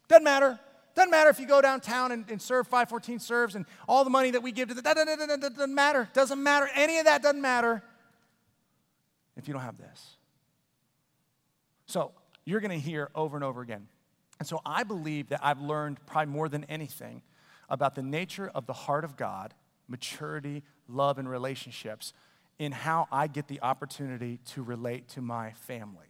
Doesn't 0.08 0.24
matter. 0.24 0.58
Doesn't 0.96 1.10
matter 1.10 1.28
if 1.28 1.38
you 1.38 1.46
go 1.46 1.60
downtown 1.60 2.10
and, 2.10 2.24
and 2.30 2.40
serve 2.40 2.66
514 2.66 3.18
serves 3.18 3.54
and 3.54 3.66
all 3.86 4.02
the 4.02 4.10
money 4.10 4.30
that 4.30 4.42
we 4.42 4.50
give 4.50 4.68
to 4.68 4.74
the, 4.74 4.80
that, 4.80 4.96
doesn't 4.96 5.74
matter. 5.74 6.08
Doesn't 6.14 6.42
matter. 6.42 6.70
Any 6.74 6.98
of 6.98 7.04
that 7.04 7.22
doesn't 7.22 7.40
matter 7.40 7.82
if 9.36 9.46
you 9.46 9.52
don't 9.52 9.62
have 9.62 9.76
this. 9.76 10.16
So 11.84 12.12
you're 12.46 12.60
going 12.60 12.70
to 12.70 12.84
hear 12.84 13.10
over 13.14 13.36
and 13.36 13.44
over 13.44 13.60
again. 13.60 13.88
And 14.38 14.48
so 14.48 14.62
I 14.64 14.84
believe 14.84 15.28
that 15.28 15.40
I've 15.42 15.60
learned 15.60 15.98
probably 16.06 16.32
more 16.32 16.48
than 16.48 16.64
anything 16.64 17.20
about 17.68 17.94
the 17.94 18.02
nature 18.02 18.50
of 18.54 18.66
the 18.66 18.72
heart 18.72 19.04
of 19.04 19.18
God, 19.18 19.52
maturity, 19.88 20.62
love, 20.88 21.18
and 21.18 21.28
relationships 21.28 22.14
in 22.58 22.72
how 22.72 23.06
I 23.12 23.26
get 23.26 23.48
the 23.48 23.60
opportunity 23.60 24.40
to 24.52 24.62
relate 24.62 25.08
to 25.08 25.20
my 25.20 25.52
family. 25.52 26.06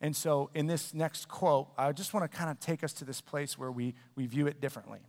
And 0.00 0.16
so, 0.16 0.50
in 0.54 0.66
this 0.66 0.94
next 0.94 1.28
quote, 1.28 1.68
I 1.76 1.92
just 1.92 2.14
want 2.14 2.30
to 2.30 2.36
kind 2.36 2.50
of 2.50 2.58
take 2.58 2.82
us 2.82 2.92
to 2.94 3.04
this 3.04 3.20
place 3.20 3.58
where 3.58 3.70
we, 3.70 3.94
we 4.16 4.26
view 4.26 4.46
it 4.46 4.60
differently. 4.60 5.00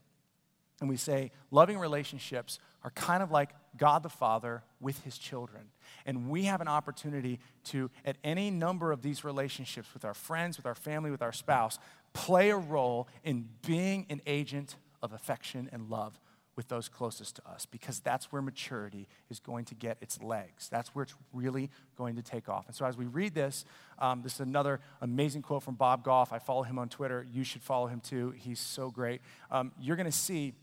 and 0.82 0.90
we 0.90 0.98
say 0.98 1.32
loving 1.52 1.78
relationships 1.78 2.60
are 2.84 2.90
kind 2.92 3.22
of 3.24 3.32
like 3.32 3.52
God 3.78 4.04
the 4.04 4.10
Father 4.10 4.64
with 4.80 5.04
his 5.04 5.18
children. 5.18 5.70
And 6.06 6.30
we 6.30 6.44
have 6.46 6.60
an 6.60 6.68
opportunity 6.68 7.40
to, 7.66 7.90
at 8.04 8.18
any 8.24 8.50
number 8.52 8.92
of 8.92 9.02
these 9.02 9.24
relationships 9.24 9.94
with 9.94 10.04
our 10.04 10.16
friends, 10.16 10.58
with 10.58 10.66
our 10.66 10.76
family, 10.76 11.12
with 11.12 11.22
our 11.22 11.32
spouse, 11.32 11.80
play 12.14 12.50
a 12.50 12.58
role 12.58 13.08
in 13.24 13.48
being 13.66 14.08
an 14.10 14.22
agent 14.26 14.76
of 15.02 15.14
affection 15.14 15.70
and 15.72 15.90
love 15.90 16.20
with 16.56 16.68
those 16.68 16.90
closest 16.90 17.38
to 17.38 17.48
us 17.48 17.66
because 17.66 18.00
that's 18.00 18.32
where 18.32 18.42
maturity 18.42 19.08
is 19.30 19.40
going 19.40 19.66
to 19.66 19.76
get 19.76 19.98
its 20.02 20.22
legs. 20.22 20.68
That's 20.70 20.94
where 20.94 21.04
it's 21.04 21.16
really 21.34 21.70
going 21.98 22.16
to 22.16 22.22
take 22.22 22.50
off. 22.50 22.68
And 22.68 22.76
so, 22.76 22.86
as 22.86 22.98
we 22.98 23.06
read 23.06 23.34
this, 23.34 23.66
um, 24.00 24.22
this 24.22 24.36
is 24.36 24.40
another 24.42 24.80
amazing 25.02 25.42
quote 25.42 25.64
from 25.64 25.76
Bob 25.76 26.04
Goff. 26.04 26.34
I 26.34 26.40
follow 26.40 26.64
him 26.64 26.78
on 26.78 26.90
Twitter. 26.90 27.26
You 27.32 27.44
should 27.44 27.62
follow 27.62 27.88
him 27.88 28.02
too. 28.02 28.34
He's 28.38 28.60
so 28.60 28.90
great. 28.90 29.22
Um, 29.50 29.72
you're 29.80 29.96
going 29.96 30.06
to 30.06 30.12
see 30.12 30.54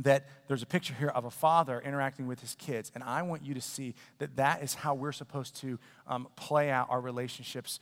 that 0.00 0.26
there's 0.48 0.62
a 0.62 0.66
picture 0.66 0.94
here 0.94 1.08
of 1.08 1.24
a 1.24 1.30
father 1.30 1.80
interacting 1.84 2.26
with 2.26 2.40
his 2.40 2.54
kids. 2.54 2.90
And 2.94 3.04
I 3.04 3.22
want 3.22 3.44
you 3.44 3.54
to 3.54 3.60
see 3.60 3.94
that 4.18 4.36
that 4.36 4.62
is 4.62 4.74
how 4.74 4.94
we're 4.94 5.12
supposed 5.12 5.56
to 5.56 5.78
um, 6.06 6.28
play 6.34 6.70
out 6.70 6.86
our 6.90 7.00
relationships 7.00 7.78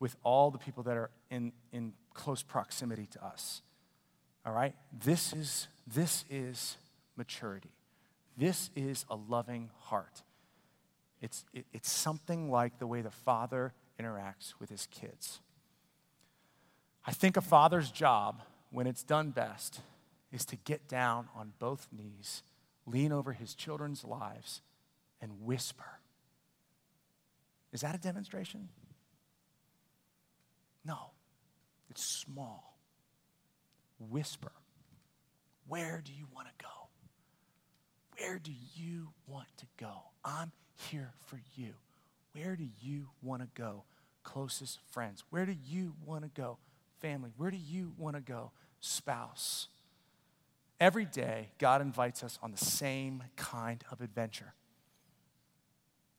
with 0.00 0.16
all 0.22 0.50
the 0.50 0.58
people 0.58 0.84
that 0.84 0.96
are 0.96 1.10
in, 1.30 1.52
in 1.72 1.92
close 2.14 2.42
proximity 2.42 3.06
to 3.06 3.24
us. 3.24 3.62
All 4.48 4.54
right? 4.54 4.74
This 5.04 5.34
is, 5.34 5.68
this 5.86 6.24
is 6.30 6.78
maturity. 7.18 7.68
This 8.34 8.70
is 8.74 9.04
a 9.10 9.14
loving 9.14 9.68
heart. 9.76 10.22
It's, 11.20 11.44
it, 11.52 11.66
it's 11.74 11.90
something 11.90 12.50
like 12.50 12.78
the 12.78 12.86
way 12.86 13.02
the 13.02 13.10
father 13.10 13.74
interacts 14.00 14.54
with 14.58 14.70
his 14.70 14.86
kids. 14.90 15.40
I 17.06 17.12
think 17.12 17.36
a 17.36 17.42
father's 17.42 17.90
job, 17.90 18.40
when 18.70 18.86
it's 18.86 19.02
done 19.02 19.32
best, 19.32 19.82
is 20.32 20.46
to 20.46 20.56
get 20.56 20.88
down 20.88 21.28
on 21.36 21.52
both 21.58 21.86
knees, 21.92 22.42
lean 22.86 23.12
over 23.12 23.34
his 23.34 23.54
children's 23.54 24.02
lives, 24.02 24.62
and 25.20 25.42
whisper. 25.42 26.00
Is 27.70 27.82
that 27.82 27.94
a 27.94 27.98
demonstration? 27.98 28.70
No, 30.86 31.10
it's 31.90 32.02
small. 32.02 32.67
Whisper. 33.98 34.52
Where 35.66 36.02
do 36.04 36.12
you 36.12 36.26
want 36.34 36.48
to 36.48 36.64
go? 36.64 36.68
Where 38.18 38.38
do 38.38 38.52
you 38.74 39.08
want 39.26 39.46
to 39.58 39.66
go? 39.78 39.92
I'm 40.24 40.52
here 40.90 41.12
for 41.26 41.40
you. 41.56 41.74
Where 42.32 42.56
do 42.56 42.66
you 42.80 43.08
want 43.22 43.42
to 43.42 43.48
go? 43.54 43.84
Closest 44.22 44.78
friends. 44.90 45.24
Where 45.30 45.46
do 45.46 45.54
you 45.66 45.94
want 46.04 46.22
to 46.22 46.28
go? 46.28 46.58
Family. 47.00 47.30
Where 47.36 47.50
do 47.50 47.56
you 47.56 47.92
want 47.96 48.16
to 48.16 48.22
go? 48.22 48.52
Spouse. 48.80 49.68
Every 50.80 51.04
day, 51.04 51.50
God 51.58 51.80
invites 51.80 52.22
us 52.22 52.38
on 52.42 52.52
the 52.52 52.58
same 52.58 53.24
kind 53.36 53.82
of 53.90 54.00
adventure. 54.00 54.54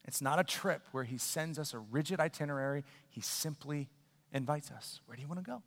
It's 0.05 0.21
not 0.21 0.39
a 0.39 0.43
trip 0.43 0.87
where 0.91 1.03
He 1.03 1.17
sends 1.17 1.59
us 1.59 1.73
a 1.73 1.79
rigid 1.79 2.19
itinerary, 2.19 2.83
He 3.09 3.21
simply 3.21 3.89
invites 4.33 4.71
us. 4.71 5.01
Where 5.05 5.15
do 5.15 5.21
you 5.21 5.27
want 5.27 5.39
to 5.39 5.45
go? 5.45 5.61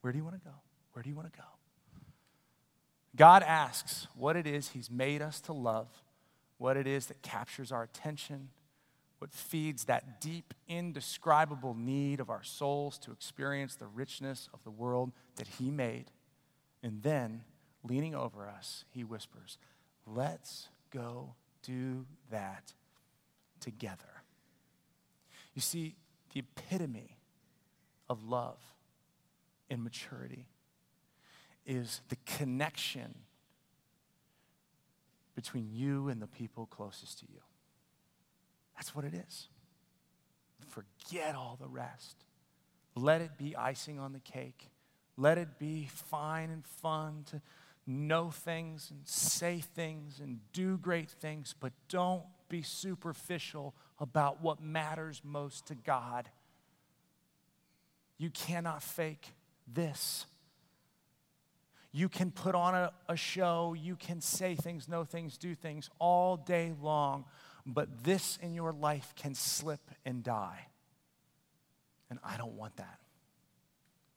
Where 0.00 0.12
do 0.12 0.18
you 0.18 0.24
want 0.24 0.36
to 0.36 0.48
go? 0.48 0.54
Where 0.96 1.02
do 1.02 1.10
you 1.10 1.14
want 1.14 1.30
to 1.30 1.38
go? 1.38 1.44
God 3.16 3.42
asks 3.42 4.06
what 4.16 4.34
it 4.34 4.46
is 4.46 4.70
He's 4.70 4.90
made 4.90 5.20
us 5.20 5.42
to 5.42 5.52
love, 5.52 5.88
what 6.56 6.78
it 6.78 6.86
is 6.86 7.08
that 7.08 7.20
captures 7.20 7.70
our 7.70 7.82
attention, 7.82 8.48
what 9.18 9.30
feeds 9.30 9.84
that 9.84 10.22
deep, 10.22 10.54
indescribable 10.66 11.74
need 11.74 12.18
of 12.18 12.30
our 12.30 12.42
souls 12.42 12.96
to 13.00 13.12
experience 13.12 13.74
the 13.74 13.86
richness 13.86 14.48
of 14.54 14.64
the 14.64 14.70
world 14.70 15.12
that 15.36 15.46
He 15.46 15.70
made. 15.70 16.06
And 16.82 17.02
then 17.02 17.42
leaning 17.84 18.14
over 18.14 18.48
us, 18.48 18.86
he 18.88 19.04
whispers, 19.04 19.58
Let's 20.06 20.68
go 20.90 21.34
do 21.62 22.06
that 22.30 22.72
together. 23.60 24.22
You 25.52 25.60
see, 25.60 25.96
the 26.32 26.40
epitome 26.40 27.18
of 28.08 28.24
love 28.24 28.56
and 29.68 29.84
maturity 29.84 30.46
is 31.66 32.00
the 32.08 32.16
connection 32.24 33.14
between 35.34 35.68
you 35.70 36.08
and 36.08 36.22
the 36.22 36.26
people 36.26 36.66
closest 36.66 37.18
to 37.20 37.26
you. 37.26 37.40
That's 38.76 38.94
what 38.94 39.04
it 39.04 39.14
is. 39.14 39.48
Forget 40.68 41.34
all 41.34 41.58
the 41.60 41.68
rest. 41.68 42.24
Let 42.94 43.20
it 43.20 43.36
be 43.36 43.54
icing 43.56 43.98
on 43.98 44.12
the 44.12 44.20
cake. 44.20 44.70
Let 45.16 45.38
it 45.38 45.58
be 45.58 45.88
fine 45.92 46.50
and 46.50 46.64
fun 46.64 47.24
to 47.30 47.40
know 47.86 48.30
things 48.30 48.90
and 48.90 49.00
say 49.04 49.60
things 49.60 50.20
and 50.20 50.40
do 50.52 50.76
great 50.78 51.10
things, 51.10 51.54
but 51.58 51.72
don't 51.88 52.24
be 52.48 52.62
superficial 52.62 53.74
about 53.98 54.42
what 54.42 54.60
matters 54.60 55.22
most 55.24 55.66
to 55.66 55.74
God. 55.74 56.28
You 58.18 58.30
cannot 58.30 58.82
fake 58.82 59.28
this. 59.72 60.26
You 61.92 62.08
can 62.08 62.30
put 62.30 62.54
on 62.54 62.74
a, 62.74 62.92
a, 63.08 63.16
show, 63.16 63.74
you 63.78 63.96
can 63.96 64.20
say 64.20 64.54
things, 64.54 64.88
know 64.88 65.04
things, 65.04 65.38
do 65.38 65.54
things 65.54 65.88
all 65.98 66.36
day 66.36 66.72
long, 66.80 67.24
but 67.64 68.04
this 68.04 68.38
in 68.42 68.52
your 68.54 68.72
life 68.72 69.14
can 69.16 69.34
slip 69.34 69.80
and 70.04 70.22
die. 70.22 70.66
And 72.10 72.18
I 72.22 72.36
don't 72.36 72.54
want 72.54 72.76
that. 72.76 72.98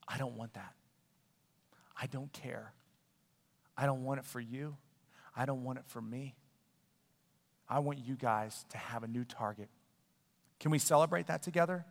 I 0.07 0.17
don't 0.17 0.36
want 0.36 0.53
that. 0.53 0.74
I 1.99 2.07
don't 2.07 2.32
care. 2.34 2.74
I 3.78 3.86
don't 3.86 4.03
want 4.03 4.20
it 4.20 4.26
for 4.26 4.39
you. 4.39 4.76
I 5.36 5.45
don't 5.45 5.63
want 5.63 5.80
it 5.80 5.86
for 5.88 6.01
me. 6.01 6.36
I 7.70 7.80
want 7.80 7.99
you 7.99 8.15
guys 8.15 8.65
to 8.70 8.78
have 8.78 9.03
a 9.03 9.07
new 9.07 9.24
target. 9.24 9.70
Can 10.59 10.72
we 10.72 10.80
celebrate 10.80 11.28
that 11.28 11.43
together? 11.43 11.86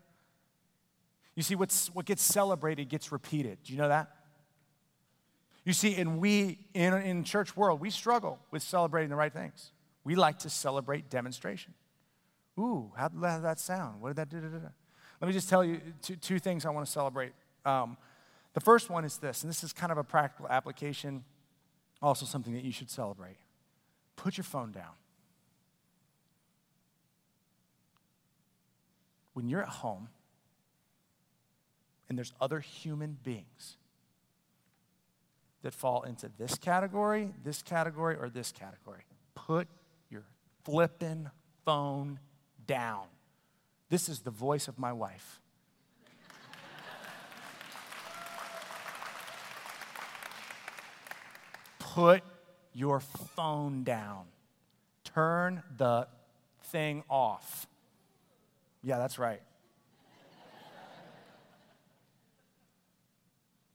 You 1.34 1.42
see, 1.42 1.54
what's, 1.54 1.88
what 1.94 2.04
gets 2.04 2.22
celebrated 2.22 2.88
gets 2.88 3.12
repeated. 3.12 3.58
Do 3.62 3.72
you 3.72 3.78
know 3.78 3.88
that? 3.88 4.10
You 5.68 5.74
see, 5.74 5.96
and 5.96 6.18
we 6.18 6.60
in, 6.72 6.94
in 6.94 7.24
church 7.24 7.54
world, 7.54 7.78
we 7.78 7.90
struggle 7.90 8.38
with 8.50 8.62
celebrating 8.62 9.10
the 9.10 9.16
right 9.16 9.30
things. 9.30 9.70
We 10.02 10.14
like 10.14 10.38
to 10.38 10.48
celebrate 10.48 11.10
demonstration. 11.10 11.74
Ooh, 12.58 12.90
how 12.96 13.08
did 13.08 13.20
that 13.20 13.60
sound? 13.60 14.00
What 14.00 14.08
did 14.08 14.16
that 14.16 14.30
do? 14.30 14.40
Let 15.20 15.26
me 15.26 15.34
just 15.34 15.50
tell 15.50 15.62
you 15.62 15.82
two, 16.00 16.16
two 16.16 16.38
things 16.38 16.64
I 16.64 16.70
want 16.70 16.86
to 16.86 16.90
celebrate. 16.90 17.32
Um, 17.66 17.98
the 18.54 18.60
first 18.60 18.88
one 18.88 19.04
is 19.04 19.18
this, 19.18 19.42
and 19.42 19.50
this 19.50 19.62
is 19.62 19.74
kind 19.74 19.92
of 19.92 19.98
a 19.98 20.04
practical 20.04 20.48
application 20.48 21.22
also 22.00 22.24
something 22.24 22.54
that 22.54 22.64
you 22.64 22.72
should 22.72 22.88
celebrate. 22.88 23.36
Put 24.16 24.38
your 24.38 24.44
phone 24.44 24.72
down. 24.72 24.94
When 29.34 29.50
you're 29.50 29.60
at 29.60 29.68
home 29.68 30.08
and 32.08 32.16
there's 32.16 32.32
other 32.40 32.60
human 32.60 33.18
beings 33.22 33.76
that 35.62 35.74
fall 35.74 36.02
into 36.02 36.30
this 36.38 36.56
category, 36.56 37.32
this 37.42 37.62
category, 37.62 38.16
or 38.16 38.28
this 38.28 38.52
category, 38.52 39.04
put 39.34 39.68
your 40.08 40.24
flippin' 40.64 41.30
phone 41.64 42.20
down. 42.66 43.06
This 43.88 44.08
is 44.08 44.20
the 44.20 44.30
voice 44.30 44.68
of 44.68 44.78
my 44.78 44.92
wife. 44.92 45.40
put 51.98 52.22
your 52.72 53.00
phone 53.00 53.82
down. 53.82 54.26
Turn 55.02 55.64
the 55.76 56.06
thing 56.66 57.02
off. 57.10 57.66
Yeah, 58.82 58.98
that's 58.98 59.18
right. 59.18 59.42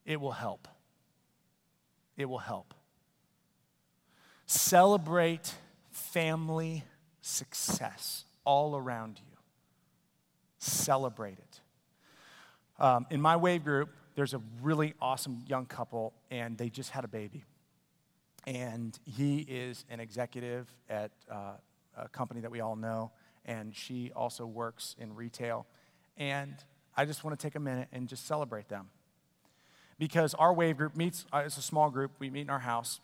It 0.05 0.21
will 0.21 0.31
help. 0.31 0.69
It 2.17 2.25
will 2.25 2.39
help. 2.39 2.73
Celebrate 4.45 5.53
family 5.91 6.83
success 7.21 8.25
all 8.45 8.75
around 8.75 9.19
you. 9.19 9.37
Celebrate 10.59 11.39
it. 11.39 11.61
Um, 12.79 13.05
in 13.09 13.21
my 13.21 13.35
wave 13.35 13.63
group, 13.63 13.89
there's 14.15 14.33
a 14.33 14.41
really 14.61 14.93
awesome 15.01 15.43
young 15.47 15.65
couple, 15.65 16.13
and 16.29 16.57
they 16.57 16.69
just 16.69 16.91
had 16.91 17.03
a 17.03 17.07
baby 17.07 17.43
and 18.45 18.97
he 19.05 19.39
is 19.39 19.85
an 19.89 19.99
executive 19.99 20.67
at 20.89 21.11
uh, 21.31 21.53
a 21.97 22.09
company 22.09 22.41
that 22.41 22.51
we 22.51 22.59
all 22.59 22.75
know, 22.75 23.11
and 23.45 23.75
she 23.75 24.11
also 24.15 24.45
works 24.45 24.95
in 24.99 25.15
retail. 25.15 25.65
And 26.17 26.55
I 26.95 27.05
just 27.05 27.23
want 27.23 27.39
to 27.39 27.43
take 27.43 27.55
a 27.55 27.59
minute 27.59 27.87
and 27.91 28.07
just 28.07 28.25
celebrate 28.27 28.67
them. 28.67 28.89
Because 29.99 30.33
our 30.35 30.53
wave 30.53 30.77
group 30.77 30.95
meets, 30.95 31.25
uh, 31.31 31.43
it's 31.45 31.57
a 31.57 31.61
small 31.61 31.89
group, 31.89 32.11
we 32.19 32.29
meet 32.29 32.41
in 32.41 32.49
our 32.49 32.59
house. 32.59 32.99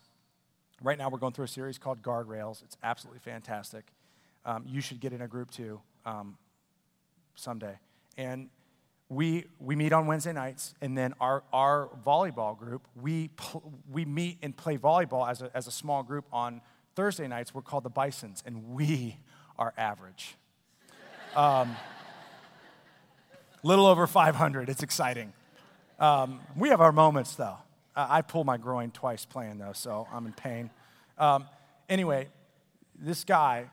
Right 0.81 0.97
now, 0.97 1.09
we're 1.09 1.19
going 1.19 1.33
through 1.33 1.45
a 1.45 1.49
series 1.49 1.77
called 1.77 2.01
Guardrails. 2.01 2.63
It's 2.63 2.77
absolutely 2.83 3.19
fantastic. 3.19 3.85
Um, 4.45 4.63
you 4.67 4.81
should 4.81 4.99
get 4.99 5.13
in 5.13 5.21
a 5.21 5.27
group 5.27 5.51
too 5.51 5.81
um, 6.05 6.37
someday. 7.35 7.77
And 8.17 8.49
we, 9.09 9.45
we 9.59 9.75
meet 9.75 9.91
on 9.91 10.05
Wednesday 10.05 10.33
nights, 10.33 10.75
and 10.81 10.97
then 10.97 11.13
our, 11.19 11.43
our 11.51 11.89
volleyball 12.05 12.57
group, 12.57 12.87
we, 12.95 13.29
pl- 13.29 13.73
we 13.91 14.05
meet 14.05 14.37
and 14.43 14.55
play 14.55 14.77
volleyball 14.77 15.29
as 15.29 15.41
a, 15.41 15.49
as 15.55 15.67
a 15.67 15.71
small 15.71 16.03
group 16.03 16.25
on 16.31 16.61
Thursday 16.95 17.27
nights. 17.27 17.53
We're 17.53 17.63
called 17.63 17.83
the 17.83 17.89
Bisons, 17.89 18.43
and 18.45 18.69
we 18.69 19.17
are 19.57 19.73
average. 19.77 20.35
Um, 21.35 21.75
little 23.63 23.87
over 23.87 24.05
500. 24.05 24.69
It's 24.69 24.83
exciting. 24.83 25.33
Um, 25.99 26.39
we 26.55 26.69
have 26.69 26.81
our 26.81 26.91
moments, 26.91 27.35
though. 27.35 27.57
I 27.95 28.21
pull 28.21 28.45
my 28.45 28.57
groin 28.57 28.91
twice 28.91 29.25
playing, 29.25 29.57
though, 29.57 29.73
so 29.73 30.07
I'm 30.13 30.25
in 30.25 30.33
pain. 30.33 30.69
Um, 31.17 31.45
anyway, 31.89 32.29
this 32.97 33.25
guy, 33.25 33.65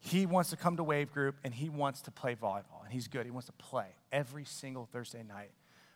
he 0.00 0.26
wants 0.26 0.50
to 0.50 0.56
come 0.56 0.76
to 0.76 0.82
Wave 0.82 1.12
Group 1.12 1.36
and 1.44 1.54
he 1.54 1.68
wants 1.68 2.00
to 2.02 2.10
play 2.10 2.34
volleyball, 2.34 2.82
and 2.82 2.92
he's 2.92 3.06
good. 3.06 3.24
He 3.24 3.30
wants 3.30 3.46
to 3.46 3.52
play 3.52 3.86
every 4.10 4.44
single 4.44 4.86
Thursday 4.86 5.22
night. 5.22 5.50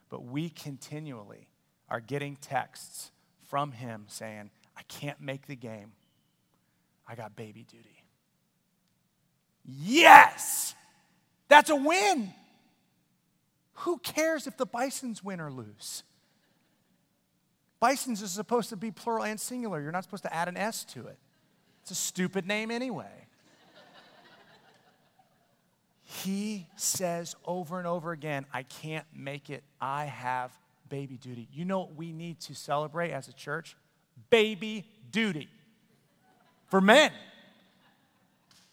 But 0.08 0.24
we 0.24 0.50
continually 0.50 1.48
are 1.88 2.00
getting 2.00 2.36
texts 2.36 3.10
from 3.48 3.72
him 3.72 4.04
saying, 4.08 4.50
I 4.76 4.82
can't 4.82 5.20
make 5.20 5.46
the 5.46 5.56
game. 5.56 5.92
I 7.08 7.16
got 7.16 7.34
baby 7.34 7.66
duty. 7.68 8.04
Yes! 9.64 10.74
That's 11.48 11.70
a 11.70 11.76
win. 11.76 12.32
Who 13.78 13.98
cares 13.98 14.46
if 14.46 14.56
the 14.56 14.66
Bisons 14.66 15.22
win 15.22 15.40
or 15.40 15.50
lose? 15.50 16.02
Bisons 17.80 18.22
is 18.22 18.30
supposed 18.30 18.70
to 18.70 18.76
be 18.76 18.90
plural 18.90 19.24
and 19.24 19.38
singular. 19.38 19.80
You're 19.80 19.92
not 19.92 20.04
supposed 20.04 20.22
to 20.22 20.34
add 20.34 20.48
an 20.48 20.56
S 20.56 20.84
to 20.86 21.06
it. 21.06 21.18
It's 21.82 21.90
a 21.90 21.94
stupid 21.94 22.46
name 22.46 22.70
anyway. 22.70 23.26
he 26.02 26.66
says 26.76 27.36
over 27.44 27.78
and 27.78 27.86
over 27.86 28.12
again, 28.12 28.46
I 28.54 28.62
can't 28.62 29.06
make 29.14 29.50
it. 29.50 29.64
I 29.80 30.06
have 30.06 30.50
baby 30.88 31.18
duty. 31.18 31.48
You 31.52 31.64
know 31.64 31.80
what 31.80 31.94
we 31.94 32.12
need 32.12 32.40
to 32.40 32.54
celebrate 32.54 33.10
as 33.10 33.28
a 33.28 33.32
church? 33.32 33.76
Baby 34.30 34.86
duty. 35.10 35.48
For 36.68 36.80
men. 36.80 37.10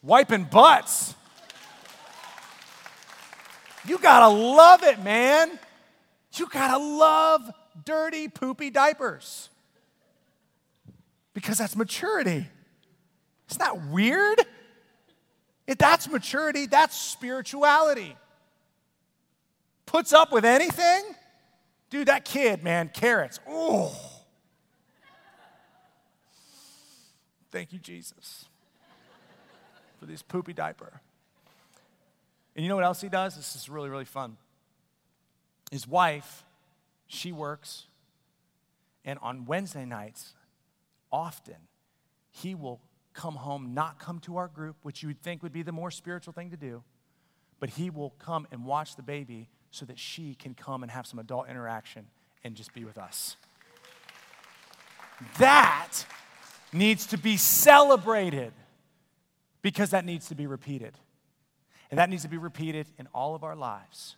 Wiping 0.01 0.45
butts. 0.45 1.15
You 3.85 3.97
gotta 3.97 4.27
love 4.27 4.83
it, 4.83 5.01
man. 5.01 5.59
You 6.35 6.47
gotta 6.47 6.81
love 6.81 7.51
dirty, 7.85 8.27
poopy 8.27 8.69
diapers. 8.69 9.49
Because 11.33 11.57
that's 11.57 11.75
maturity. 11.75 12.47
Isn't 13.49 13.59
that 13.59 13.87
weird? 13.87 14.41
If 15.67 15.77
that's 15.77 16.09
maturity, 16.09 16.65
that's 16.65 16.95
spirituality. 16.97 18.15
Puts 19.85 20.13
up 20.13 20.31
with 20.31 20.45
anything? 20.45 21.03
Dude, 21.89 22.07
that 22.07 22.23
kid, 22.23 22.63
man, 22.63 22.89
carrots. 22.93 23.39
Oh. 23.47 23.93
Thank 27.51 27.73
you, 27.73 27.79
Jesus, 27.79 28.45
for 29.99 30.05
this 30.05 30.21
poopy 30.21 30.53
diaper. 30.53 31.01
And 32.55 32.63
you 32.63 32.69
know 32.69 32.75
what 32.75 32.83
else 32.83 33.01
he 33.01 33.09
does? 33.09 33.35
This 33.35 33.55
is 33.55 33.69
really, 33.69 33.89
really 33.89 34.05
fun. 34.05 34.37
His 35.71 35.87
wife, 35.87 36.43
she 37.07 37.31
works, 37.31 37.87
and 39.05 39.17
on 39.21 39.45
Wednesday 39.45 39.85
nights, 39.85 40.33
often, 41.11 41.55
he 42.29 42.55
will 42.55 42.81
come 43.13 43.35
home, 43.35 43.73
not 43.73 43.99
come 43.99 44.19
to 44.19 44.37
our 44.37 44.47
group, 44.47 44.75
which 44.83 45.01
you 45.01 45.07
would 45.09 45.21
think 45.21 45.43
would 45.43 45.53
be 45.53 45.63
the 45.63 45.71
more 45.71 45.91
spiritual 45.91 46.33
thing 46.33 46.49
to 46.51 46.57
do, 46.57 46.83
but 47.59 47.69
he 47.69 47.89
will 47.89 48.11
come 48.19 48.47
and 48.51 48.65
watch 48.65 48.95
the 48.95 49.01
baby 49.01 49.49
so 49.71 49.85
that 49.85 49.97
she 49.97 50.35
can 50.35 50.53
come 50.53 50.83
and 50.83 50.91
have 50.91 51.05
some 51.05 51.19
adult 51.19 51.49
interaction 51.49 52.05
and 52.43 52.55
just 52.55 52.73
be 52.73 52.83
with 52.83 52.97
us. 52.97 53.37
That 55.37 56.05
needs 56.73 57.05
to 57.07 57.17
be 57.17 57.37
celebrated 57.37 58.53
because 59.61 59.91
that 59.91 60.05
needs 60.05 60.27
to 60.29 60.35
be 60.35 60.47
repeated. 60.47 60.97
And 61.91 61.99
that 61.99 62.09
needs 62.09 62.23
to 62.23 62.29
be 62.29 62.37
repeated 62.37 62.87
in 62.97 63.07
all 63.13 63.35
of 63.35 63.43
our 63.43 63.55
lives. 63.55 64.15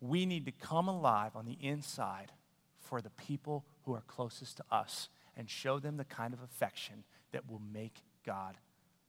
We 0.00 0.26
need 0.26 0.44
to 0.46 0.52
come 0.52 0.86
alive 0.86 1.34
on 1.34 1.46
the 1.46 1.56
inside 1.60 2.32
for 2.78 3.00
the 3.00 3.10
people 3.10 3.64
who 3.84 3.94
are 3.94 4.02
closest 4.06 4.58
to 4.58 4.64
us 4.70 5.08
and 5.36 5.48
show 5.48 5.78
them 5.78 5.96
the 5.96 6.04
kind 6.04 6.34
of 6.34 6.42
affection 6.42 7.04
that 7.32 7.50
will 7.50 7.62
make 7.72 8.02
God 8.24 8.56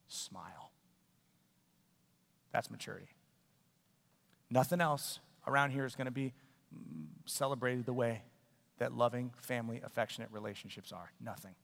smile. 0.08 0.72
That's 2.54 2.72
maturity. 2.72 3.10
Nothing 4.50 4.82
else 4.82 5.20
around 5.48 5.72
here 5.72 5.86
is 5.86 5.96
going 5.96 6.06
to 6.06 6.12
be 6.12 6.34
mm, 6.74 7.06
celebrated 7.26 7.86
the 7.86 7.94
way 7.94 8.22
that 8.78 8.94
loving, 8.94 9.32
family, 9.42 9.82
affectionate 9.84 10.30
relationships 10.32 10.92
are. 10.92 11.12
Nothing. 11.24 11.56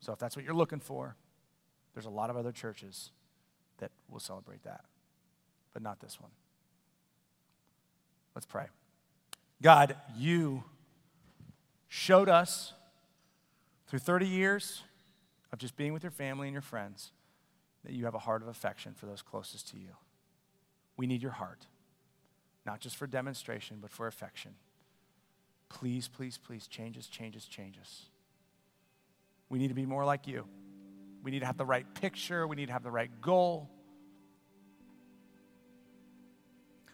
So 0.00 0.12
if 0.12 0.18
that's 0.18 0.36
what 0.36 0.44
you're 0.44 0.54
looking 0.54 0.80
for, 0.80 1.16
there's 1.94 2.06
a 2.06 2.10
lot 2.10 2.30
of 2.30 2.36
other 2.36 2.52
churches 2.52 3.10
that 3.82 3.90
we'll 4.08 4.20
celebrate 4.20 4.62
that, 4.62 4.84
but 5.72 5.82
not 5.82 6.00
this 6.00 6.20
one. 6.20 6.30
Let's 8.34 8.46
pray. 8.46 8.66
God, 9.60 9.96
you 10.16 10.62
showed 11.88 12.28
us 12.28 12.74
through 13.88 13.98
30 13.98 14.26
years 14.26 14.82
of 15.52 15.58
just 15.58 15.76
being 15.76 15.92
with 15.92 16.04
your 16.04 16.12
family 16.12 16.46
and 16.46 16.52
your 16.52 16.62
friends 16.62 17.10
that 17.84 17.92
you 17.92 18.04
have 18.04 18.14
a 18.14 18.20
heart 18.20 18.40
of 18.40 18.48
affection 18.48 18.94
for 18.94 19.06
those 19.06 19.20
closest 19.20 19.68
to 19.70 19.76
you. 19.76 19.96
We 20.96 21.08
need 21.08 21.20
your 21.20 21.32
heart, 21.32 21.66
not 22.64 22.78
just 22.78 22.94
for 22.96 23.08
demonstration, 23.08 23.78
but 23.82 23.90
for 23.90 24.06
affection. 24.06 24.52
Please, 25.68 26.06
please, 26.06 26.38
please 26.38 26.68
change 26.68 26.96
us, 26.96 27.08
change 27.08 27.36
us, 27.36 27.46
change 27.46 27.78
us. 27.80 28.06
We 29.48 29.58
need 29.58 29.68
to 29.68 29.74
be 29.74 29.86
more 29.86 30.04
like 30.04 30.28
you. 30.28 30.46
We 31.22 31.30
need 31.30 31.40
to 31.40 31.46
have 31.46 31.56
the 31.56 31.64
right 31.64 31.86
picture. 31.94 32.46
We 32.46 32.56
need 32.56 32.66
to 32.66 32.72
have 32.72 32.82
the 32.82 32.90
right 32.90 33.10
goal. 33.20 33.70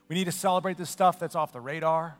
We 0.08 0.14
need 0.14 0.24
to 0.24 0.32
celebrate 0.32 0.76
the 0.78 0.86
stuff 0.86 1.18
that's 1.18 1.34
off 1.34 1.52
the 1.52 1.60
radar. 1.60 2.16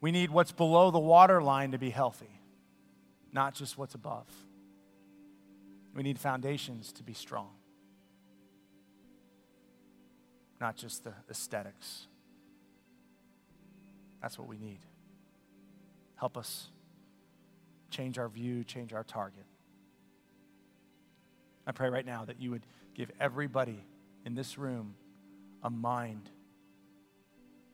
We 0.00 0.12
need 0.12 0.30
what's 0.30 0.52
below 0.52 0.90
the 0.90 0.98
waterline 0.98 1.72
to 1.72 1.78
be 1.78 1.90
healthy, 1.90 2.40
not 3.32 3.54
just 3.54 3.76
what's 3.76 3.94
above. 3.94 4.26
We 5.94 6.02
need 6.02 6.18
foundations 6.18 6.92
to 6.92 7.02
be 7.02 7.12
strong, 7.12 7.50
not 10.60 10.76
just 10.76 11.04
the 11.04 11.12
aesthetics. 11.28 12.06
That's 14.22 14.38
what 14.38 14.48
we 14.48 14.56
need. 14.56 14.80
Help 16.16 16.36
us 16.36 16.68
change 17.90 18.18
our 18.18 18.28
view, 18.28 18.64
change 18.64 18.92
our 18.92 19.04
target. 19.04 19.44
I 21.66 21.72
pray 21.72 21.88
right 21.88 22.06
now 22.06 22.24
that 22.24 22.40
you 22.40 22.50
would 22.50 22.66
give 22.94 23.10
everybody 23.20 23.84
in 24.24 24.34
this 24.34 24.58
room 24.58 24.94
a 25.62 25.70
mind 25.70 26.30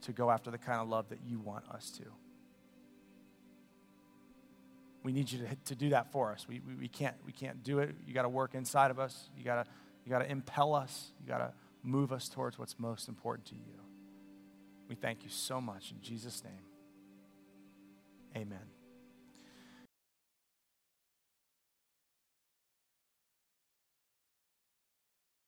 to 0.03 0.12
go 0.12 0.31
after 0.31 0.51
the 0.51 0.59
kind 0.59 0.81
of 0.81 0.89
love 0.89 1.09
that 1.09 1.19
you 1.27 1.39
want 1.39 1.69
us 1.71 1.91
to. 1.99 2.05
We 5.03 5.12
need 5.12 5.31
you 5.31 5.39
to, 5.39 5.57
to 5.67 5.75
do 5.77 5.91
that 5.91 6.11
for 6.11 6.33
us. 6.33 6.47
We, 6.49 6.61
we, 6.67 6.75
we, 6.75 6.89
can't, 6.89 7.14
we 7.25 7.33
can't 7.33 7.62
do 7.62 7.79
it. 7.79 7.95
You 8.07 8.12
got 8.12 8.23
to 8.23 8.29
work 8.29 8.55
inside 8.55 8.91
of 8.91 8.99
us. 8.99 9.31
You 9.37 9.45
got 9.45 9.64
to 9.64 9.71
you 10.07 10.11
got 10.11 10.21
to 10.21 10.31
impel 10.31 10.75
us. 10.75 11.11
You 11.21 11.27
got 11.27 11.39
to 11.39 11.53
move 11.83 12.12
us 12.12 12.29
towards 12.29 12.59
what's 12.59 12.79
most 12.79 13.09
important 13.09 13.47
to 13.49 13.57
you. 13.57 13.81
We 14.89 14.95
thank 14.95 15.25
you 15.25 15.31
so 15.31 15.61
much 15.61 15.91
in 15.91 16.01
Jesus' 16.01 16.45
name. 16.45 16.53
Amen. 18.37 18.76